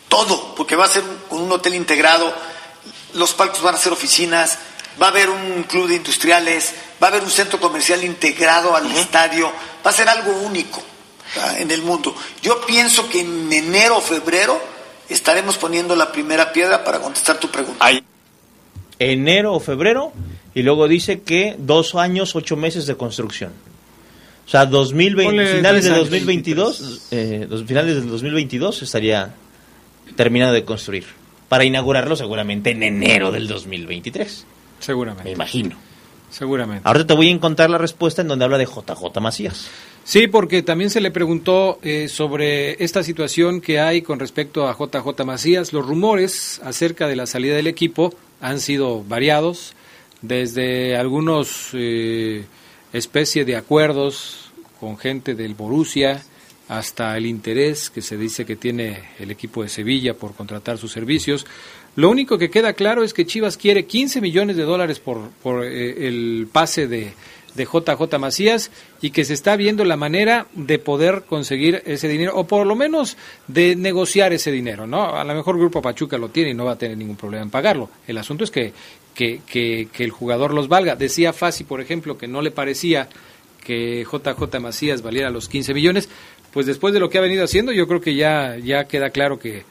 Todo, 0.09 0.57
porque 0.57 0.75
va 0.75 0.87
a 0.87 0.89
ser 0.89 1.05
con 1.29 1.41
un 1.41 1.53
hotel 1.53 1.77
integrado, 1.77 2.35
los 3.15 3.33
palcos 3.33 3.63
van 3.63 3.77
a 3.77 3.79
ser 3.79 3.93
oficinas, 3.93 4.59
va 5.01 5.07
a 5.07 5.11
haber 5.11 5.31
un 5.31 5.63
club 5.63 5.87
de 5.87 5.95
industriales, 5.95 6.75
va 7.01 7.07
a 7.07 7.11
haber 7.11 7.23
un 7.23 7.31
centro 7.31 7.61
comercial 7.61 8.03
integrado 8.03 8.75
al 8.75 8.91
estadio, 8.97 9.53
va 9.87 9.91
a 9.91 9.95
ser 9.95 10.09
algo 10.09 10.33
único 10.33 10.83
¿ah? 11.41 11.55
en 11.59 11.71
el 11.71 11.83
mundo. 11.83 12.13
Yo 12.43 12.67
pienso 12.67 13.09
que 13.09 13.21
en 13.21 13.53
enero 13.53 13.99
o 13.99 14.01
febrero 14.01 14.61
estaremos 15.09 15.57
poniendo 15.57 15.95
la 15.95 16.11
primera 16.11 16.53
piedra 16.53 16.83
para 16.83 16.99
contestar 16.99 17.39
tu 17.39 17.49
pregunta. 17.53 17.89
Enero 18.99 19.55
o 19.55 19.61
febrero 19.61 20.13
y 20.55 20.63
luego 20.63 20.89
dice 20.89 21.21
que 21.21 21.57
dos 21.59 21.95
años, 21.95 22.35
ocho 22.35 22.57
meses 22.57 22.87
de 22.87 22.97
construcción. 22.97 23.53
O 24.47 24.51
sea, 24.51 24.67
2020, 24.67 25.25
Ponle 25.25 25.47
finales 25.57 25.85
de 25.85 25.91
tres 25.91 25.99
años, 25.99 26.11
2022, 26.11 27.09
eh, 27.11 27.47
los 27.49 27.65
finales 27.65 27.97
del 27.97 28.09
2022 28.09 28.83
estaría 28.83 29.35
terminado 30.17 30.53
de 30.53 30.65
construir. 30.65 31.05
para 31.49 31.65
inaugurarlo 31.65 32.15
seguramente 32.15 32.71
en 32.71 32.83
enero 32.83 33.33
del 33.33 33.49
2023. 33.49 34.45
Seguramente. 34.81 35.25
Me 35.25 35.33
imagino. 35.33 35.77
Seguramente. 36.31 36.83
Ahora 36.85 37.07
te 37.07 37.15
voy 37.15 37.29
a 37.29 37.31
encontrar 37.31 37.71
la 37.71 37.79
respuesta 37.79 38.21
en 38.21 38.29
donde 38.29 38.45
habla 38.45 38.59
de 38.59 38.67
JJ 38.67 39.19
Macías. 39.21 39.69
Sí, 40.05 40.27
porque 40.27 40.63
también 40.63 40.91
se 40.91 41.01
le 41.01 41.11
preguntó 41.11 41.79
eh, 41.83 42.09
sobre 42.09 42.83
esta 42.83 43.03
situación 43.03 43.61
que 43.61 43.81
hay 43.81 44.03
con 44.03 44.19
respecto 44.19 44.69
a 44.69 44.77
JJ 44.77 45.25
Macías. 45.25 45.73
Los 45.73 45.87
rumores 45.87 46.61
acerca 46.65 47.09
de 47.09 47.17
la 47.17 47.27
salida 47.27 47.57
del 47.57 47.67
equipo 47.67 48.15
han 48.41 48.61
sido 48.61 49.03
variados, 49.05 49.75
desde 50.23 50.97
algunos 50.97 51.71
eh, 51.73 52.45
especie 52.93 53.45
de 53.45 53.57
acuerdos 53.57 54.51
con 54.81 54.99
gente 54.99 55.35
del 55.35 55.55
Borussia 55.55 56.23
hasta 56.69 57.17
el 57.17 57.27
interés 57.27 57.89
que 57.89 58.03
se 58.03 58.17
dice 58.17 58.45
que 58.45 58.57
tiene 58.57 59.03
el 59.19 59.31
equipo 59.31 59.63
de 59.63 59.69
Sevilla 59.69 60.15
por 60.15 60.35
contratar 60.35 60.77
sus 60.77 60.93
servicios. 60.93 61.47
Lo 61.97 62.11
único 62.11 62.37
que 62.37 62.51
queda 62.51 62.75
claro 62.75 63.03
es 63.03 63.15
que 63.15 63.27
Chivas 63.27 63.57
quiere 63.57 63.87
15 63.87 64.21
millones 64.21 64.57
de 64.57 64.65
dólares 64.65 65.01
por, 65.01 65.31
por 65.43 65.65
eh, 65.65 66.07
el 66.07 66.49
pase 66.53 66.87
de, 66.87 67.13
de 67.59 67.67
JJ 67.67 68.19
Macías 68.19 68.71
y 69.03 69.11
que 69.11 69.25
se 69.25 69.35
está 69.35 69.57
viendo 69.57 69.85
la 69.85 69.97
manera 69.97 70.47
de 70.55 70.79
poder 70.79 71.25
conseguir 71.29 71.83
ese 71.85 72.09
dinero 72.09 72.33
o 72.37 72.47
por 72.47 72.67
lo 72.67 72.75
menos 72.75 73.19
de 73.49 73.77
negociar 73.77 74.33
ese 74.33 74.51
dinero, 74.51 74.87
¿no? 74.87 75.15
A 75.15 75.25
lo 75.25 75.35
mejor 75.35 75.59
Grupo 75.59 75.83
Pachuca 75.83 76.17
lo 76.17 76.31
tiene 76.31 76.51
y 76.51 76.55
no 76.55 76.65
va 76.65 76.73
a 76.73 76.79
tener 76.79 76.97
ningún 76.97 77.17
problema 77.17 77.43
en 77.43 77.51
pagarlo. 77.51 77.91
El 78.07 78.17
asunto 78.17 78.45
es 78.45 78.51
que, 78.51 78.73
que, 79.15 79.43
que, 79.47 79.89
que 79.93 80.05
el 80.05 80.11
jugador 80.11 80.55
los 80.55 80.69
valga. 80.69 80.97
Decía 80.97 81.35
Fasi, 81.35 81.65
por 81.65 81.81
ejemplo, 81.81 82.17
que 82.17 82.29
no 82.29 82.41
le 82.41 82.51
parecía 82.51 83.09
que 83.63 84.07
JJ 84.11 84.61
Macías 84.61 85.03
valiera 85.03 85.29
los 85.29 85.49
15 85.49 85.75
millones, 85.75 86.09
pues 86.55 86.65
después 86.65 86.95
de 86.95 87.01
lo 87.01 87.11
que 87.11 87.19
ha 87.19 87.21
venido 87.21 87.45
haciendo, 87.45 87.73
yo 87.73 87.87
creo 87.87 88.01
que 88.01 88.15
ya, 88.15 88.57
ya 88.57 88.85
queda 88.85 89.11
claro 89.11 89.39
que 89.39 89.65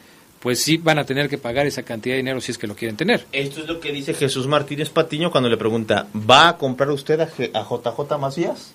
pues 0.48 0.62
sí 0.64 0.78
van 0.78 0.98
a 0.98 1.04
tener 1.06 1.28
que 1.28 1.38
pagar 1.38 1.68
esa 1.68 1.84
cantidad 1.84 2.14
de 2.14 2.20
dinero 2.20 2.40
si 2.40 2.54
es 2.54 2.58
que 2.58 2.68
lo 2.68 2.74
quieren 2.74 2.96
tener. 2.96 3.26
Esto 3.34 3.60
es 3.60 3.68
lo 3.68 3.82
que 3.82 3.92
dice 3.92 4.14
Jesús 4.14 4.48
Martínez 4.48 4.90
Patiño 4.90 5.30
cuando 5.30 5.50
le 5.50 5.58
pregunta, 5.58 6.08
¿va 6.16 6.48
a 6.48 6.58
comprar 6.58 6.90
usted 6.90 7.20
a, 7.20 7.28
G- 7.30 7.52
a 7.54 7.64
JJ 7.64 8.18
Macías? 8.18 8.72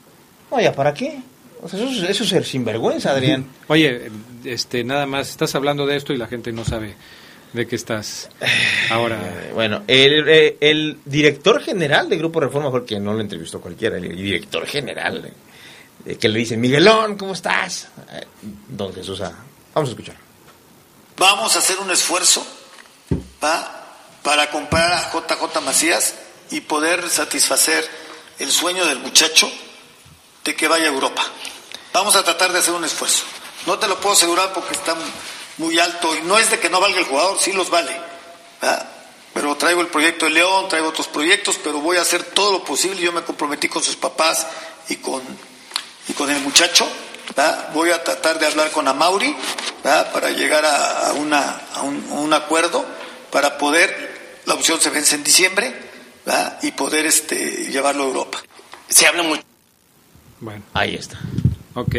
Vaya, 0.50 0.74
¿para 0.74 0.92
qué? 0.92 1.20
O 1.62 1.68
sea, 1.70 1.80
eso, 1.80 1.88
es- 1.88 2.10
eso 2.10 2.24
es 2.24 2.28
ser 2.28 2.44
sinvergüenza, 2.44 3.12
Adrián. 3.12 3.46
Oye, 3.68 4.10
este, 4.44 4.84
nada 4.84 5.06
más, 5.06 5.30
estás 5.30 5.54
hablando 5.54 5.86
de 5.86 5.96
esto 5.96 6.12
y 6.12 6.18
la 6.18 6.26
gente 6.26 6.52
no 6.52 6.62
sabe 6.66 6.94
de 7.54 7.66
qué 7.66 7.74
estás 7.76 8.28
ahora. 8.90 9.18
Bueno, 9.54 9.82
el, 9.86 10.28
eh, 10.28 10.58
el 10.60 10.98
director 11.06 11.58
general 11.62 12.10
de 12.10 12.18
Grupo 12.18 12.38
Reforma, 12.38 12.70
porque 12.70 13.00
no 13.00 13.14
lo 13.14 13.20
entrevistó 13.22 13.62
cualquiera, 13.62 13.96
el 13.96 14.14
director 14.14 14.66
general, 14.66 15.24
eh, 15.24 15.32
eh, 16.12 16.16
que 16.16 16.28
le 16.28 16.38
dice, 16.38 16.58
Miguelón, 16.58 17.16
¿cómo 17.16 17.32
estás? 17.32 17.88
Eh, 18.12 18.26
don 18.68 18.92
Jesús, 18.92 19.22
ah, 19.22 19.32
vamos 19.74 19.88
a 19.88 19.92
escuchar. 19.92 20.16
Vamos 21.16 21.56
a 21.56 21.58
hacer 21.58 21.78
un 21.78 21.90
esfuerzo 21.90 22.46
para 24.22 24.50
comprar 24.50 24.92
a 24.92 25.12
JJ 25.12 25.60
Macías 25.60 26.14
y 26.50 26.60
poder 26.60 27.08
satisfacer 27.10 27.88
el 28.38 28.50
sueño 28.50 28.84
del 28.86 28.98
muchacho 28.98 29.50
de 30.44 30.54
que 30.54 30.68
vaya 30.68 30.84
a 30.84 30.88
Europa. 30.88 31.24
Vamos 31.92 32.16
a 32.16 32.24
tratar 32.24 32.52
de 32.52 32.58
hacer 32.58 32.74
un 32.74 32.84
esfuerzo. 32.84 33.24
No 33.66 33.78
te 33.78 33.88
lo 33.88 34.00
puedo 34.00 34.14
asegurar 34.14 34.52
porque 34.52 34.74
está 34.74 34.96
muy 35.58 35.78
alto 35.78 36.14
y 36.16 36.22
no 36.22 36.38
es 36.38 36.50
de 36.50 36.58
que 36.58 36.70
no 36.70 36.80
valga 36.80 36.98
el 36.98 37.06
jugador, 37.06 37.38
sí 37.38 37.52
los 37.52 37.70
vale. 37.70 37.94
¿va? 38.62 38.88
Pero 39.34 39.56
traigo 39.56 39.80
el 39.80 39.88
proyecto 39.88 40.26
de 40.26 40.32
León, 40.32 40.68
traigo 40.68 40.88
otros 40.88 41.08
proyectos, 41.08 41.58
pero 41.62 41.80
voy 41.80 41.96
a 41.96 42.02
hacer 42.02 42.22
todo 42.22 42.52
lo 42.52 42.64
posible. 42.64 43.00
Yo 43.00 43.12
me 43.12 43.22
comprometí 43.22 43.68
con 43.68 43.82
sus 43.82 43.96
papás 43.96 44.46
y 44.88 44.96
con, 44.96 45.22
y 46.08 46.12
con 46.12 46.30
el 46.30 46.40
muchacho. 46.40 46.86
¿Va? 47.38 47.70
Voy 47.74 47.90
a 47.90 48.02
tratar 48.02 48.38
de 48.38 48.46
hablar 48.46 48.70
con 48.70 48.86
Amauri 48.88 49.34
¿va? 49.84 50.12
para 50.12 50.30
llegar 50.30 50.64
a, 50.64 51.08
a 51.08 51.12
una, 51.14 51.60
a, 51.74 51.82
un, 51.82 52.04
a 52.10 52.14
un 52.14 52.32
acuerdo 52.32 52.84
para 53.30 53.58
poder, 53.58 54.40
la 54.46 54.54
opción 54.54 54.80
se 54.80 54.90
vence 54.90 55.14
en 55.14 55.24
diciembre 55.24 55.72
¿va? 56.28 56.58
y 56.62 56.72
poder 56.72 57.06
este, 57.06 57.70
llevarlo 57.70 58.04
a 58.04 58.06
Europa. 58.06 58.38
Se 58.88 59.06
habla 59.06 59.22
mucho. 59.22 59.42
Bueno, 60.40 60.62
ahí 60.74 60.94
está. 60.94 61.18
Ok. 61.74 61.96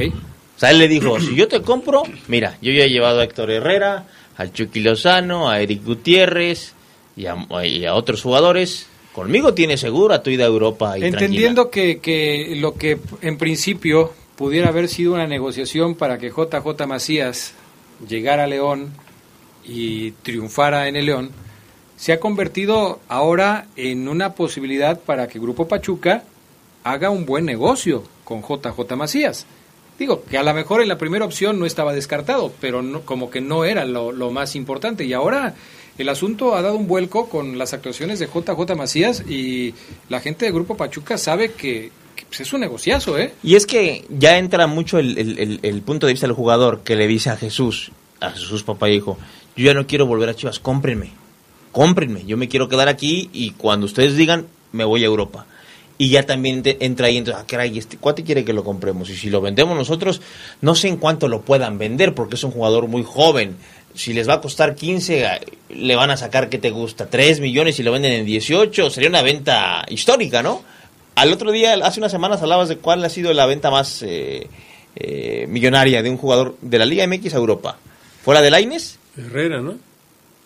O 0.56 0.60
sea, 0.60 0.72
él 0.72 0.80
le 0.80 0.88
dijo, 0.88 1.20
si 1.20 1.36
yo 1.36 1.48
te 1.48 1.62
compro, 1.62 2.04
mira, 2.28 2.58
yo 2.62 2.72
ya 2.72 2.84
he 2.84 2.90
llevado 2.90 3.20
a 3.20 3.24
Héctor 3.24 3.50
Herrera, 3.50 4.06
al 4.38 4.54
Chucky 4.54 4.82
Lozano, 4.82 5.50
a 5.50 5.60
Eric 5.60 5.84
Gutiérrez 5.84 6.74
y 7.16 7.26
a, 7.26 7.36
y 7.66 7.86
a 7.86 7.96
otros 7.96 8.22
jugadores. 8.22 8.88
Conmigo 9.14 9.54
tiene 9.54 9.78
segura 9.78 10.24
tu 10.24 10.30
ida 10.30 10.44
a 10.44 10.48
Europa 10.48 10.98
y 10.98 11.04
Entendiendo 11.04 11.70
que, 11.70 12.00
que 12.00 12.56
lo 12.58 12.76
que 12.76 13.00
en 13.22 13.38
principio 13.38 14.14
pudiera 14.36 14.70
haber 14.70 14.88
sido 14.88 15.14
una 15.14 15.28
negociación 15.28 15.96
para 15.96 16.18
que 16.18 16.30
JJ 16.30 16.88
Macías 16.88 17.54
llegara 18.08 18.44
a 18.44 18.48
León 18.48 18.92
y 19.64 20.12
triunfara 20.12 20.88
en 20.88 20.96
el 20.96 21.06
León, 21.06 21.32
se 21.96 22.12
ha 22.12 22.20
convertido 22.20 23.00
ahora 23.08 23.68
en 23.76 24.08
una 24.08 24.34
posibilidad 24.34 25.00
para 25.00 25.28
que 25.28 25.40
Grupo 25.40 25.68
Pachuca 25.68 26.24
haga 26.84 27.10
un 27.10 27.26
buen 27.26 27.46
negocio 27.46 28.04
con 28.24 28.42
JJ 28.42 28.96
Macías. 28.96 29.46
Digo, 29.98 30.24
que 30.24 30.38
a 30.38 30.44
lo 30.44 30.54
mejor 30.54 30.82
en 30.82 30.88
la 30.88 30.98
primera 30.98 31.24
opción 31.24 31.60
no 31.60 31.66
estaba 31.66 31.94
descartado, 31.94 32.52
pero 32.60 32.82
no, 32.82 33.02
como 33.02 33.30
que 33.30 33.42
no 33.42 33.64
era 33.64 33.86
lo, 33.86 34.12
lo 34.12 34.32
más 34.32 34.56
importante. 34.56 35.06
Y 35.06 35.14
ahora 35.14 35.54
el 35.98 36.10
asunto 36.10 36.56
ha 36.56 36.62
dado 36.62 36.76
un 36.76 36.88
vuelco 36.88 37.30
con 37.30 37.58
las 37.58 37.74
actuaciones 37.74 38.20
de 38.20 38.26
JJ 38.28 38.76
Macías 38.76 39.24
y 39.30 39.76
la 40.10 40.20
gente 40.20 40.46
de 40.46 40.52
Grupo 40.52 40.76
Pachuca 40.76 41.18
sabe 41.20 41.52
que, 41.52 41.92
que, 42.02 42.03
pues, 42.38 42.48
es 42.48 42.54
un 42.54 42.62
negociazo, 42.62 43.18
¿eh? 43.20 43.34
Y 43.44 43.56
es 43.56 43.66
que 43.68 44.06
ya 44.10 44.38
entra 44.38 44.66
mucho 44.68 44.98
el, 45.00 45.60
el- 45.62 45.82
punto 45.82 46.08
de 46.08 46.14
vista 46.14 46.26
del 46.26 46.36
jugador 46.36 46.82
que 46.84 46.96
le 46.96 47.08
dice 47.08 47.30
a 47.30 47.38
Jesús, 47.38 47.92
a 48.20 48.32
Jesús 48.32 48.64
papá 48.64 48.90
y 48.90 48.96
hijo, 48.96 49.18
yo 49.56 49.66
ya 49.66 49.74
no 49.74 49.86
quiero 49.86 50.06
volver 50.08 50.30
a 50.30 50.36
Chivas, 50.36 50.60
cómprenme, 50.60 51.12
cómprenme, 51.72 52.26
yo 52.26 52.38
me 52.38 52.48
quiero 52.48 52.68
quedar 52.70 52.88
aquí 52.88 53.30
y 53.34 53.52
cuando 53.52 53.86
ustedes 53.86 54.16
digan, 54.18 54.48
me 54.72 54.84
voy 54.84 55.04
a 55.04 55.08
Europa. 55.08 55.46
Y 56.00 56.10
ya 56.10 56.24
también 56.26 56.64
entra 56.66 57.08
ahí, 57.08 57.18
entonces, 57.18 57.42
ah, 57.44 57.46
caray, 57.48 57.78
este 57.78 57.98
cuate 57.98 58.24
quiere 58.24 58.44
que 58.44 58.52
lo 58.52 58.64
compremos. 58.64 59.12
Y 59.12 59.16
si 59.16 59.30
lo 59.30 59.42
vendemos 59.42 59.78
nosotros, 59.78 60.22
no 60.60 60.74
sé 60.74 60.88
en 60.88 60.98
cuánto 60.98 61.28
lo 61.28 61.42
puedan 61.42 61.78
vender, 61.78 62.16
porque 62.16 62.36
es 62.36 62.44
un 62.44 62.50
jugador 62.52 62.88
muy 62.88 63.04
joven. 63.04 63.56
Si 63.94 64.12
les 64.12 64.28
va 64.28 64.34
a 64.34 64.42
costar 64.42 64.74
15, 64.74 65.26
ah, 65.28 65.40
le 65.70 65.96
van 65.96 66.10
a 66.10 66.18
sacar, 66.18 66.50
¿qué 66.50 66.58
te 66.58 66.72
gusta? 66.72 67.06
3 67.10 67.40
millones 67.42 67.78
y 67.80 67.84
lo 67.84 67.92
venden 67.92 68.12
en 68.14 68.26
18. 68.26 68.90
Sería 68.90 69.08
una 69.08 69.22
venta 69.22 69.86
histórica, 69.88 70.42
¿no? 70.42 70.64
Al 71.16 71.32
otro 71.32 71.52
día, 71.52 71.74
hace 71.84 72.00
unas 72.00 72.12
semanas, 72.12 72.42
hablabas 72.42 72.70
de 72.70 72.78
cuál 72.78 73.04
ha 73.06 73.10
sido 73.10 73.34
la 73.34 73.46
venta 73.46 73.70
más 73.70 74.02
eh, 74.04 74.48
eh, 74.96 75.46
millonaria 75.48 76.02
de 76.02 76.10
un 76.10 76.18
jugador 76.18 76.56
de 76.62 76.80
la 76.80 76.86
Liga 76.86 77.06
MX 77.08 77.34
a 77.34 77.38
Europa. 77.38 77.78
¿Fue 78.24 78.34
la 78.34 78.42
de 78.42 78.50
Laines? 78.52 78.98
Herrera, 79.18 79.62
¿no? 79.62 79.76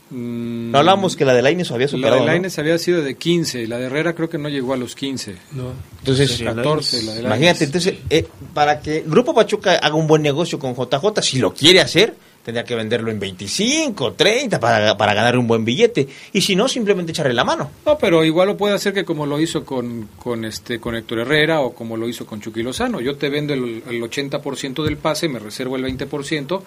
No 0.10 0.78
hablamos 0.78 1.18
que 1.18 1.26
la 1.26 1.34
de 1.34 1.42
Laines 1.42 1.70
había 1.72 1.88
La 1.88 1.92
superado. 1.92 2.16
de 2.22 2.22
¿no? 2.22 2.28
Lainez 2.28 2.58
había 2.60 2.78
sido 2.78 3.02
de 3.02 3.16
15, 3.16 3.68
la 3.68 3.78
de 3.78 3.88
Herrera 3.88 4.16
creo 4.16 4.30
que 4.30 4.38
no 4.38 4.48
llegó 4.48 4.74
a 4.74 4.78
los 4.78 4.96
15. 4.96 5.36
No. 5.52 5.74
Entonces, 6.00 6.40
De 6.40 6.46
14, 6.46 7.04
la 7.04 7.14
de 7.14 7.22
imagínate, 7.24 7.66
entonces, 7.66 7.96
eh, 8.10 8.26
para 8.54 8.80
que 8.80 9.04
Grupo 9.06 9.34
Pachuca 9.34 9.74
haga 9.76 9.96
un 9.96 10.08
buen 10.08 10.22
negocio 10.22 10.60
con 10.60 10.76
JJ, 10.76 11.22
si 11.22 11.40
lo 11.40 11.54
quiere 11.54 11.82
hacer, 11.82 12.16
tendría 12.48 12.64
que 12.64 12.76
venderlo 12.76 13.12
en 13.12 13.20
25, 13.20 14.14
30 14.14 14.58
para, 14.58 14.96
para 14.96 15.14
ganar 15.14 15.38
un 15.38 15.48
buen 15.48 15.66
billete. 15.66 16.08
Y 16.32 16.40
si 16.40 16.56
no, 16.56 16.70
simplemente 16.70 17.12
echarle 17.12 17.34
la 17.34 17.44
mano. 17.44 17.70
No, 17.86 17.98
pero 17.98 18.24
igual 18.24 18.48
lo 18.48 18.56
puede 18.56 18.74
hacer 18.74 18.94
que 18.94 19.04
como 19.04 19.26
lo 19.26 19.38
hizo 19.38 19.66
con, 19.66 20.08
con, 20.18 20.46
este, 20.46 20.80
con 20.80 20.96
Héctor 20.96 21.20
Herrera 21.20 21.60
o 21.60 21.74
como 21.76 21.98
lo 21.98 22.08
hizo 22.08 22.26
con 22.26 22.40
Chucky 22.40 22.64
Lozano. 22.64 23.02
Yo 23.02 23.18
te 23.18 23.28
vendo 23.28 23.54
el, 23.54 23.84
el 23.90 24.02
80% 24.02 24.82
del 24.86 24.96
pase, 24.96 25.28
me 25.28 25.40
reservo 25.40 25.76
el 25.76 25.84
20%, 25.84 26.62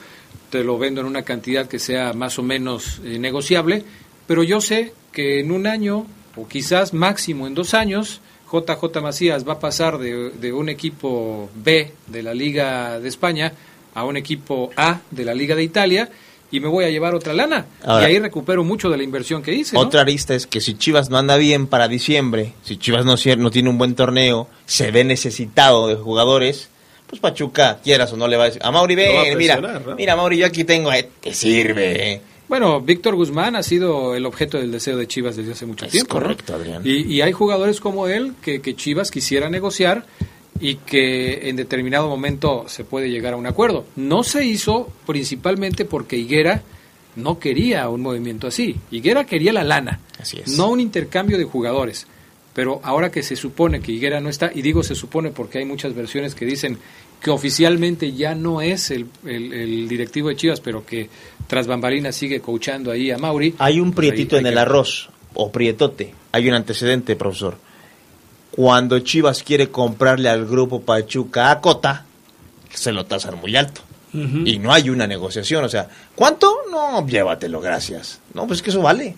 te 0.50 0.62
lo 0.64 0.76
vendo 0.76 1.00
en 1.00 1.06
una 1.06 1.22
cantidad 1.22 1.66
que 1.66 1.78
sea 1.78 2.12
más 2.12 2.38
o 2.38 2.42
menos 2.42 3.00
eh, 3.02 3.18
negociable, 3.18 3.82
pero 4.26 4.42
yo 4.42 4.60
sé 4.60 4.92
que 5.12 5.40
en 5.40 5.50
un 5.50 5.66
año 5.66 6.06
o 6.36 6.46
quizás 6.46 6.92
máximo 6.92 7.46
en 7.46 7.54
dos 7.54 7.72
años, 7.72 8.20
JJ 8.52 9.00
Macías 9.00 9.48
va 9.48 9.54
a 9.54 9.60
pasar 9.60 9.96
de, 9.96 10.28
de 10.28 10.52
un 10.52 10.68
equipo 10.68 11.48
B 11.54 11.90
de 12.06 12.22
la 12.22 12.34
Liga 12.34 13.00
de 13.00 13.08
España 13.08 13.54
a 13.94 14.04
un 14.04 14.16
equipo 14.16 14.70
A 14.76 15.00
de 15.10 15.24
la 15.24 15.34
Liga 15.34 15.54
de 15.54 15.62
Italia 15.62 16.08
y 16.52 16.58
me 16.60 16.66
voy 16.68 16.84
a 16.84 16.90
llevar 16.90 17.14
otra 17.14 17.32
lana. 17.32 17.66
Ahora- 17.84 18.10
y 18.10 18.14
ahí 18.14 18.18
recupero 18.18 18.64
mucho 18.64 18.90
de 18.90 18.96
la 18.96 19.04
inversión 19.04 19.42
que 19.42 19.54
hice. 19.54 19.74
¿no? 19.74 19.80
Otra 19.82 20.00
arista 20.00 20.34
es 20.34 20.46
que 20.46 20.60
si 20.60 20.74
Chivas 20.74 21.08
no 21.10 21.16
anda 21.18 21.36
bien 21.36 21.66
para 21.68 21.86
diciembre, 21.88 22.54
si 22.64 22.76
Chivas 22.76 23.04
no, 23.04 23.14
no 23.38 23.50
tiene 23.50 23.68
un 23.70 23.78
buen 23.78 23.94
torneo, 23.94 24.48
se 24.66 24.90
ve 24.90 25.04
necesitado 25.04 25.86
de 25.86 25.94
jugadores, 25.94 26.68
pues 27.06 27.20
Pachuca, 27.20 27.78
quieras 27.82 28.12
o 28.12 28.16
no 28.16 28.26
le 28.28 28.36
va 28.36 28.44
a 28.44 28.46
decir, 28.46 28.62
a 28.64 28.70
Mauri, 28.70 28.94
ven, 28.96 29.36
mira, 29.38 29.60
mira 29.96 30.16
Mauri, 30.16 30.38
yo 30.38 30.46
aquí 30.46 30.64
tengo, 30.64 30.92
eh, 30.92 31.08
te 31.20 31.32
sirve. 31.34 32.20
Bueno, 32.48 32.80
Víctor 32.80 33.14
Guzmán 33.14 33.54
ha 33.54 33.62
sido 33.62 34.16
el 34.16 34.26
objeto 34.26 34.58
del 34.58 34.72
deseo 34.72 34.96
de 34.96 35.06
Chivas 35.06 35.36
desde 35.36 35.52
hace 35.52 35.66
mucho 35.66 35.84
Es 35.86 35.92
tiempo. 35.92 36.14
correcto, 36.14 36.54
Adrián. 36.56 36.82
Y, 36.84 37.02
y 37.02 37.20
hay 37.22 37.30
jugadores 37.30 37.78
como 37.80 38.08
él 38.08 38.32
que, 38.42 38.60
que 38.60 38.74
Chivas 38.74 39.12
quisiera 39.12 39.48
negociar 39.48 40.04
y 40.60 40.76
que 40.76 41.48
en 41.48 41.56
determinado 41.56 42.08
momento 42.08 42.66
se 42.68 42.84
puede 42.84 43.10
llegar 43.10 43.32
a 43.32 43.36
un 43.36 43.46
acuerdo. 43.46 43.86
No 43.96 44.22
se 44.22 44.44
hizo 44.44 44.92
principalmente 45.06 45.84
porque 45.84 46.16
Higuera 46.16 46.62
no 47.16 47.38
quería 47.38 47.88
un 47.88 48.02
movimiento 48.02 48.46
así. 48.46 48.76
Higuera 48.90 49.24
quería 49.24 49.52
la 49.52 49.64
lana, 49.64 50.00
Así 50.18 50.38
es. 50.38 50.56
no 50.56 50.68
un 50.68 50.80
intercambio 50.80 51.38
de 51.38 51.44
jugadores. 51.44 52.06
pero 52.52 52.80
ahora 52.82 53.10
que 53.10 53.22
se 53.22 53.36
supone 53.36 53.80
que 53.80 53.92
Higuera 53.92 54.20
no 54.20 54.28
está, 54.28 54.50
y 54.52 54.60
digo 54.60 54.82
se 54.82 54.94
supone 54.94 55.30
porque 55.30 55.58
hay 55.58 55.64
muchas 55.64 55.94
versiones 55.94 56.34
que 56.34 56.44
dicen 56.44 56.78
que 57.22 57.30
oficialmente 57.30 58.12
ya 58.12 58.34
no 58.34 58.60
es 58.60 58.90
el, 58.90 59.06
el, 59.24 59.88
directivo 59.88 60.28
de 60.28 60.36
Chivas, 60.36 60.60
pero 60.60 60.84
que 60.84 61.08
tras 61.46 61.66
bambalinas 61.66 62.16
sigue 62.16 62.40
coachando 62.40 62.90
ahí 62.90 63.10
a 63.10 63.18
Mauri. 63.18 63.54
Hay 63.58 63.78
un 63.78 63.92
pues 63.92 64.08
prietito 64.08 64.36
en 64.36 64.46
el 64.46 64.58
arroz, 64.58 65.10
o 65.34 65.52
prietote, 65.52 66.12
hay 66.32 66.48
un 66.48 66.54
antecedente, 66.54 67.14
profesor. 67.14 67.58
Cuando 68.50 68.98
Chivas 68.98 69.42
quiere 69.42 69.70
comprarle 69.70 70.28
al 70.28 70.46
grupo 70.46 70.80
Pachuca 70.80 71.50
a 71.50 71.60
Cota, 71.60 72.04
se 72.72 72.92
lo 72.92 73.06
tasan 73.06 73.38
muy 73.38 73.56
alto. 73.56 73.82
Y 74.12 74.58
no 74.58 74.72
hay 74.72 74.90
una 74.90 75.06
negociación, 75.06 75.64
o 75.64 75.68
sea, 75.68 75.88
¿cuánto? 76.16 76.52
No, 76.68 77.06
llévatelo, 77.06 77.60
gracias. 77.60 78.18
No, 78.34 78.44
pues 78.48 78.58
es 78.58 78.62
que 78.62 78.70
eso 78.70 78.82
vale. 78.82 79.14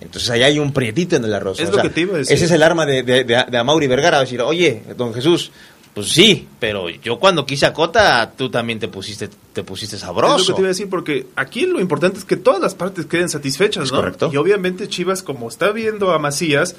Entonces 0.00 0.30
ahí 0.30 0.44
hay 0.44 0.58
un 0.60 0.72
prietito 0.72 1.16
en 1.16 1.24
el 1.24 1.34
arroz. 1.34 1.58
Es 1.58 1.70
lo 1.70 1.82
que 1.82 1.90
te 1.90 2.02
iba 2.02 2.14
a 2.14 2.18
decir. 2.18 2.32
Ese 2.34 2.44
es 2.44 2.50
el 2.52 2.62
arma 2.62 2.86
de, 2.86 3.02
de, 3.02 3.24
de, 3.24 3.58
Amaury 3.58 3.88
Vergara, 3.88 4.20
decir, 4.20 4.40
oye, 4.40 4.82
don 4.96 5.12
Jesús, 5.12 5.50
pues 5.94 6.10
sí, 6.10 6.46
pero 6.60 6.90
yo 6.90 7.18
cuando 7.18 7.46
quise 7.46 7.66
a 7.66 7.72
Cota, 7.72 8.30
tú 8.36 8.50
también 8.50 8.78
te 8.78 8.86
pusiste, 8.86 9.30
te 9.52 9.64
pusiste 9.64 9.96
sabroso. 9.96 10.36
Es 10.36 10.40
lo 10.42 10.46
que 10.46 10.52
te 10.52 10.60
iba 10.60 10.68
a 10.68 10.68
decir, 10.68 10.88
porque 10.90 11.26
aquí 11.34 11.66
lo 11.66 11.80
importante 11.80 12.18
es 12.18 12.24
que 12.24 12.36
todas 12.36 12.60
las 12.60 12.74
partes 12.74 13.06
queden 13.06 13.28
satisfechas, 13.28 13.90
¿no? 13.90 13.98
Correcto. 13.98 14.30
Y 14.32 14.36
obviamente 14.36 14.88
Chivas, 14.88 15.22
como 15.22 15.48
está 15.48 15.72
viendo 15.72 16.12
a 16.12 16.18
Macías, 16.18 16.76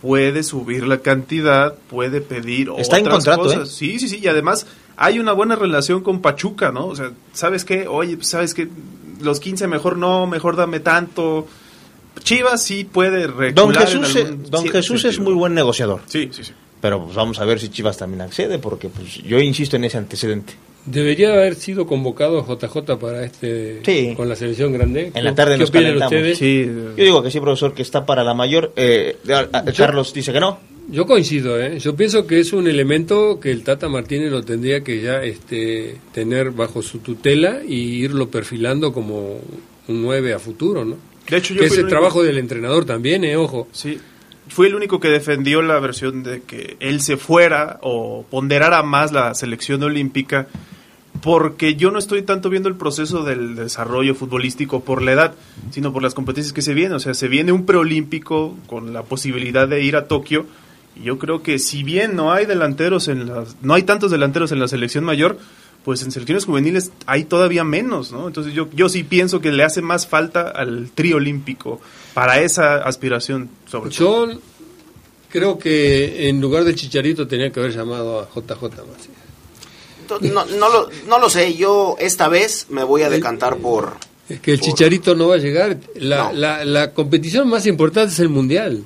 puede 0.00 0.42
subir 0.42 0.86
la 0.86 0.98
cantidad, 0.98 1.74
puede 1.88 2.20
pedir 2.20 2.70
está 2.78 2.98
en 2.98 3.06
contrato, 3.06 3.42
cosas. 3.42 3.68
¿eh? 3.68 3.72
Sí, 3.72 3.98
sí, 3.98 4.08
sí, 4.08 4.20
y 4.22 4.28
además 4.28 4.66
hay 4.96 5.18
una 5.18 5.32
buena 5.32 5.56
relación 5.56 6.02
con 6.02 6.20
Pachuca, 6.20 6.72
¿no? 6.72 6.86
O 6.86 6.96
sea, 6.96 7.12
¿sabes 7.32 7.64
qué? 7.64 7.86
Oye, 7.86 8.16
pues, 8.16 8.28
¿sabes 8.28 8.54
qué? 8.54 8.68
Los 9.20 9.40
15 9.40 9.66
mejor 9.66 9.96
no, 9.96 10.26
mejor 10.26 10.56
dame 10.56 10.80
tanto 10.80 11.46
Chivas 12.22 12.62
sí 12.62 12.84
puede 12.84 13.52
Don 13.52 13.74
Jesús, 13.74 14.14
don 14.50 14.66
Jesús 14.68 15.04
es 15.04 15.18
muy 15.18 15.34
buen 15.34 15.54
negociador. 15.54 16.00
Sí, 16.06 16.28
sí, 16.32 16.44
sí. 16.44 16.52
Pero 16.80 17.04
pues 17.04 17.14
vamos 17.14 17.38
a 17.38 17.44
ver 17.44 17.60
si 17.60 17.68
Chivas 17.68 17.96
también 17.98 18.22
accede, 18.22 18.58
porque 18.58 18.88
pues 18.88 19.22
yo 19.22 19.38
insisto 19.38 19.76
en 19.76 19.84
ese 19.84 19.98
antecedente. 19.98 20.54
Debería 20.90 21.32
haber 21.32 21.54
sido 21.54 21.86
convocado 21.86 22.44
JJ 22.44 22.98
para 22.98 23.24
este 23.24 24.14
con 24.16 24.28
la 24.28 24.36
selección 24.36 24.72
grande. 24.72 25.12
En 25.14 25.24
la 25.24 25.34
tarde 25.34 25.56
nos 25.56 25.70
calentamos. 25.70 26.36
Sí. 26.36 26.64
Yo 26.96 27.04
digo 27.04 27.22
que 27.22 27.30
sí, 27.30 27.40
profesor, 27.40 27.74
que 27.74 27.82
está 27.82 28.04
para 28.04 28.24
la 28.24 28.34
mayor. 28.34 28.72
Eh, 28.76 29.16
Carlos 29.76 30.12
dice 30.12 30.32
que 30.32 30.40
no. 30.40 30.58
Yo 30.88 31.06
coincido, 31.06 31.60
¿eh? 31.60 31.78
Yo 31.78 31.94
pienso 31.94 32.26
que 32.26 32.40
es 32.40 32.52
un 32.52 32.66
elemento 32.66 33.38
que 33.38 33.52
el 33.52 33.62
Tata 33.62 33.88
Martínez 33.88 34.32
lo 34.32 34.42
tendría 34.42 34.82
que 34.82 35.00
ya 35.00 35.22
este, 35.22 35.98
tener 36.12 36.50
bajo 36.50 36.82
su 36.82 36.98
tutela 36.98 37.60
y 37.64 38.02
irlo 38.02 38.28
perfilando 38.28 38.92
como 38.92 39.38
un 39.86 40.02
9 40.02 40.34
a 40.34 40.40
futuro, 40.40 40.84
¿no? 40.84 40.96
De 41.28 41.36
hecho, 41.36 41.54
yo 41.54 41.60
que 41.60 41.66
es 41.66 41.78
el, 41.78 41.86
trabajo 41.86 42.24
del 42.24 42.38
entrenador 42.38 42.84
también, 42.84 43.22
eh, 43.22 43.36
ojo. 43.36 43.68
Sí, 43.70 44.00
fue 44.48 44.66
el 44.66 44.74
único 44.74 44.98
que 44.98 45.08
defendió 45.08 45.62
la 45.62 45.78
versión 45.78 46.24
de 46.24 46.42
que 46.42 46.76
él 46.80 47.00
se 47.00 47.16
fuera 47.16 47.78
o 47.82 48.24
ponderara 48.28 48.82
más 48.82 49.12
la 49.12 49.32
selección 49.34 49.82
olímpica, 49.84 50.48
porque 51.22 51.76
yo 51.76 51.90
no 51.90 51.98
estoy 51.98 52.22
tanto 52.22 52.50
viendo 52.50 52.68
el 52.68 52.76
proceso 52.76 53.24
del 53.24 53.54
desarrollo 53.54 54.14
futbolístico 54.14 54.80
por 54.80 55.02
la 55.02 55.12
edad, 55.12 55.34
sino 55.70 55.92
por 55.92 56.02
las 56.02 56.14
competencias 56.14 56.52
que 56.52 56.62
se 56.62 56.74
vienen. 56.74 56.94
O 56.94 57.00
sea, 57.00 57.14
se 57.14 57.28
viene 57.28 57.52
un 57.52 57.66
preolímpico 57.66 58.56
con 58.66 58.92
la 58.92 59.02
posibilidad 59.02 59.68
de 59.68 59.82
ir 59.82 59.96
a 59.96 60.06
Tokio. 60.06 60.46
Y 60.96 61.04
yo 61.04 61.18
creo 61.18 61.42
que 61.42 61.58
si 61.58 61.82
bien 61.82 62.16
no 62.16 62.32
hay 62.32 62.46
delanteros 62.46 63.08
en 63.08 63.26
las, 63.26 63.56
no 63.62 63.74
hay 63.74 63.82
tantos 63.82 64.10
delanteros 64.10 64.52
en 64.52 64.60
la 64.60 64.68
selección 64.68 65.04
mayor, 65.04 65.38
pues 65.84 66.02
en 66.02 66.10
selecciones 66.10 66.44
juveniles 66.44 66.92
hay 67.06 67.24
todavía 67.24 67.64
menos, 67.64 68.12
¿no? 68.12 68.26
Entonces 68.26 68.52
yo, 68.52 68.68
yo 68.72 68.88
sí 68.88 69.02
pienso 69.02 69.40
que 69.40 69.52
le 69.52 69.64
hace 69.64 69.82
más 69.82 70.06
falta 70.06 70.48
al 70.48 70.90
trío 70.90 71.16
olímpico 71.16 71.80
para 72.14 72.40
esa 72.40 72.76
aspiración 72.76 73.48
sobre 73.66 73.90
yo 73.90 74.28
creo 75.30 75.58
que 75.58 76.28
en 76.28 76.40
lugar 76.40 76.64
del 76.64 76.74
Chicharito 76.74 77.26
tenía 77.26 77.50
que 77.50 77.60
haber 77.60 77.72
llamado 77.72 78.20
a 78.20 78.28
JJ 78.28 78.64
No, 80.20 80.44
no, 80.44 80.68
lo, 80.68 80.88
no 81.06 81.18
lo 81.18 81.30
sé, 81.30 81.54
yo 81.54 81.96
esta 81.98 82.28
vez 82.28 82.66
me 82.70 82.84
voy 82.84 83.02
a 83.02 83.10
decantar 83.10 83.56
por... 83.58 83.96
Es 84.28 84.40
que 84.40 84.52
el 84.52 84.60
Chicharito 84.60 85.14
no 85.14 85.28
va 85.28 85.34
a 85.34 85.38
llegar. 85.38 85.76
La, 85.96 86.32
la, 86.32 86.64
la 86.64 86.92
competición 86.92 87.48
más 87.48 87.66
importante 87.66 88.12
es 88.12 88.20
el 88.20 88.28
Mundial. 88.28 88.84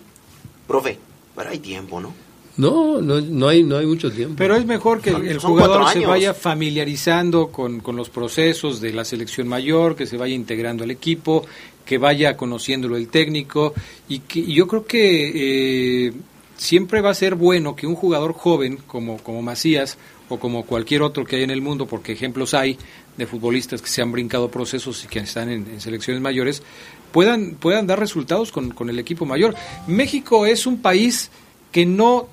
Profe, 0.67 0.99
pero 1.37 1.51
hay 1.51 1.59
tiempo, 1.59 2.01
¿no? 2.01 2.25
No, 2.57 3.01
no, 3.01 3.21
no, 3.21 3.49
hay, 3.49 3.65
no 3.65 3.77
hay 3.77 3.87
mucho 3.87 4.13
tiempo. 4.13 4.37
Pero 4.39 4.55
es 4.55 4.65
mejor 4.65 5.01
que 5.01 5.11
el, 5.11 5.39
jugador 5.39 5.89
se 5.91 6.07
vaya 6.07 6.35
familiarizando 6.35 7.49
con, 7.49 7.83
los 7.97 8.11
procesos 8.11 8.81
de 8.81 8.93
la 8.93 9.05
selección 9.05 9.49
mayor, 9.49 9.97
que 9.97 10.07
se 10.07 10.17
vaya 10.17 10.35
integrando 10.35 10.85
al 10.85 10.93
equipo, 10.93 11.45
que 11.85 11.99
vaya 11.99 12.37
conociéndolo 12.37 12.97
el 12.97 13.09
técnico 13.09 13.75
y 14.09 14.21
que 14.21 14.45
yo 14.45 14.69
creo 14.69 14.87
que 14.87 16.07
eh, 16.07 16.13
siempre 16.57 17.01
va 17.01 17.11
a 17.11 17.15
ser 17.15 17.35
bueno 17.35 17.75
que 17.75 17.89
un 17.89 17.97
jugador 17.97 18.33
joven 18.35 18.79
como, 18.87 19.19
como 19.19 19.43
Macías 19.43 19.99
o 20.29 20.39
como 20.39 20.65
cualquier 20.65 21.03
otro 21.03 21.25
que 21.25 21.37
hay 21.37 21.43
en 21.43 21.51
el 21.51 21.61
mundo, 21.61 21.87
porque 21.87 22.13
ejemplos 22.13 22.55
hay 22.55 22.79
de 23.17 23.27
futbolistas 23.27 23.83
que 23.83 23.89
se 23.89 24.03
han 24.03 24.13
brincado 24.13 24.51
procesos 24.51 25.05
y 25.05 25.09
que 25.09 25.21
están 25.21 25.51
en, 25.51 25.81
selecciones 25.81 26.23
mayores, 26.23 26.63
puedan, 27.13 27.53
puedan 27.53 27.87
dar 27.87 27.99
resultados 27.99 28.51
con, 28.53 28.71
con 28.71 28.91
el 28.91 28.99
equipo 28.99 29.27
mayor. 29.27 29.55
México 29.87 30.47
es 30.47 30.67
un 30.67 30.81
país 30.81 31.31
que 31.71 31.87
no 31.87 32.29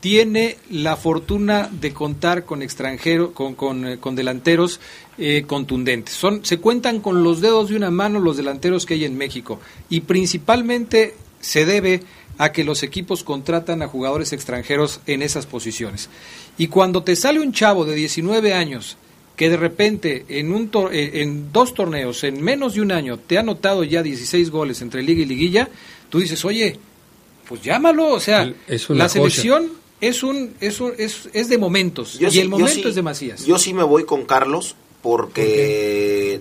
tiene 0.00 0.58
la 0.70 0.96
fortuna 0.96 1.68
de 1.72 1.92
contar 1.92 2.44
con 2.44 2.62
extranjeros, 2.62 3.30
con, 3.32 3.54
con, 3.54 3.86
eh, 3.86 3.98
delanteros 4.12 4.78
eh, 5.18 5.44
contundentes. 5.46 6.14
Son, 6.14 6.44
se 6.44 6.58
cuentan 6.58 7.00
con 7.00 7.24
los 7.24 7.40
dedos 7.40 7.70
de 7.70 7.76
una 7.76 7.90
mano 7.90 8.20
los 8.20 8.36
delanteros 8.36 8.86
que 8.86 8.94
hay 8.94 9.04
en 9.04 9.16
México 9.16 9.58
y 9.88 10.02
principalmente 10.02 11.16
se 11.40 11.64
debe 11.64 12.02
a 12.38 12.52
que 12.52 12.64
los 12.64 12.82
equipos 12.82 13.24
contratan 13.24 13.82
a 13.82 13.88
jugadores 13.88 14.32
extranjeros 14.32 15.00
en 15.06 15.22
esas 15.22 15.46
posiciones. 15.46 16.08
Y 16.58 16.68
cuando 16.68 17.02
te 17.02 17.16
sale 17.16 17.40
un 17.40 17.52
chavo 17.52 17.84
de 17.84 17.94
19 17.94 18.54
años 18.54 18.96
que 19.36 19.50
de 19.50 19.56
repente 19.56 20.24
en, 20.28 20.52
un 20.52 20.70
eh, 20.92 21.22
en 21.22 21.52
dos 21.52 21.74
torneos, 21.74 22.24
en 22.24 22.42
menos 22.42 22.74
de 22.74 22.80
un 22.80 22.90
año, 22.90 23.18
te 23.18 23.36
ha 23.36 23.40
anotado 23.40 23.84
ya 23.84 24.02
16 24.02 24.50
goles 24.50 24.80
entre 24.80 25.02
liga 25.02 25.22
y 25.22 25.26
liguilla, 25.26 25.68
tú 26.08 26.18
dices, 26.20 26.44
oye, 26.44 26.78
pues 27.46 27.62
llámalo, 27.62 28.08
o 28.08 28.20
sea, 28.20 28.50
la 28.88 29.08
selección 29.08 29.70
es 30.00 30.22
un, 30.22 30.54
es, 30.60 30.80
es, 30.98 31.28
es 31.32 31.48
de 31.48 31.58
momentos 31.58 32.18
y 32.20 32.38
el 32.38 32.48
momento 32.48 32.88
es 32.88 32.94
de 32.94 33.02
Macías. 33.02 33.44
Yo 33.44 33.58
sí 33.58 33.74
me 33.74 33.82
voy 33.82 34.04
con 34.04 34.24
Carlos 34.24 34.74
porque 35.02 36.40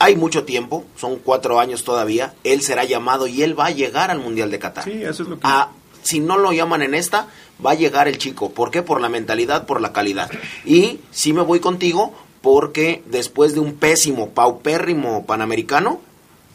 hay 0.00 0.16
mucho 0.16 0.44
tiempo, 0.44 0.84
son 0.96 1.16
cuatro 1.16 1.60
años 1.60 1.84
todavía, 1.84 2.34
él 2.42 2.62
será 2.62 2.84
llamado 2.84 3.26
y 3.26 3.42
él 3.42 3.58
va 3.58 3.66
a 3.66 3.70
llegar 3.70 4.10
al 4.10 4.18
Mundial 4.18 4.50
de 4.50 4.58
Qatar. 4.58 4.84
Sí, 4.84 5.02
eso 5.02 5.22
es 5.22 5.28
lo 5.28 5.36
que... 5.36 5.42
Ah, 5.44 5.70
si 6.02 6.20
no 6.20 6.38
lo 6.38 6.52
llaman 6.52 6.80
en 6.80 6.94
esta, 6.94 7.28
va 7.64 7.72
a 7.72 7.74
llegar 7.74 8.08
el 8.08 8.16
chico. 8.16 8.50
¿Por 8.50 8.70
qué? 8.70 8.82
Por 8.82 9.02
la 9.02 9.10
mentalidad, 9.10 9.66
por 9.66 9.82
la 9.82 9.92
calidad. 9.92 10.30
Y 10.64 11.00
sí 11.10 11.34
me 11.34 11.42
voy 11.42 11.60
contigo 11.60 12.14
porque 12.40 13.02
después 13.06 13.52
de 13.52 13.60
un 13.60 13.74
pésimo, 13.74 14.30
paupérrimo 14.30 15.26
panamericano, 15.26 16.00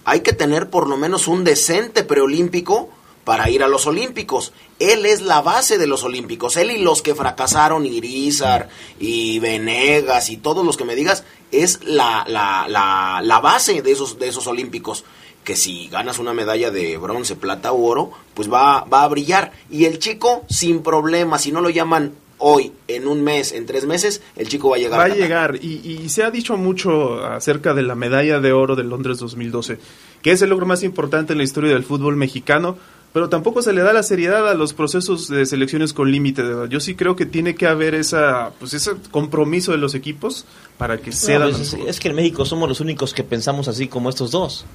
hay 0.06 0.22
que 0.22 0.34
tener 0.34 0.72
por 0.72 0.90
lo 0.90 0.98
menos 0.98 1.28
un 1.28 1.44
decente 1.44 2.04
preolímpico 2.04 2.90
para 3.26 3.50
ir 3.50 3.64
a 3.64 3.68
los 3.68 3.88
Olímpicos. 3.88 4.54
Él 4.80 5.06
es 5.06 5.22
la 5.22 5.42
base 5.42 5.78
de 5.78 5.88
los 5.88 6.04
Olímpicos. 6.04 6.58
Él 6.58 6.72
y 6.72 6.78
los 6.78 7.02
que 7.02 7.16
fracasaron, 7.16 7.86
Irizar 7.86 8.70
y 9.00 9.40
Venegas 9.40 10.30
y 10.30 10.38
todos 10.38 10.64
los 10.64 10.78
que 10.78 10.86
me 10.86 10.96
digas, 10.96 11.24
es 11.64 11.80
la, 11.84 12.26
la, 12.28 12.68
la, 12.68 13.22
la 13.24 13.40
base 13.40 13.82
de 13.82 13.92
esos, 13.92 14.20
de 14.20 14.28
esos 14.28 14.48
Olímpicos. 14.48 15.04
Que 15.44 15.56
si 15.56 15.88
ganas 15.90 16.18
una 16.18 16.34
medalla 16.34 16.72
de 16.72 16.98
bronce, 16.98 17.36
plata 17.36 17.72
u 17.72 17.86
oro, 17.86 18.12
pues 18.34 18.52
va, 18.52 18.84
va 18.86 19.04
a 19.04 19.08
brillar. 19.08 19.52
Y 19.70 19.86
el 19.86 20.00
chico, 20.00 20.44
sin 20.50 20.82
problema, 20.82 21.38
si 21.38 21.52
no 21.52 21.62
lo 21.62 21.70
llaman 21.70 22.14
hoy, 22.38 22.72
en 22.88 23.08
un 23.08 23.24
mes, 23.24 23.52
en 23.52 23.66
tres 23.66 23.86
meses, 23.86 24.22
el 24.36 24.48
chico 24.48 24.70
va 24.70 24.78
a 24.78 24.80
llegar. 24.80 25.00
Va 25.00 25.06
a, 25.06 25.16
llegar. 25.16 25.60
Y, 25.62 25.82
y, 25.84 26.10
se 26.10 26.24
ha 26.24 26.32
dicho 26.32 26.58
mucho 26.58 27.24
acerca 27.24 27.74
de 27.74 27.84
la 27.84 27.96
medalla 27.96 28.40
de 28.40 28.54
oro 28.54 28.76
de 28.76 28.84
Londres 28.84 29.20
2012, 29.20 29.78
que 30.22 30.32
es 30.32 30.42
el 30.42 30.50
logro 30.50 30.66
más 30.66 30.84
importante 30.84 31.34
en 31.34 31.38
la 31.38 31.44
historia 31.44 31.74
del 31.74 31.84
fútbol 31.84 32.16
mexicano 32.16 32.78
pero 33.16 33.30
tampoco 33.30 33.62
se 33.62 33.72
le 33.72 33.82
da 33.82 33.94
la 33.94 34.04
seriedad 34.04 34.46
a 34.50 34.56
los 34.56 34.74
procesos 34.74 35.30
de 35.30 35.46
selecciones 35.46 35.94
con 35.94 36.12
límite 36.12 36.44
de 36.44 36.52
edad. 36.52 36.66
Yo 36.68 36.82
sí 36.82 36.96
creo 36.96 37.16
que 37.16 37.26
tiene 37.26 37.56
que 37.56 37.66
haber 37.66 37.96
esa, 37.96 38.52
pues 38.60 38.74
ese 38.74 38.92
compromiso 39.10 39.72
de 39.72 39.78
los 39.78 39.96
equipos 39.96 40.44
para 40.78 40.98
que 40.98 41.14
sea. 41.14 41.40
Pues, 41.40 41.78
es, 41.88 42.00
que 42.02 42.10
en 42.10 42.16
México 42.16 42.44
somos 42.44 42.68
los 42.68 42.82
únicos 42.82 43.14
que 43.14 43.24
pensamos 43.24 43.70
así 43.70 43.88
como 43.88 44.10
estos 44.10 44.32
dos. 44.32 44.66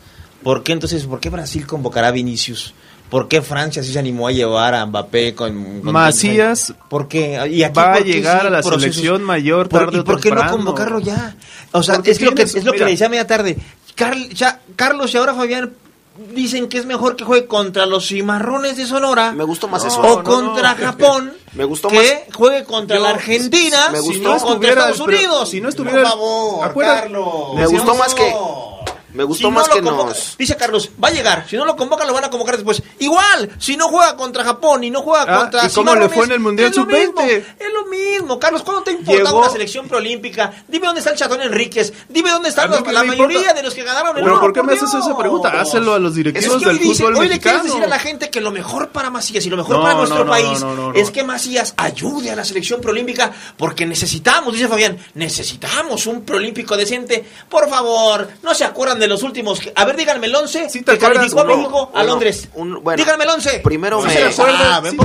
¿Por 0.43 0.62
qué 0.62 0.72
entonces, 0.72 1.05
por 1.05 1.20
qué 1.20 1.28
Brasil 1.28 1.66
convocará 1.66 2.09
a 2.09 2.12
Vinicius? 2.12 2.72
¿Por 3.11 3.28
qué 3.28 3.43
Francia 3.43 3.82
sí 3.82 3.93
se 3.93 3.99
animó 3.99 4.26
a 4.26 4.32
llevar 4.32 4.74
a 4.74 4.86
Mbappé 4.86 5.34
con, 5.34 5.82
Macías? 5.82 6.72
¿Por 6.88 7.09
qué? 7.09 7.38
¿Y 7.51 7.61
va 7.61 7.93
a 7.93 8.01
llegar 8.01 8.47
a 8.47 8.49
la 8.49 8.62
selección 8.62 9.22
mayor 9.22 9.68
tarde 9.68 9.99
¿Y 9.99 10.03
por 10.03 10.18
qué 10.18 10.30
no 10.30 10.51
convocarlo 10.51 11.01
ya? 11.01 11.36
O 11.72 11.82
sea, 11.82 12.01
es 12.03 12.18
lo 12.22 12.34
que, 12.34 12.45
es 12.45 12.64
lo 12.64 12.72
que 12.72 12.86
le 12.86 12.93
decía 12.93 13.05
a 13.05 13.11
media 13.11 13.26
tarde. 13.26 13.59
ya, 14.32 14.62
Carlos 14.76 15.12
y 15.12 15.18
ahora 15.18 15.34
Fabián 15.34 15.72
dicen 16.29 16.68
que 16.68 16.79
es 16.79 16.87
mejor 16.87 17.16
que 17.16 17.25
juegue 17.25 17.47
contra 17.47 17.87
los 17.87 18.09
cimarrones 18.09 18.77
de 18.77 18.87
Sonora. 18.87 19.33
Me 19.33 19.45
gustó 19.45 19.68
más 19.68 19.85
eso. 19.85 20.01
O 20.01 20.23
contra 20.23 20.75
Japón. 20.81 21.33
Me 21.53 21.64
gustó 21.64 21.89
que 21.89 22.27
juegue 22.35 22.64
contra 22.64 22.99
la 22.99 23.11
Argentina. 23.11 23.89
Me 23.91 24.01
gustó 24.01 24.37
contra 24.39 24.71
Estados 24.71 25.01
Unidos. 25.01 25.51
Si 25.51 25.61
no 25.61 25.68
estuviera. 25.68 26.03
Por 26.03 26.11
favor, 26.11 26.75
Carlos. 26.85 27.55
Me 27.57 27.66
gustó 27.66 27.95
más 27.95 28.14
que. 28.14 28.35
Me 29.12 29.24
gustó 29.24 29.38
Si 29.38 29.44
no 29.44 29.50
más 29.50 29.68
lo 29.68 29.74
que 29.74 29.82
convoca- 29.82 30.08
nos... 30.11 30.36
Dice 30.38 30.56
Carlos, 30.56 30.90
va 31.02 31.08
a 31.08 31.11
llegar. 31.11 31.46
Si 31.48 31.56
no 31.56 31.64
lo 31.64 31.76
convocan, 31.76 32.06
lo 32.06 32.14
van 32.14 32.24
a 32.24 32.30
convocar 32.30 32.56
después. 32.56 32.82
Igual, 32.98 33.50
si 33.58 33.76
no 33.76 33.88
juega 33.88 34.16
contra 34.16 34.44
Japón 34.44 34.84
y 34.84 34.90
no 34.90 35.02
juega 35.02 35.24
Ah, 35.28 35.38
contra 35.40 35.66
¿y 35.66 35.70
cómo 35.70 35.94
le 35.94 36.08
fue 36.08 36.24
en 36.26 36.32
el 36.32 36.40
Mundial 36.40 36.70
es 36.70 36.76
lo 36.76 36.86
mismo, 36.86 37.20
Sub-20? 37.20 37.28
Es 37.58 37.72
lo 37.72 37.86
mismo, 37.86 38.38
Carlos. 38.38 38.62
¿Cuándo 38.62 38.82
te 38.82 38.90
ha 38.90 38.94
importado 38.94 39.26
Llegó- 39.28 39.38
una 39.40 39.50
selección 39.50 39.88
preolímpica? 39.88 40.52
Dime 40.68 40.86
dónde 40.86 41.00
está 41.00 41.11
el 41.12 41.16
Chatón 41.18 41.40
Enríquez. 41.42 41.92
Dime 42.08 42.30
dónde 42.30 42.48
están 42.50 42.70
los- 42.70 42.80
la 42.92 43.02
mayoría 43.04 43.38
importa. 43.38 43.54
de 43.54 43.62
los 43.62 43.74
que 43.74 43.82
ganaron 43.82 44.16
el 44.18 44.24
Pero 44.24 44.40
¿por 44.40 44.52
qué 44.52 44.62
me 44.62 44.72
haces 44.74 44.92
esa 44.94 45.16
pregunta? 45.16 45.48
Hácelo 45.61 45.94
a 45.94 45.98
los 45.98 46.12
Es 46.12 46.16
directivos 46.16 46.48
que 46.62 46.68
hoy 46.68 46.74
del 46.76 46.78
dice- 46.78 47.02
fútbol 47.04 47.16
hoy 47.16 47.28
le 47.28 47.38
quieres 47.40 47.62
mexicano. 47.62 47.64
decir 47.64 47.84
a 47.84 47.88
la 47.88 47.98
gente 47.98 48.30
que 48.30 48.40
lo 48.40 48.50
mejor 48.52 48.90
para 48.90 49.11
Macías 49.11 49.44
y 49.44 49.50
lo 49.50 49.56
mejor 49.56 49.76
No, 49.76 49.82
para 49.82 49.94
nuestro 49.94 50.18
no, 50.18 50.24
no, 50.24 50.30
país 50.30 50.61
no, 50.61 50.74
no, 50.76 50.92
no. 50.92 50.98
es 50.98 51.11
que 51.11 51.24
Macías 51.24 51.74
ayude 51.76 52.30
a 52.30 52.36
la 52.36 52.44
selección 52.44 52.80
preolímpica 52.80 53.32
porque 53.56 53.86
necesitamos, 53.86 54.52
dice 54.54 54.68
Fabián, 54.68 54.98
necesitamos 55.14 56.06
un 56.06 56.22
preolímpico 56.22 56.76
decente. 56.76 57.24
Por 57.48 57.68
favor, 57.68 58.28
no 58.42 58.54
se 58.54 58.64
acuerdan 58.64 58.99
de 59.01 59.09
los 59.09 59.22
últimos. 59.24 59.59
que- 59.61 59.72
A 59.74 59.84
ver, 59.84 59.96
díganme 59.96 60.26
el 60.28 60.34
11 60.34 60.68
que 60.68 60.78
acuerdas? 60.78 60.98
calificó 61.01 61.40
a 61.40 61.44
Uno, 61.44 61.57
México 61.57 61.90
a 61.92 61.98
uno, 62.03 62.05
Londres. 62.05 62.48
un- 62.55 62.82
bueno, 62.84 62.96
díganme 63.03 63.24
el 63.24 63.30
11. 63.30 63.61
Primero 63.61 64.01
¿Sí 64.03 64.07
me... 64.09 64.14
Ah, 64.22 64.82
¿Sí 64.84 64.96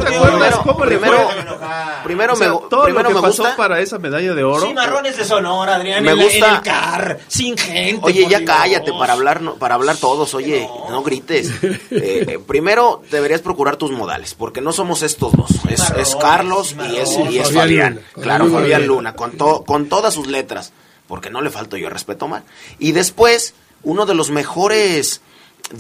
Primero- 2.04 2.36
me- 2.36 2.46
todo 2.70 2.84
primero 2.84 3.04
lo 3.04 3.10
que 3.10 3.16
me 3.16 3.22
pasó 3.22 3.44
gusta- 3.44 3.56
para 3.58 3.80
esa 3.80 3.98
medalla 4.00 4.34
de 4.34 4.44
oro. 4.44 4.68
Cimarrones 4.68 5.18
de 5.18 5.26
Sonora, 5.26 5.76
Adrián, 5.76 6.04
Me 6.04 6.12
en, 6.12 6.18
la- 6.18 6.24
gusta- 6.24 6.48
en 6.50 6.56
el 6.56 6.62
CAR, 6.62 7.20
sin 7.28 7.58
gente. 7.58 8.02
Oye, 8.04 8.28
ya 8.30 8.40
Dios. 8.40 8.50
cállate 8.52 8.92
para 8.94 9.14
hablar, 9.14 9.42
no- 9.42 9.56
para 9.56 9.76
hablar 9.76 9.98
todos. 9.98 10.34
Oye, 10.34 10.68
no, 10.90 11.02
grites. 11.04 11.50
Eh, 11.64 11.80
eh, 11.92 12.40
primero 12.46 13.02
deberías 13.12 13.42
procurar 13.42 13.78
tus 13.78 13.92
modales, 13.92 14.34
porque 14.36 14.62
no 14.62 14.72
somos 14.72 15.02
estos 15.02 15.34
dos. 15.34 15.50
Es, 15.70 15.82
es 15.98 16.16
Carlos 16.16 16.76
y 16.92 16.98
es, 16.98 17.18
y 17.32 17.40
es 17.40 17.52
Fabián 17.52 18.02
Claro, 18.22 18.48
Fabián 18.48 18.82
Luna. 18.86 18.96
Luna, 19.12 19.16
con, 19.16 19.32
to- 19.38 19.64
con 19.66 19.88
todas 19.90 20.14
sus 20.14 20.28
letras, 20.28 20.74
porque 21.08 21.30
no 21.30 21.42
le 21.42 21.50
falto 21.50 21.78
yo 21.78 21.90
respeto 21.90 22.28
mal. 22.28 22.44
Y 22.80 22.92
después, 22.92 23.54
uno 23.86 24.06
de 24.06 24.14
los 24.16 24.30
mejores 24.32 25.22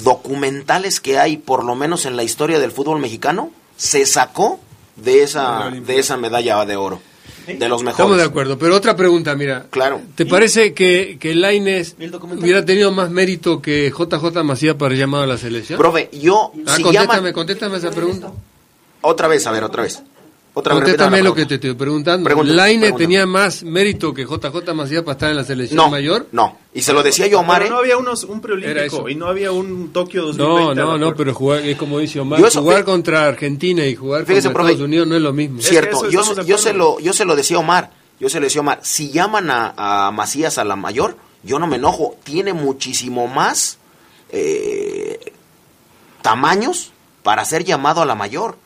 documentales 0.03 0.99
que 0.99 1.19
hay, 1.19 1.37
por 1.37 1.63
lo 1.63 1.75
menos 1.75 2.05
en 2.05 2.15
la 2.15 2.23
historia 2.23 2.59
del 2.59 2.71
fútbol 2.71 2.99
mexicano, 2.99 3.51
se 3.77 4.05
sacó 4.05 4.59
de 4.95 5.23
esa, 5.23 5.69
de 5.69 5.99
esa 5.99 6.17
medalla 6.17 6.63
de 6.65 6.75
oro. 6.75 7.01
De 7.47 7.69
los 7.69 7.83
mejores. 7.83 7.91
Estamos 7.99 8.17
de 8.17 8.23
acuerdo, 8.23 8.57
pero 8.57 8.75
otra 8.75 8.95
pregunta, 8.95 9.35
mira. 9.35 9.67
Claro. 9.69 10.01
¿Te 10.15 10.25
parece 10.25 10.73
que, 10.73 11.17
que 11.19 11.35
Lainez 11.35 11.95
hubiera 12.39 12.65
tenido 12.65 12.91
más 12.91 13.11
mérito 13.11 13.61
que 13.61 13.91
JJ 13.95 14.43
Macías 14.43 14.73
para 14.75 14.87
haber 14.87 14.97
llamado 14.99 15.25
a 15.25 15.27
la 15.27 15.37
selección? 15.37 15.77
Profe, 15.77 16.09
yo, 16.11 16.51
Ah, 16.65 16.75
si 16.75 16.81
contéstame, 16.81 17.17
llaman- 17.29 17.33
contéstame 17.33 17.77
esa 17.77 17.91
pregunta. 17.91 18.31
Otra 19.01 19.27
vez, 19.27 19.45
a 19.45 19.51
ver, 19.51 19.63
otra 19.63 19.83
vez. 19.83 20.01
Otra 20.57 20.73
Contéstame 20.73 21.21
lo 21.21 21.35
que 21.35 21.45
te 21.45 21.55
estoy 21.55 21.73
preguntando. 21.73 22.23
Pregúntame, 22.23 22.55
¿Lainez 22.55 22.79
pregúntame. 22.91 23.03
tenía 23.05 23.25
más 23.25 23.61
mérito 23.63 24.13
que 24.13 24.23
JJ 24.23 24.73
Macías 24.73 25.03
para 25.03 25.11
estar 25.11 25.29
en 25.29 25.35
la 25.35 25.43
selección 25.43 25.75
No, 25.75 25.89
mayor? 25.89 26.27
no. 26.31 26.57
Y 26.73 26.81
se 26.81 26.93
lo 26.93 27.03
decía 27.03 27.27
yo 27.27 27.39
a 27.39 27.41
Omar, 27.41 27.61
Pero 27.61 27.75
no 27.75 27.79
¿eh? 27.79 27.83
había 27.83 27.97
unos, 27.97 28.23
un 28.23 28.39
preolímpico 28.39 29.09
y 29.09 29.15
no 29.15 29.27
había 29.27 29.51
un 29.51 29.91
Tokio 29.91 30.23
2020. 30.27 30.75
No, 30.81 30.91
no, 30.91 30.97
no, 30.97 31.13
pero 31.15 31.33
jugar, 31.33 31.59
es 31.59 31.77
como 31.77 31.99
dice 31.99 32.21
Omar, 32.21 32.39
eso- 32.39 32.61
jugar 32.61 32.79
eh, 32.79 32.83
contra 32.85 33.27
Argentina 33.27 33.85
y 33.85 33.95
jugar 33.95 34.25
Fíjese, 34.25 34.47
contra 34.47 34.53
profe, 34.61 34.71
Estados 34.71 34.87
Unidos 34.87 35.07
no 35.07 35.15
es 35.17 35.21
lo 35.21 35.33
mismo. 35.33 35.61
Cierto, 35.61 36.09
yo, 36.09 36.23
se 36.57 36.73
lo, 36.73 36.99
yo 37.01 37.11
se 37.11 37.25
lo 37.25 37.35
decía 37.35 37.57
a 37.57 37.59
Omar, 37.59 37.91
yo 38.21 38.29
se 38.29 38.39
lo 38.39 38.45
decía 38.45 38.59
a 38.59 38.63
Omar, 38.63 38.79
si 38.81 39.11
llaman 39.11 39.49
a, 39.51 40.07
a 40.07 40.11
Macías 40.11 40.57
a 40.57 40.63
la 40.63 40.77
mayor, 40.77 41.17
yo 41.43 41.59
no 41.59 41.67
me 41.67 41.75
enojo, 41.75 42.15
tiene 42.23 42.53
muchísimo 42.53 43.27
más 43.27 43.77
eh, 44.31 45.33
tamaños 46.21 46.91
para 47.23 47.43
ser 47.45 47.63
llamado 47.65 48.01
a 48.01 48.05
la 48.05 48.15
mayor. 48.15 48.57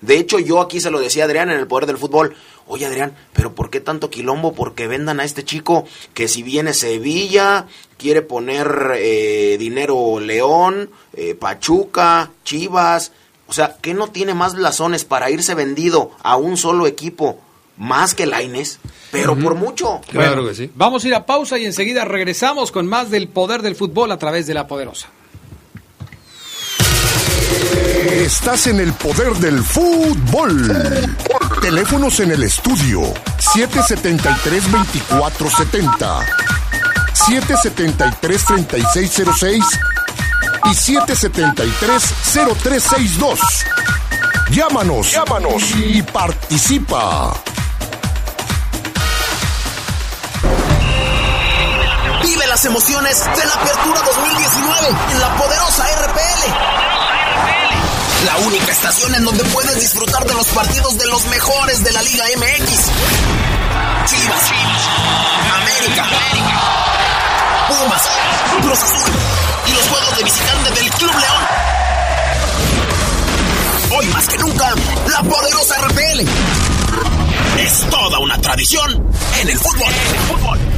De 0.00 0.18
hecho, 0.18 0.38
yo 0.38 0.60
aquí 0.60 0.80
se 0.80 0.90
lo 0.90 1.00
decía 1.00 1.24
a 1.24 1.26
Adrián 1.26 1.50
en 1.50 1.58
el 1.58 1.66
poder 1.66 1.86
del 1.86 1.98
fútbol. 1.98 2.34
Oye, 2.66 2.86
Adrián, 2.86 3.14
pero 3.32 3.54
¿por 3.54 3.70
qué 3.70 3.80
tanto 3.80 4.10
quilombo? 4.10 4.52
Porque 4.52 4.86
vendan 4.86 5.20
a 5.20 5.24
este 5.24 5.44
chico 5.44 5.86
que 6.14 6.28
si 6.28 6.42
viene 6.42 6.74
Sevilla, 6.74 7.66
quiere 7.96 8.22
poner 8.22 8.92
eh, 8.96 9.56
dinero 9.58 10.20
León, 10.20 10.90
eh, 11.14 11.34
Pachuca, 11.34 12.30
Chivas. 12.44 13.12
O 13.46 13.52
sea, 13.52 13.76
¿qué 13.80 13.94
no 13.94 14.08
tiene 14.08 14.34
más 14.34 14.54
blasones 14.54 15.04
para 15.04 15.30
irse 15.30 15.54
vendido 15.54 16.12
a 16.22 16.36
un 16.36 16.56
solo 16.56 16.86
equipo 16.86 17.40
más 17.76 18.14
que 18.14 18.26
Laines? 18.26 18.78
Pero 19.10 19.36
por 19.38 19.54
mucho. 19.54 20.02
Claro 20.10 20.46
que 20.46 20.54
sí. 20.54 20.70
Vamos 20.74 21.04
a 21.04 21.08
ir 21.08 21.14
a 21.14 21.24
pausa 21.24 21.58
y 21.58 21.64
enseguida 21.64 22.04
regresamos 22.04 22.70
con 22.70 22.86
más 22.86 23.10
del 23.10 23.28
poder 23.28 23.62
del 23.62 23.74
fútbol 23.74 24.12
a 24.12 24.18
través 24.18 24.46
de 24.46 24.54
la 24.54 24.66
poderosa. 24.66 25.08
Estás 28.06 28.68
en 28.68 28.78
el 28.78 28.92
poder 28.92 29.34
del 29.38 29.60
fútbol. 29.62 30.72
Teléfonos 31.60 32.20
en 32.20 32.30
el 32.30 32.44
estudio 32.44 33.12
773-2470, 33.38 36.24
773-3606 37.12 39.64
y 40.64 40.68
773-0362. 40.68 43.40
Llámanos, 44.50 45.10
llámanos 45.10 45.74
y 45.74 46.00
participa. 46.02 47.34
Vive 52.22 52.46
las 52.46 52.64
emociones 52.64 53.24
de 53.24 53.44
la 53.44 53.54
Apertura 53.54 54.00
2019 54.02 54.88
en 55.10 55.20
la 55.20 55.36
poderosa 55.36 55.84
RPL. 56.06 56.87
La 58.24 58.36
única 58.38 58.72
estación 58.72 59.14
en 59.14 59.24
donde 59.24 59.44
puedes 59.44 59.80
disfrutar 59.80 60.24
de 60.26 60.34
los 60.34 60.46
partidos 60.48 60.98
de 60.98 61.06
los 61.06 61.24
mejores 61.26 61.84
de 61.84 61.92
la 61.92 62.02
Liga 62.02 62.24
MX. 62.36 62.70
Chivas, 64.06 64.50
América, 65.54 66.04
Pumas, 67.68 68.02
Cruz 68.60 68.82
Azul 68.82 69.12
y 69.66 69.72
los 69.72 69.88
juegos 69.88 70.16
de 70.16 70.24
visitante 70.24 70.70
del 70.70 70.90
Club 70.90 71.12
León. 71.12 71.46
Hoy 73.98 74.06
más 74.08 74.28
que 74.28 74.38
nunca, 74.38 74.74
la 75.06 75.22
poderosa 75.22 75.76
RPL. 75.82 76.20
Es 77.60 77.90
toda 77.90 78.18
una 78.18 78.38
tradición. 78.40 79.06
En 79.40 79.48
el 79.48 79.58
fútbol. 79.58 80.77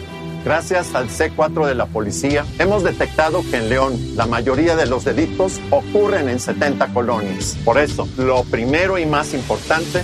Gracias 0.43 0.95
al 0.95 1.07
C4 1.07 1.67
de 1.67 1.75
la 1.75 1.85
policía, 1.85 2.45
hemos 2.57 2.83
detectado 2.83 3.43
que 3.51 3.57
en 3.57 3.69
León 3.69 3.93
la 4.15 4.25
mayoría 4.25 4.75
de 4.75 4.87
los 4.87 5.05
delitos 5.05 5.61
ocurren 5.69 6.29
en 6.29 6.39
70 6.39 6.87
colonias. 6.93 7.57
Por 7.63 7.77
eso, 7.77 8.07
lo 8.17 8.43
primero 8.45 8.97
y 8.97 9.05
más 9.05 9.35
importante 9.35 10.03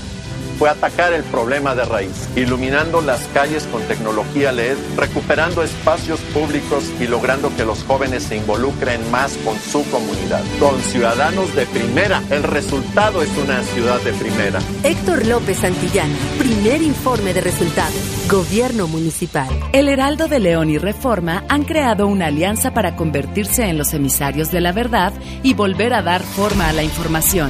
fue 0.57 0.69
atacar 0.69 1.13
el 1.13 1.23
problema 1.23 1.75
de 1.75 1.85
raíz, 1.85 2.27
iluminando 2.35 3.01
las 3.01 3.21
calles 3.33 3.63
con 3.71 3.81
tecnología 3.83 4.51
LED, 4.51 4.77
recuperando 4.95 5.63
espacios 5.63 6.19
públicos 6.33 6.85
y 6.99 7.07
logrando 7.07 7.55
que 7.55 7.65
los 7.65 7.83
jóvenes 7.83 8.23
se 8.23 8.37
involucren 8.37 9.09
más 9.11 9.37
con 9.45 9.57
su 9.59 9.87
comunidad. 9.89 10.43
Con 10.59 10.79
ciudadanos 10.81 11.53
de 11.55 11.65
primera, 11.67 12.23
el 12.29 12.43
resultado 12.43 13.21
es 13.21 13.29
una 13.37 13.61
ciudad 13.63 13.99
de 14.01 14.13
primera. 14.13 14.59
Héctor 14.83 15.25
López 15.25 15.57
Santillana, 15.57 16.15
primer 16.37 16.81
informe 16.81 17.33
de 17.33 17.41
resultados. 17.41 17.95
Gobierno 18.29 18.87
Municipal. 18.87 19.47
El 19.73 19.89
Heraldo 19.89 20.27
de 20.27 20.39
León 20.39 20.69
y 20.69 20.77
Reforma 20.77 21.43
han 21.49 21.63
creado 21.63 22.07
una 22.07 22.27
alianza 22.27 22.73
para 22.73 22.95
convertirse 22.95 23.65
en 23.65 23.77
los 23.77 23.93
emisarios 23.93 24.51
de 24.51 24.61
la 24.61 24.71
verdad 24.71 25.13
y 25.43 25.53
volver 25.53 25.93
a 25.93 26.01
dar 26.01 26.21
forma 26.21 26.69
a 26.69 26.73
la 26.73 26.83
información, 26.83 27.49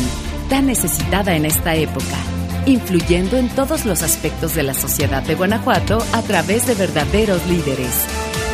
tan 0.49 0.67
necesitada 0.67 1.35
en 1.35 1.45
esta 1.45 1.75
época, 1.75 2.17
influyendo 2.67 3.37
en 3.37 3.49
todos 3.49 3.85
los 3.85 4.03
aspectos 4.03 4.53
de 4.53 4.63
la 4.63 4.73
sociedad 4.73 5.23
de 5.23 5.35
Guanajuato 5.35 6.05
a 6.13 6.21
través 6.21 6.67
de 6.67 6.75
verdaderos 6.75 7.45
líderes. 7.47 8.05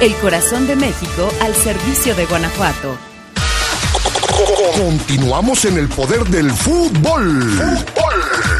El 0.01 0.13
corazón 0.15 0.67
de 0.67 0.75
México 0.75 1.29
al 1.41 1.55
servicio 1.55 2.15
de 2.15 2.25
Guanajuato. 2.25 2.97
Continuamos 4.77 5.65
en 5.65 5.77
el 5.77 5.87
poder 5.87 6.23
del 6.25 6.51
fútbol. 6.51 7.59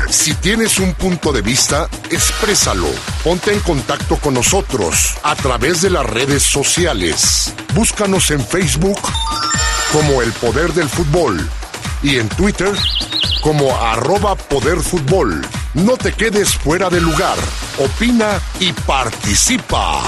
Si 0.09 0.33
tienes 0.35 0.79
un 0.79 0.93
punto 0.93 1.31
de 1.31 1.41
vista, 1.41 1.87
exprésalo. 2.09 2.87
Ponte 3.23 3.51
en 3.53 3.59
contacto 3.59 4.17
con 4.17 4.35
nosotros 4.35 5.15
a 5.23 5.35
través 5.35 5.81
de 5.81 5.89
las 5.89 6.05
redes 6.05 6.43
sociales. 6.43 7.53
Búscanos 7.73 8.29
en 8.31 8.45
Facebook 8.45 8.99
como 9.91 10.21
El 10.21 10.31
Poder 10.33 10.73
del 10.73 10.89
Fútbol 10.89 11.49
y 12.01 12.17
en 12.17 12.29
Twitter 12.29 12.73
como 13.43 13.75
arroba 13.75 14.35
Poder 14.35 14.79
Fútbol. 14.79 15.45
No 15.73 15.97
te 15.97 16.13
quedes 16.13 16.55
fuera 16.55 16.89
de 16.89 17.01
lugar. 17.01 17.37
Opina 17.77 18.39
y 18.59 18.71
participa. 18.71 20.01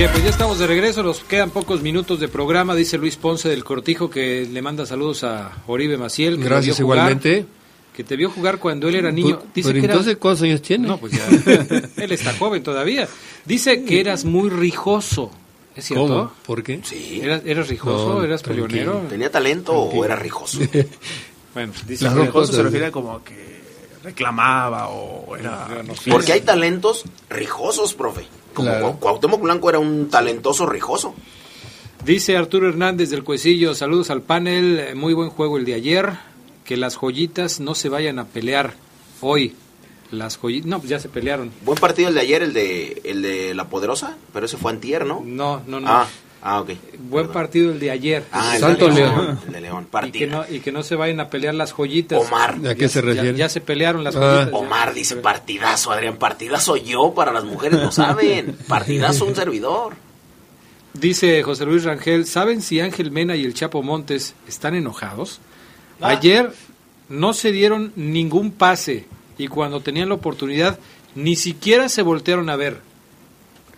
Bien, 0.00 0.10
pues 0.12 0.24
ya 0.24 0.30
estamos 0.30 0.58
de 0.58 0.66
regreso, 0.66 1.02
nos 1.02 1.20
quedan 1.20 1.50
pocos 1.50 1.82
minutos 1.82 2.18
de 2.20 2.28
programa, 2.28 2.74
dice 2.74 2.96
Luis 2.96 3.16
Ponce 3.16 3.50
del 3.50 3.64
Cortijo 3.64 4.08
que 4.08 4.48
le 4.50 4.62
manda 4.62 4.86
saludos 4.86 5.24
a 5.24 5.52
Oribe 5.66 5.98
Maciel. 5.98 6.38
Que 6.38 6.44
Gracias 6.44 6.80
jugar, 6.80 6.96
igualmente. 7.00 7.44
Que 7.94 8.02
te 8.02 8.16
vio 8.16 8.30
jugar 8.30 8.58
cuando 8.58 8.88
él 8.88 8.94
era 8.94 9.12
niño. 9.12 9.38
Pero- 9.40 9.50
Dice 9.54 9.68
pero 9.68 9.80
que 9.80 9.84
era- 9.84 9.92
entonces, 9.92 10.16
¿cuántos 10.16 10.42
años 10.44 10.62
tiene? 10.62 10.88
No, 10.88 10.96
pues 10.96 11.12
ya. 11.12 11.28
él 12.02 12.12
está 12.12 12.32
joven 12.32 12.62
todavía. 12.62 13.06
Dice 13.44 13.84
que 13.84 14.00
eras 14.00 14.24
muy 14.24 14.48
rijoso. 14.48 15.30
¿Es 15.76 15.84
cierto? 15.84 16.06
¿Cómo? 16.08 16.32
¿Por 16.46 16.62
qué? 16.62 16.80
Sí. 16.82 17.20
¿Eras, 17.22 17.42
eras 17.44 17.68
rijoso? 17.68 18.14
No, 18.14 18.24
¿Eras 18.24 18.42
peleonero? 18.42 19.04
¿Tenía 19.06 19.30
talento 19.30 19.74
o 19.74 20.02
era 20.04 20.16
rijoso? 20.16 20.60
Bueno, 21.52 21.72
dice 21.86 22.04
Las 22.04 22.14
que- 22.14 22.20
Rijoso 22.20 22.46
se 22.46 22.50
cosas. 22.52 22.64
refiere 22.64 22.90
como 22.92 23.12
a 23.16 23.24
que 23.24 23.60
reclamaba 24.04 24.88
o 24.88 25.36
era... 25.36 25.66
Porque 26.08 26.32
hay 26.32 26.40
talentos 26.42 27.02
rijosos, 27.28 27.92
profe. 27.92 28.24
Como 28.54 28.68
Claro. 28.70 28.96
Cuauhtémoc 29.00 29.40
Blanco 29.40 29.70
era 29.70 29.78
un 29.78 30.08
talentoso 30.08 30.66
rijoso. 30.66 31.14
Dice 32.04 32.36
Arturo 32.36 32.68
Hernández 32.68 33.10
del 33.10 33.24
Cuecillo, 33.24 33.74
saludos 33.74 34.10
al 34.10 34.22
panel, 34.22 34.96
muy 34.96 35.12
buen 35.12 35.28
juego 35.30 35.58
el 35.58 35.64
de 35.66 35.74
ayer, 35.74 36.10
que 36.64 36.76
las 36.76 36.96
joyitas 36.96 37.60
no 37.60 37.74
se 37.74 37.88
vayan 37.88 38.18
a 38.18 38.24
pelear 38.24 38.74
hoy. 39.20 39.54
Las 40.10 40.38
joyitas, 40.38 40.66
no, 40.66 40.78
pues 40.78 40.90
ya 40.90 40.98
se 40.98 41.08
pelearon. 41.08 41.50
Buen 41.62 41.78
partido 41.78 42.08
el 42.08 42.14
de 42.14 42.20
ayer, 42.20 42.42
el 42.42 42.52
de, 42.52 43.02
el 43.04 43.22
de 43.22 43.54
La 43.54 43.68
Poderosa, 43.68 44.16
pero 44.32 44.46
ese 44.46 44.56
fue 44.56 44.72
antier, 44.72 45.04
¿no? 45.04 45.22
No, 45.24 45.62
no, 45.66 45.78
no. 45.78 45.88
Ah, 45.88 46.06
ah, 46.42 46.60
ok. 46.60 46.70
Buen 47.08 47.28
partido 47.28 47.72
el 47.72 47.78
de 47.80 47.90
ayer. 47.90 48.24
Ah, 48.32 48.54
el 48.54 48.60
Santo 48.60 48.88
de 48.88 48.94
León. 48.94 49.38
El 49.46 49.52
de 49.52 49.60
León, 49.60 49.82
y, 49.82 49.84
que 49.86 49.90
partido. 49.90 50.30
no, 50.30 50.44
y 50.54 50.60
que 50.60 50.72
no 50.72 50.82
se 50.82 50.94
vayan 50.96 51.20
a 51.20 51.28
pelear 51.28 51.54
las 51.54 51.72
joyitas. 51.72 52.18
Omar. 52.26 52.56
¿A 52.68 52.74
qué 52.74 52.88
se 52.88 53.00
Ya- 53.00 53.06
refiere? 53.06 53.36
Ya, 53.38 53.48
se 53.48 53.60
pelearon 53.60 54.04
las 54.04 54.14
Ah. 54.16 54.20
joyitas. 54.20 54.50
ya. 54.50 54.56
Omar 54.56 54.94
dice 54.94 55.16
partidazo, 55.16 55.90
Adrián, 55.92 56.16
partidazo 56.16 56.76
yo 56.76 57.12
para 57.14 57.32
las 57.32 57.44
mujeres, 57.44 57.80
lo 57.80 57.90
saben. 57.92 58.56
Partidazo 58.68 59.24
un 59.26 59.34
servidor. 59.34 59.94
Dice 60.92 61.42
José 61.42 61.64
Luis 61.66 61.84
Rangel, 61.84 62.26
¿saben 62.26 62.62
si 62.62 62.80
Ángel 62.80 63.10
Mena 63.12 63.36
y 63.36 63.44
el 63.44 63.54
Chapo 63.54 63.82
Montes 63.82 64.34
están 64.48 64.74
enojados? 64.74 65.40
Ah. 66.00 66.08
Ayer 66.08 66.52
no 67.08 67.32
se 67.32 67.52
dieron 67.52 67.92
ningún 67.96 68.50
pase 68.50 69.06
y 69.38 69.46
cuando 69.48 69.80
tenían 69.80 70.08
la 70.08 70.16
oportunidad 70.16 70.78
ni 71.14 71.36
siquiera 71.36 71.88
se 71.88 72.02
voltearon 72.02 72.50
a 72.50 72.56
ver. 72.56 72.78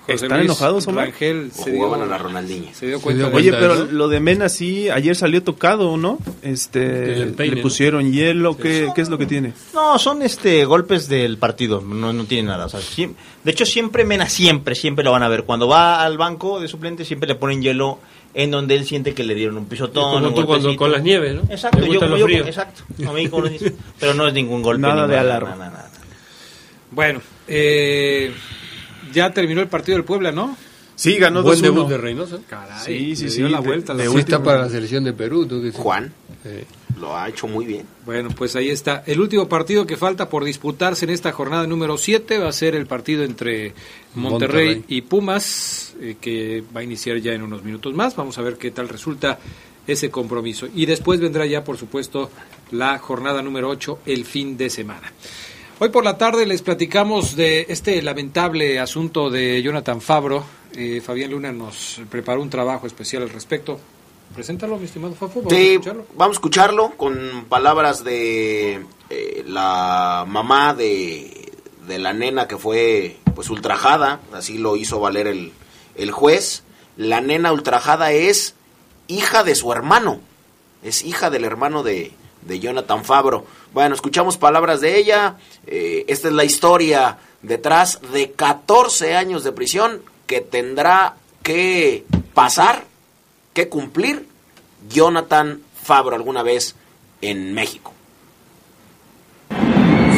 ¿Están 0.09 0.41
enojados, 0.41 0.87
Omar? 0.89 1.07
Rangel 1.07 1.51
O 1.57 1.63
se 1.65 1.71
dio, 1.71 1.79
jugaban 1.85 2.03
a 2.03 2.07
la 2.11 2.19
Ronaldinha. 2.19 2.75
se 2.75 2.87
dio 2.87 2.99
Se 2.99 3.03
cuenta 3.05 3.29
dio 3.29 3.37
Oye, 3.37 3.53
pero 3.53 3.85
lo 3.85 4.09
de 4.09 4.19
Mena 4.21 4.49
sí, 4.49 4.91
ayer 4.91 5.15
salió 5.15 5.43
tocado, 5.43 5.97
¿no? 5.97 6.19
Este, 6.43 7.27
peine, 7.37 7.55
le 7.55 7.57
¿no? 7.57 7.63
pusieron 7.63 8.13
hielo, 8.13 8.57
¿qué, 8.57 8.91
¿qué 8.95 9.01
es 9.01 9.09
lo 9.09 9.17
que 9.19 9.27
tiene? 9.27 9.53
No, 9.75 9.99
son 9.99 10.23
este 10.23 10.65
golpes 10.65 11.09
del 11.09 11.39
partido, 11.39 11.81
no, 11.81 12.13
no 12.13 12.25
tiene 12.25 12.49
nada. 12.49 12.67
O 12.67 12.69
sea, 12.69 12.81
siem- 12.81 13.15
de 13.45 13.51
hecho, 13.51 13.65
siempre 13.65 14.05
Mena, 14.05 14.29
siempre, 14.29 14.75
siempre 14.75 15.05
lo 15.05 15.13
van 15.13 15.23
a 15.23 15.29
ver. 15.29 15.45
Cuando 15.45 15.69
va 15.69 16.03
al 16.03 16.19
banco 16.19 16.61
de 16.61 16.69
suplente, 16.69 17.05
siempre 17.05 17.29
le 17.29 17.35
ponen 17.37 17.63
hielo 17.63 17.99
en 18.35 18.51
donde 18.51 18.75
él 18.75 18.85
siente 18.87 19.15
que 19.15 19.25
le 19.25 19.35
dieron 19.35 19.57
un 19.59 19.67
pisotón. 19.67 20.11
como 20.15 20.17
un 20.29 20.35
tú 20.35 20.47
cuando 20.47 20.47
golpecito. 20.69 20.79
con 20.79 20.91
las 20.93 21.03
nieves, 21.03 21.35
¿no? 21.37 21.43
Exacto, 21.51 21.85
yo, 21.87 22.17
yo- 22.17 22.25
fríos. 22.25 22.47
exacto. 22.49 22.83
A 23.07 23.13
mí 23.13 23.29
como 23.29 23.45
lo 23.45 23.51
dice, 23.51 23.73
pero 24.01 24.15
no 24.15 24.27
es 24.27 24.35
ningún 24.35 24.63
golpe. 24.63 24.83
Nada 24.83 25.07
de 25.07 25.17
alarma. 25.19 25.51
nada, 25.51 25.71
nada. 25.71 25.91
Bueno, 26.91 27.21
eh, 27.47 28.33
ya 29.13 29.33
terminó 29.33 29.61
el 29.61 29.69
partido 29.69 29.97
del 29.97 30.05
Puebla, 30.05 30.33
¿no? 30.33 30.57
Sí, 30.95 31.17
ganó 31.17 31.43
Buen 31.43 31.59
2-1. 31.59 31.63
debut 31.63 31.89
de 31.89 31.99
Reynoso. 31.99 32.41
Caray, 32.49 32.79
Sí, 32.85 33.17
sí, 33.17 33.25
le 33.25 33.31
sí, 33.31 33.37
dio 33.39 33.49
la 33.49 33.61
de- 33.61 33.67
vuelta. 33.67 33.95
la 33.95 34.05
está 34.05 34.43
para 34.43 34.59
la 34.61 34.69
selección 34.69 35.05
de 35.05 35.13
Perú. 35.13 35.47
¿tú 35.47 35.61
qué? 35.63 35.71
Juan 35.73 36.13
Eh, 36.45 36.65
lo 37.01 37.17
ha 37.17 37.29
hecho 37.29 37.47
muy 37.49 37.65
bien. 37.65 37.87
Bueno, 38.05 38.29
pues 38.37 38.55
ahí 38.57 38.69
está. 38.69 39.03
El 39.07 39.21
último 39.21 39.49
partido 39.49 39.87
que 39.87 39.97
falta 39.97 40.29
por 40.29 40.45
disputarse 40.45 41.05
en 41.05 41.11
esta 41.13 41.31
jornada 41.33 41.67
número 41.67 41.97
7 41.97 42.39
va 42.39 42.49
a 42.49 42.53
ser 42.53 42.75
el 42.75 42.87
partido 42.87 43.23
entre 43.25 43.73
Monterrey, 44.15 44.67
Monterrey. 44.77 44.85
y 44.89 45.03
Pumas, 45.03 45.95
eh, 46.01 46.17
que 46.21 46.63
va 46.77 46.81
a 46.81 46.83
iniciar 46.85 47.17
ya 47.19 47.33
en 47.33 47.43
unos 47.43 47.63
minutos 47.65 47.95
más. 47.95 48.15
Vamos 48.17 48.37
a 48.39 48.43
ver 48.43 48.57
qué 48.57 48.71
tal 48.73 48.89
resulta 48.89 49.39
ese 49.87 50.11
compromiso. 50.11 50.69
Y 50.75 50.85
después 50.87 51.21
vendrá 51.21 51.47
ya, 51.47 51.65
por 51.65 51.77
supuesto, 51.79 52.31
la 52.73 52.99
jornada 52.99 53.41
número 53.43 53.69
8, 53.69 54.01
el 54.07 54.25
fin 54.25 54.57
de 54.57 54.69
semana. 54.69 55.13
Hoy 55.85 55.89
por 55.89 56.05
la 56.05 56.17
tarde 56.17 56.47
les 56.47 56.63
platicamos 56.63 57.35
de 57.35 57.67
este 57.69 58.01
lamentable 58.03 58.79
asunto 58.79 59.31
de 59.31 59.61
Jonathan 59.65 60.01
Fabro. 60.01 60.45
Eh, 60.77 61.01
Fabián 61.05 61.33
Luna 61.33 61.51
nos 61.51 62.01
preparó 62.09 62.41
un 62.41 62.51
trabajo 62.51 62.87
especial 62.87 63.25
al 63.25 63.31
respecto. 63.31 63.81
Preséntalo, 64.33 64.79
mi 64.79 64.85
estimado 64.85 65.15
Fafo. 65.17 65.41
Vamos 65.43 65.53
a 65.53 65.57
Sí, 65.57 65.73
escucharlo. 65.73 66.07
vamos 66.15 66.37
a 66.37 66.39
escucharlo 66.39 66.91
con 66.97 67.47
palabras 67.49 68.05
de 68.05 68.81
eh, 69.11 69.43
la 69.45 70.25
mamá 70.29 70.73
de, 70.73 71.51
de 71.89 71.99
la 71.99 72.13
nena 72.13 72.47
que 72.47 72.59
fue 72.59 73.17
pues 73.35 73.51
ultrajada, 73.51 74.21
así 74.33 74.59
lo 74.59 74.77
hizo 74.77 75.01
valer 75.01 75.27
el, 75.27 75.53
el 75.97 76.13
juez. 76.13 76.63
La 76.97 77.21
nena 77.21 77.53
ultrajada 77.53 78.13
es 78.13 78.55
hija 79.09 79.43
de 79.43 79.57
su 79.57 79.73
hermano, 79.73 80.21
es 80.85 81.03
hija 81.03 81.29
del 81.29 81.43
hermano 81.45 81.83
de, 81.83 82.13
de 82.43 82.61
Jonathan 82.61 83.05
Fabro. 83.05 83.45
Bueno, 83.73 83.95
escuchamos 83.95 84.37
palabras 84.37 84.81
de 84.81 84.99
ella, 84.99 85.37
eh, 85.67 86.05
esta 86.09 86.29
es 86.29 86.35
la 86.35 86.45
historia 86.45 87.17
detrás 87.41 88.01
de 88.13 88.33
14 88.33 89.17
años 89.17 89.45
de 89.45 89.53
prisión 89.53 90.03
que 90.27 90.43
tendrá 90.43 91.15
que 91.43 92.05
pasar 92.35 92.85
que 93.55 93.69
cumplir 93.69 94.29
Jonathan 94.91 95.61
Fabro 95.83 96.17
alguna 96.17 96.43
vez 96.43 96.75
en 97.23 97.55
México. 97.55 97.93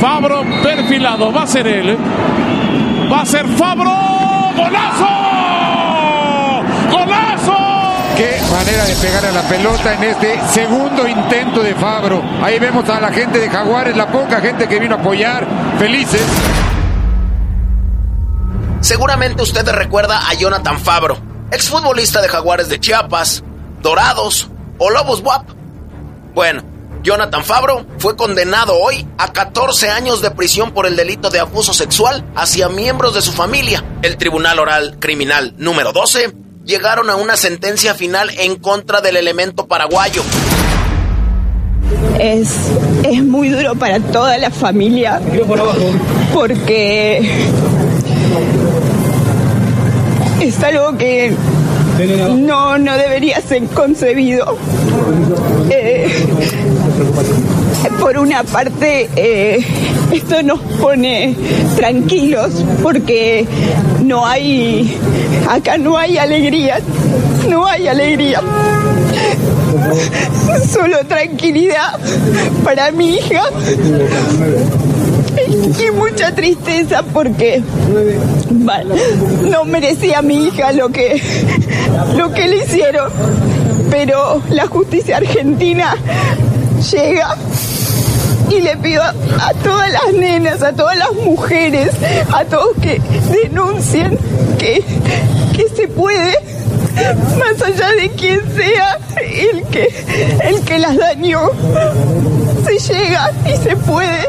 Fabro 0.00 0.42
perfilado, 0.62 1.32
va 1.32 1.42
a 1.42 1.46
ser 1.46 1.66
él. 1.66 1.96
Va 3.10 3.20
a 3.20 3.26
ser 3.26 3.46
Fabro. 3.46 3.90
¡Golazo! 4.56 5.73
Qué 8.16 8.40
manera 8.48 8.84
de 8.84 8.94
pegar 8.94 9.26
a 9.26 9.32
la 9.32 9.42
pelota 9.42 9.94
en 9.94 10.04
este 10.04 10.40
segundo 10.52 11.08
intento 11.08 11.64
de 11.64 11.74
Fabro. 11.74 12.22
Ahí 12.44 12.60
vemos 12.60 12.88
a 12.88 13.00
la 13.00 13.12
gente 13.12 13.40
de 13.40 13.50
Jaguares, 13.50 13.96
la 13.96 14.06
poca 14.06 14.40
gente 14.40 14.68
que 14.68 14.78
vino 14.78 14.94
a 14.94 15.00
apoyar, 15.00 15.44
felices. 15.80 16.22
Seguramente 18.80 19.42
usted 19.42 19.68
recuerda 19.68 20.28
a 20.28 20.34
Jonathan 20.34 20.78
Fabro, 20.78 21.18
exfutbolista 21.50 22.22
de 22.22 22.28
Jaguares 22.28 22.68
de 22.68 22.78
Chiapas, 22.78 23.42
Dorados 23.82 24.48
o 24.78 24.90
Lobos 24.90 25.20
WAP. 25.20 25.48
Bueno, 26.34 26.62
Jonathan 27.02 27.44
Fabro 27.44 27.84
fue 27.98 28.14
condenado 28.14 28.74
hoy 28.78 29.08
a 29.18 29.32
14 29.32 29.90
años 29.90 30.22
de 30.22 30.30
prisión 30.30 30.70
por 30.70 30.86
el 30.86 30.94
delito 30.94 31.30
de 31.30 31.40
abuso 31.40 31.74
sexual 31.74 32.24
hacia 32.36 32.68
miembros 32.68 33.12
de 33.12 33.22
su 33.22 33.32
familia. 33.32 33.82
El 34.02 34.16
Tribunal 34.18 34.60
Oral 34.60 34.98
Criminal 35.00 35.54
número 35.58 35.92
12 35.92 36.43
llegaron 36.64 37.10
a 37.10 37.16
una 37.16 37.36
sentencia 37.36 37.94
final 37.94 38.30
en 38.38 38.56
contra 38.56 39.00
del 39.00 39.16
elemento 39.16 39.66
paraguayo. 39.66 40.22
Es, 42.18 42.50
es 43.02 43.22
muy 43.24 43.48
duro 43.48 43.74
para 43.74 44.00
toda 44.00 44.38
la 44.38 44.50
familia 44.50 45.20
porque 46.32 47.18
es 50.40 50.62
algo 50.62 50.96
que 50.96 51.34
no, 52.36 52.78
no 52.78 52.96
debería 52.96 53.40
ser 53.40 53.64
concebido. 53.66 54.56
Eh, 55.70 56.08
por 58.04 58.18
una 58.18 58.44
parte, 58.44 59.08
eh, 59.16 59.64
esto 60.12 60.42
nos 60.42 60.60
pone 60.78 61.34
tranquilos 61.74 62.52
porque 62.82 63.46
no 64.02 64.26
hay, 64.26 64.94
acá 65.48 65.78
no 65.78 65.96
hay 65.96 66.18
alegría, 66.18 66.80
no 67.48 67.66
hay 67.66 67.88
alegría. 67.88 68.42
Solo 70.70 70.98
tranquilidad 71.06 71.98
para 72.62 72.92
mi 72.92 73.16
hija 73.16 73.44
y 75.80 75.90
mucha 75.92 76.34
tristeza 76.34 77.02
porque 77.10 77.62
no 79.48 79.64
merecía 79.64 80.20
mi 80.20 80.48
hija 80.48 80.72
lo 80.72 80.90
que 80.90 81.22
lo 82.16 82.34
que 82.34 82.48
le 82.48 82.58
hicieron 82.58 83.10
pero 83.90 84.42
la 84.50 84.66
justicia 84.66 85.16
argentina 85.16 85.96
llega 86.92 87.36
y 88.56 88.60
le 88.60 88.76
pido 88.76 89.02
a, 89.02 89.12
todas 89.62 89.90
las 89.90 90.12
nenas, 90.12 90.62
a 90.62 90.72
todas 90.72 90.96
las 90.96 91.12
mujeres, 91.12 91.90
a 92.32 92.44
todos 92.44 92.76
que 92.80 93.00
denuncien 93.30 94.18
que, 94.58 94.82
que 95.54 95.68
se 95.74 95.88
puede, 95.88 96.34
más 97.38 97.60
allá 97.62 97.90
de 97.92 98.10
quien 98.10 98.40
sea 98.54 98.98
el 99.20 99.64
que, 99.66 99.88
el 100.44 100.64
que 100.64 100.78
las 100.78 100.96
dañó, 100.96 101.50
se 102.64 102.78
llega 102.78 103.30
y 103.46 103.56
se 103.56 103.76
puede. 103.76 104.28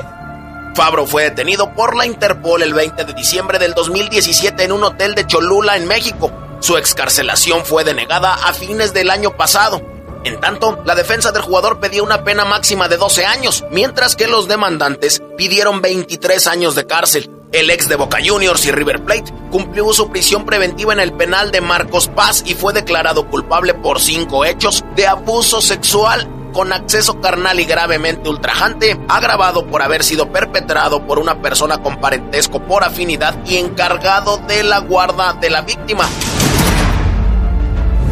Fabro 0.76 1.06
fue 1.06 1.24
detenido 1.24 1.74
por 1.74 1.96
la 1.96 2.06
Interpol 2.06 2.62
el 2.62 2.74
20 2.74 3.06
de 3.06 3.14
diciembre 3.14 3.60
del 3.60 3.74
2017 3.74 4.64
en 4.64 4.72
un 4.74 4.84
hotel 4.84 5.16
de 5.16 5.26
Cholula, 5.26 5.78
en 5.78 5.88
México. 5.88 6.32
Su 6.60 6.78
excarcelación 6.78 7.64
fue 7.64 7.84
denegada 7.84 8.34
a 8.34 8.54
fines 8.54 8.94
del 8.94 9.10
año 9.10 9.38
pasado. 9.38 9.95
En 10.26 10.40
tanto, 10.40 10.82
la 10.86 10.96
defensa 10.96 11.32
del 11.32 11.44
jugador 11.44 11.80
pedía 11.80 12.02
una 12.02 12.24
pena 12.24 12.46
máxima 12.46 12.88
de 12.88 12.98
12 12.98 13.28
años, 13.28 13.64
mientras 13.70 14.16
que 14.16 14.28
los 14.28 14.48
demandantes 14.48 15.22
pidieron 15.38 15.84
23 15.84 16.48
años 16.48 16.74
de 16.74 16.88
cárcel. 16.88 17.30
El 17.52 17.70
ex 17.70 17.88
de 17.88 17.96
Boca 17.96 18.18
Juniors 18.26 18.66
y 18.66 18.72
River 18.72 19.04
Plate 19.06 19.32
cumplió 19.52 19.94
su 19.94 20.10
prisión 20.10 20.44
preventiva 20.44 20.94
en 20.94 21.00
el 21.00 21.14
penal 21.14 21.52
de 21.52 21.62
Marcos 21.62 22.08
Paz 22.08 22.42
y 22.44 22.56
fue 22.56 22.74
declarado 22.74 23.30
culpable 23.30 23.76
por 23.76 24.02
cinco 24.02 24.46
hechos 24.46 24.84
de 24.96 25.06
abuso 25.06 25.62
sexual 25.62 26.28
con 26.54 26.74
acceso 26.74 27.22
carnal 27.22 27.60
y 27.60 27.66
gravemente 27.66 28.28
ultrajante, 28.28 29.00
agravado 29.08 29.68
por 29.68 29.84
haber 29.84 30.04
sido 30.04 30.32
perpetrado 30.32 31.06
por 31.06 31.20
una 31.20 31.40
persona 31.40 31.84
con 31.84 32.00
parentesco 32.00 32.62
por 32.62 32.84
afinidad 32.84 33.36
y 33.46 33.58
encargado 33.58 34.38
de 34.38 34.64
la 34.64 34.80
guarda 34.80 35.34
de 35.34 35.52
la 35.52 35.62
víctima. 35.62 36.06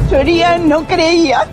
Floría 0.09 0.59
no 0.59 0.85
creía, 0.85 1.47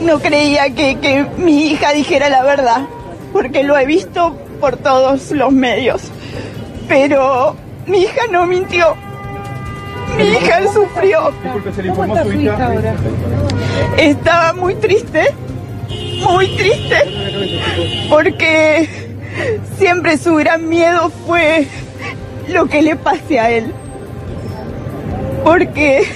no 0.00 0.18
creía 0.20 0.74
que, 0.74 0.98
que 0.98 1.26
mi 1.38 1.66
hija 1.66 1.92
dijera 1.92 2.28
la 2.28 2.42
verdad, 2.42 2.86
porque 3.32 3.62
lo 3.62 3.76
he 3.78 3.86
visto 3.86 4.36
por 4.60 4.76
todos 4.76 5.30
los 5.30 5.52
medios. 5.52 6.02
Pero 6.88 7.56
mi 7.86 8.02
hija 8.02 8.22
no 8.30 8.46
mintió. 8.46 8.94
Mi 10.16 10.24
hija 10.24 10.60
sufrió. 10.72 11.32
¿Cómo 11.94 12.04
está 12.04 12.24
su 12.24 12.32
hija 12.32 12.66
ahora? 12.66 12.94
Estaba 13.96 14.52
muy 14.52 14.74
triste, 14.76 15.24
muy 16.22 16.46
triste, 16.56 16.96
porque 18.08 18.88
siempre 19.78 20.18
su 20.18 20.34
gran 20.36 20.68
miedo 20.68 21.10
fue 21.26 21.66
lo 22.48 22.66
que 22.66 22.82
le 22.82 22.96
pase 22.96 23.40
a 23.40 23.50
él. 23.50 23.72
Porque 25.42 26.06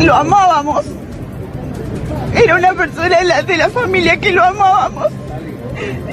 lo 0.00 0.14
amábamos. 0.14 0.84
Era 2.34 2.56
una 2.56 2.74
persona 2.74 3.42
de 3.42 3.56
la, 3.56 3.68
familia 3.70 4.16
que 4.18 4.30
lo 4.32 4.44
amábamos. 4.44 5.12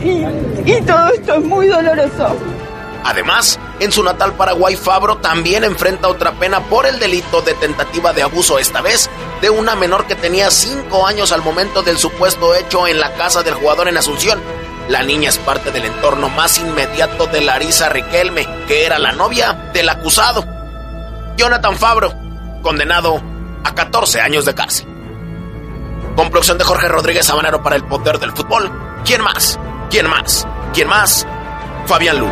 Y, 0.04 0.72
y 0.72 0.82
todo 0.82 1.08
esto 1.10 1.36
es 1.36 1.44
muy 1.44 1.68
doloroso. 1.68 2.36
Además, 3.06 3.60
en 3.80 3.91
su 3.91 4.02
natal 4.02 4.34
Paraguay, 4.34 4.76
Fabro 4.78 5.18
también 5.18 5.64
enfrenta 5.66 6.08
otra 6.08 6.32
pena 6.34 6.62
por 6.62 6.86
el 6.86 7.00
delito 7.00 7.41
de 7.41 7.54
tentativa 7.54 8.14
de 8.14 8.24
abuso, 8.24 8.60
esta 8.60 8.82
vez 8.82 9.10
de 9.41 9.50
una 9.50 9.76
menor 9.76 10.06
que 10.06 10.16
tenía 10.16 10.50
5 10.50 11.06
años 11.06 11.34
al 11.34 11.41
momento 11.41 11.84
del 11.84 11.98
supuesto 11.98 12.56
hecho 12.56 12.88
en 12.88 13.02
la 13.02 13.14
casa 13.16 13.44
del 13.44 13.56
jugador 13.56 13.89
en 13.89 13.98
Asunción. 13.98 14.41
La 14.88 15.04
niña 15.04 15.30
es 15.30 15.38
parte 15.38 15.72
del 15.72 15.86
entorno 15.86 16.30
más 16.30 16.60
inmediato 16.60 17.26
de 17.28 17.41
Larisa 17.41 17.89
Riquelme, 17.89 18.48
que 18.68 18.86
era 18.86 19.00
la 19.00 19.12
novia 19.12 19.72
del 19.74 19.89
acusado. 19.89 20.46
Jonathan 21.36 21.78
Fabro, 21.78 22.14
condenado 22.62 23.22
a 23.64 23.74
14 23.74 24.22
años 24.22 24.45
de 24.45 24.53
cárcel. 24.53 24.88
Con 26.16 26.30
producción 26.30 26.57
de 26.57 26.64
Jorge 26.64 26.88
Rodríguez 26.88 27.26
Sabanero 27.26 27.64
para 27.64 27.76
el 27.76 27.84
Poder 27.86 28.20
del 28.20 28.32
Fútbol. 28.32 28.72
¿Quién 29.03 29.22
más? 29.22 29.59
¿Quién 29.89 30.07
más? 30.07 30.47
¿Quién 30.74 30.88
más? 30.88 31.26
Fabián 31.86 32.20
Lu. 32.20 32.28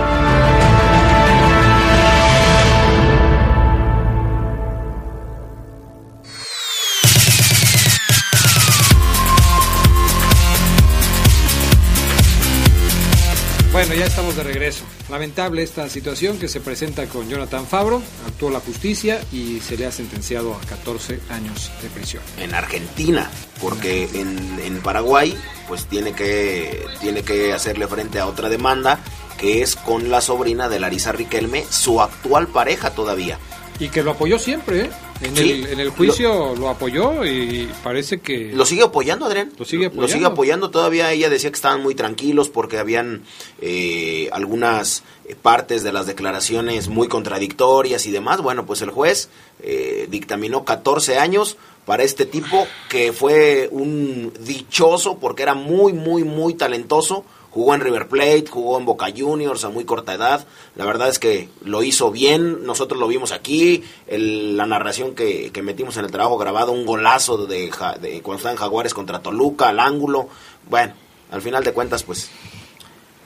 Bueno, 13.72 13.94
ya 13.96 14.06
estamos 14.06 14.36
de 14.36 14.44
regreso. 14.44 14.84
Lamentable 15.12 15.62
esta 15.62 15.90
situación 15.90 16.40
que 16.40 16.48
se 16.48 16.62
presenta 16.62 17.06
con 17.08 17.28
Jonathan 17.28 17.68
Fabro. 17.68 18.02
Actuó 18.26 18.50
la 18.50 18.62
justicia 18.62 19.20
y 19.34 19.60
se 19.60 19.76
le 19.76 19.86
ha 19.86 19.92
sentenciado 19.92 20.56
a 20.56 20.62
14 20.62 21.20
años 21.30 21.70
de 21.82 21.90
prisión. 21.90 22.24
En 22.38 22.56
Argentina, 22.56 23.30
porque 23.60 24.08
en, 24.14 24.80
Paraguay 24.82 25.38
pues 25.68 25.86
tiene 25.88 26.14
que, 26.14 26.86
tiene 27.02 27.24
que 27.24 27.52
hacerle 27.52 27.88
frente 27.88 28.22
a 28.22 28.26
otra 28.26 28.48
demanda 28.48 29.00
que 29.38 29.62
es 29.62 29.76
con 29.76 30.10
la 30.10 30.22
sobrina 30.22 30.70
de 30.70 30.80
Larisa 30.80 31.12
Riquelme, 31.12 31.66
su 31.70 32.00
actual 32.00 32.48
pareja 32.48 32.92
todavía. 32.92 33.38
Y 33.82 33.90
que 33.90 34.04
lo 34.04 34.12
apoyó 34.12 34.38
siempre, 34.38 34.82
¿eh? 34.82 34.90
En, 35.22 35.36
Sí. 35.36 35.52
el, 35.52 35.66
en 35.74 35.80
el 35.80 35.90
juicio 35.90 36.54
lo, 36.56 36.70
apoyó 36.70 37.26
y 37.26 37.68
parece 37.84 38.20
que... 38.20 38.52
Lo 38.54 38.64
sigue 38.64 38.84
apoyando, 38.84 39.26
Adrián. 39.26 39.52
Lo 39.58 39.66
sigue 39.66 39.86
Lo 39.86 39.88
apoyando. 39.90 40.14
sigue 40.14 40.26
apoyando 40.28 40.70
todavía. 40.70 41.12
Ella 41.12 41.30
decía 41.32 41.50
que 41.50 41.56
estaban 41.56 41.82
muy 41.82 41.96
tranquilos 41.96 42.50
porque 42.50 42.78
habían 42.78 43.24
eh, 43.60 44.30
algunas 44.34 45.02
eh, 45.26 45.36
partes 45.36 45.82
de 45.82 45.92
las 45.92 46.06
declaraciones 46.06 46.90
muy 46.90 47.08
contradictorias 47.08 48.06
y 48.06 48.12
demás. 48.12 48.42
Bueno, 48.42 48.68
pues 48.68 48.84
el 48.84 48.92
juez 48.92 49.30
eh, 49.64 50.08
dictaminó 50.12 50.64
14 50.64 51.18
años 51.18 51.58
para 51.86 52.04
este 52.04 52.28
tipo 52.28 52.68
que 52.88 53.14
fue 53.14 53.68
un 53.72 54.32
dichoso 54.42 55.18
porque 55.18 55.42
era 55.42 55.56
muy, 55.56 55.92
muy, 55.94 56.24
muy 56.24 56.54
talentoso. 56.54 57.26
Jugó 57.52 57.76
en 57.76 57.82
River 57.82 58.08
Plate, 58.08 58.46
jugó 58.50 58.80
en 58.80 58.86
Boca 58.86 59.08
Juniors 59.16 59.64
a 59.66 59.70
muy 59.70 59.84
corta 59.84 60.14
edad. 60.14 60.46
La 60.76 60.86
verdad 60.86 61.10
es 61.10 61.20
que 61.20 61.50
lo 61.64 61.84
hizo 61.84 62.10
bien. 62.10 62.66
Nosotros 62.66 63.00
lo 63.00 63.08
vimos 63.10 63.32
aquí. 63.34 63.84
El- 64.08 64.56
la 64.56 64.66
narración 64.66 65.14
que, 65.16 65.52
que 65.52 65.62
metimos 65.62 65.98
en 65.98 66.06
el 66.06 66.12
trabajo 66.12 66.38
grabado, 66.38 66.72
un 66.72 66.86
golazo 66.86 67.46
de, 67.46 67.70
Ja- 67.70 67.98
de 68.00 68.22
cuando 68.22 68.38
estaban 68.38 68.58
Jaguares 68.58 68.94
contra 68.94 69.20
Toluca, 69.20 69.68
al 69.70 69.80
ángulo. 69.80 70.30
Bueno, 70.70 70.94
al 71.30 71.42
final 71.42 71.64
de 71.66 71.74
cuentas, 71.74 72.04
pues. 72.04 72.30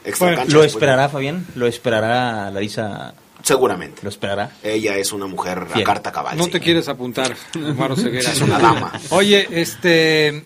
extra 0.04 0.28
Bueno, 0.28 0.38
cancha 0.42 0.54
¿Lo 0.56 0.62
después- 0.64 0.82
esperará, 0.84 1.08
Fabián? 1.10 1.46
¿Lo 1.56 1.68
esperará 1.68 2.50
Larisa? 2.50 3.14
Seguramente. 3.44 4.00
¿Lo 4.02 4.10
esperará? 4.10 4.52
Ella 4.64 4.98
es 4.98 5.14
una 5.14 5.28
mujer 5.28 5.68
a 5.72 5.84
carta 5.84 6.12
cabal. 6.12 6.36
No 6.36 6.46
sí. 6.46 6.50
te 6.52 6.60
quieres 6.60 6.90
apuntar, 6.90 7.36
Omar 7.56 7.96
Ceguera. 7.96 8.32
Es 8.32 8.42
una 8.42 8.58
dama. 8.58 8.92
Oye, 9.12 9.48
este 9.52 10.46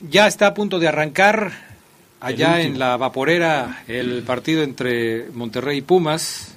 ya 0.00 0.26
está 0.26 0.48
a 0.48 0.52
punto 0.54 0.78
de 0.78 0.86
arrancar 0.88 1.65
allá 2.20 2.60
en 2.60 2.78
la 2.78 2.96
vaporera 2.96 3.84
el 3.88 4.22
partido 4.22 4.62
entre 4.62 5.28
Monterrey 5.32 5.78
y 5.78 5.82
Pumas. 5.82 6.54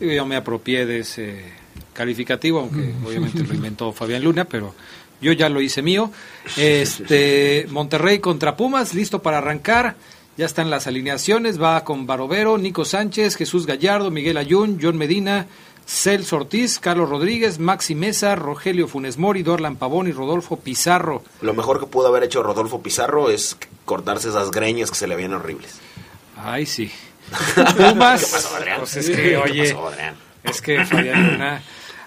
Yo 0.00 0.26
me 0.26 0.36
apropié 0.36 0.86
de 0.86 1.00
ese 1.00 1.44
calificativo, 1.92 2.60
aunque 2.60 2.94
obviamente 3.04 3.42
lo 3.42 3.54
inventó 3.54 3.92
Fabián 3.92 4.22
Luna, 4.22 4.44
pero 4.44 4.74
yo 5.20 5.32
ya 5.32 5.48
lo 5.48 5.60
hice 5.60 5.82
mío. 5.82 6.10
Este 6.56 7.66
Monterrey 7.70 8.18
contra 8.18 8.56
Pumas, 8.56 8.94
listo 8.94 9.22
para 9.22 9.38
arrancar. 9.38 9.96
Ya 10.36 10.44
están 10.44 10.68
las 10.68 10.86
alineaciones, 10.86 11.60
va 11.60 11.82
con 11.82 12.06
Barovero, 12.06 12.58
Nico 12.58 12.84
Sánchez, 12.84 13.36
Jesús 13.36 13.64
Gallardo, 13.64 14.10
Miguel 14.10 14.36
Ayun, 14.36 14.78
John 14.80 14.98
Medina, 14.98 15.46
Celso 15.86 16.36
Ortiz, 16.36 16.78
Carlos 16.80 17.08
Rodríguez, 17.08 17.58
Maxi 17.60 17.94
Mesa, 17.94 18.34
Rogelio 18.34 18.88
Funes 18.88 19.18
Mori, 19.18 19.42
Dorlan 19.42 19.76
Pavón 19.76 20.08
y 20.08 20.12
Rodolfo 20.12 20.56
Pizarro. 20.58 21.22
Lo 21.40 21.54
mejor 21.54 21.78
que 21.78 21.86
pudo 21.86 22.08
haber 22.08 22.24
hecho 22.24 22.42
Rodolfo 22.42 22.82
Pizarro 22.82 23.30
es 23.30 23.56
cortarse 23.84 24.28
esas 24.30 24.50
greñas 24.50 24.90
que 24.90 24.96
se 24.96 25.06
le 25.06 25.14
vienen 25.14 25.36
horribles. 25.38 25.78
Ay, 26.36 26.66
sí. 26.66 26.90
Pumas. 27.76 28.24
¿Qué 28.24 28.30
pasó, 28.32 28.56
Adrián? 28.56 28.78
Pues 28.80 28.96
es 28.96 29.10
que, 29.10 29.16
¿Qué 29.16 29.36
oye, 29.36 29.72
pasó, 29.72 29.88
Adrián? 29.88 30.14
es 30.42 30.60
que 30.60 30.84
Fabián 30.84 31.32
Luna. 31.32 31.62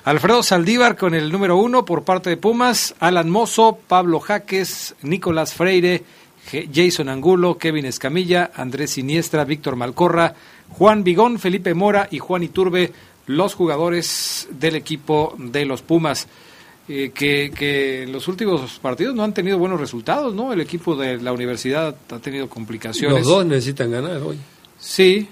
Alfredo 0.06 0.44
Saldívar 0.44 0.96
con 0.98 1.14
el 1.14 1.32
número 1.32 1.58
uno 1.58 1.86
por 1.86 2.04
parte 2.04 2.30
de 2.30 2.38
Pumas, 2.38 2.96
Alan 3.00 3.30
Mozo, 3.30 3.80
Pablo 3.88 4.20
Jaques, 4.20 4.96
Nicolás 5.04 5.54
Freire, 5.54 6.04
Jason 6.74 7.10
Angulo, 7.10 7.58
Kevin 7.58 7.86
Escamilla, 7.86 8.52
Andrés 8.56 8.92
Siniestra, 8.92 9.44
Víctor 9.44 9.76
Malcorra, 9.76 10.34
Juan 10.70 11.04
Vigón, 11.04 11.38
Felipe 11.38 11.74
Mora 11.74 12.08
y 12.10 12.20
Juan 12.20 12.44
Iturbe, 12.44 12.92
los 13.30 13.54
jugadores 13.54 14.48
del 14.50 14.76
equipo 14.76 15.36
de 15.38 15.64
los 15.66 15.84
Pumas. 15.84 16.28
eh, 16.88 17.12
que, 17.14 17.52
que 17.56 18.02
en 18.04 18.12
los 18.12 18.28
últimos 18.28 18.80
partidos 18.80 19.14
no 19.16 19.24
han 19.24 19.36
tenido 19.36 19.60
buenos 19.60 19.80
resultados, 19.80 20.34
¿no? 20.34 20.52
El 20.52 20.62
equipo 20.62 20.96
de 20.96 21.18
la 21.22 21.32
universidad 21.32 21.96
ha 22.10 22.18
tenido 22.18 22.50
complicaciones. 22.50 23.20
Los 23.20 23.28
dos 23.28 23.46
necesitan 23.46 23.92
ganar 23.92 24.18
hoy. 24.24 24.40
Sí, 24.80 25.30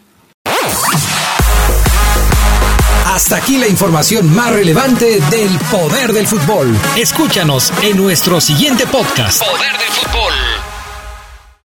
Hasta 3.06 3.38
aquí 3.38 3.58
la 3.58 3.68
información 3.68 4.32
más 4.36 4.54
relevante 4.54 5.20
del 5.32 5.50
poder 5.72 6.14
del 6.14 6.28
fútbol. 6.28 6.78
Escúchanos 6.98 7.74
en 7.82 7.98
nuestro 7.98 8.40
siguiente 8.40 8.86
podcast. 8.86 9.44
Poder 9.44 9.72
del 9.72 9.90
fútbol. 9.90 10.17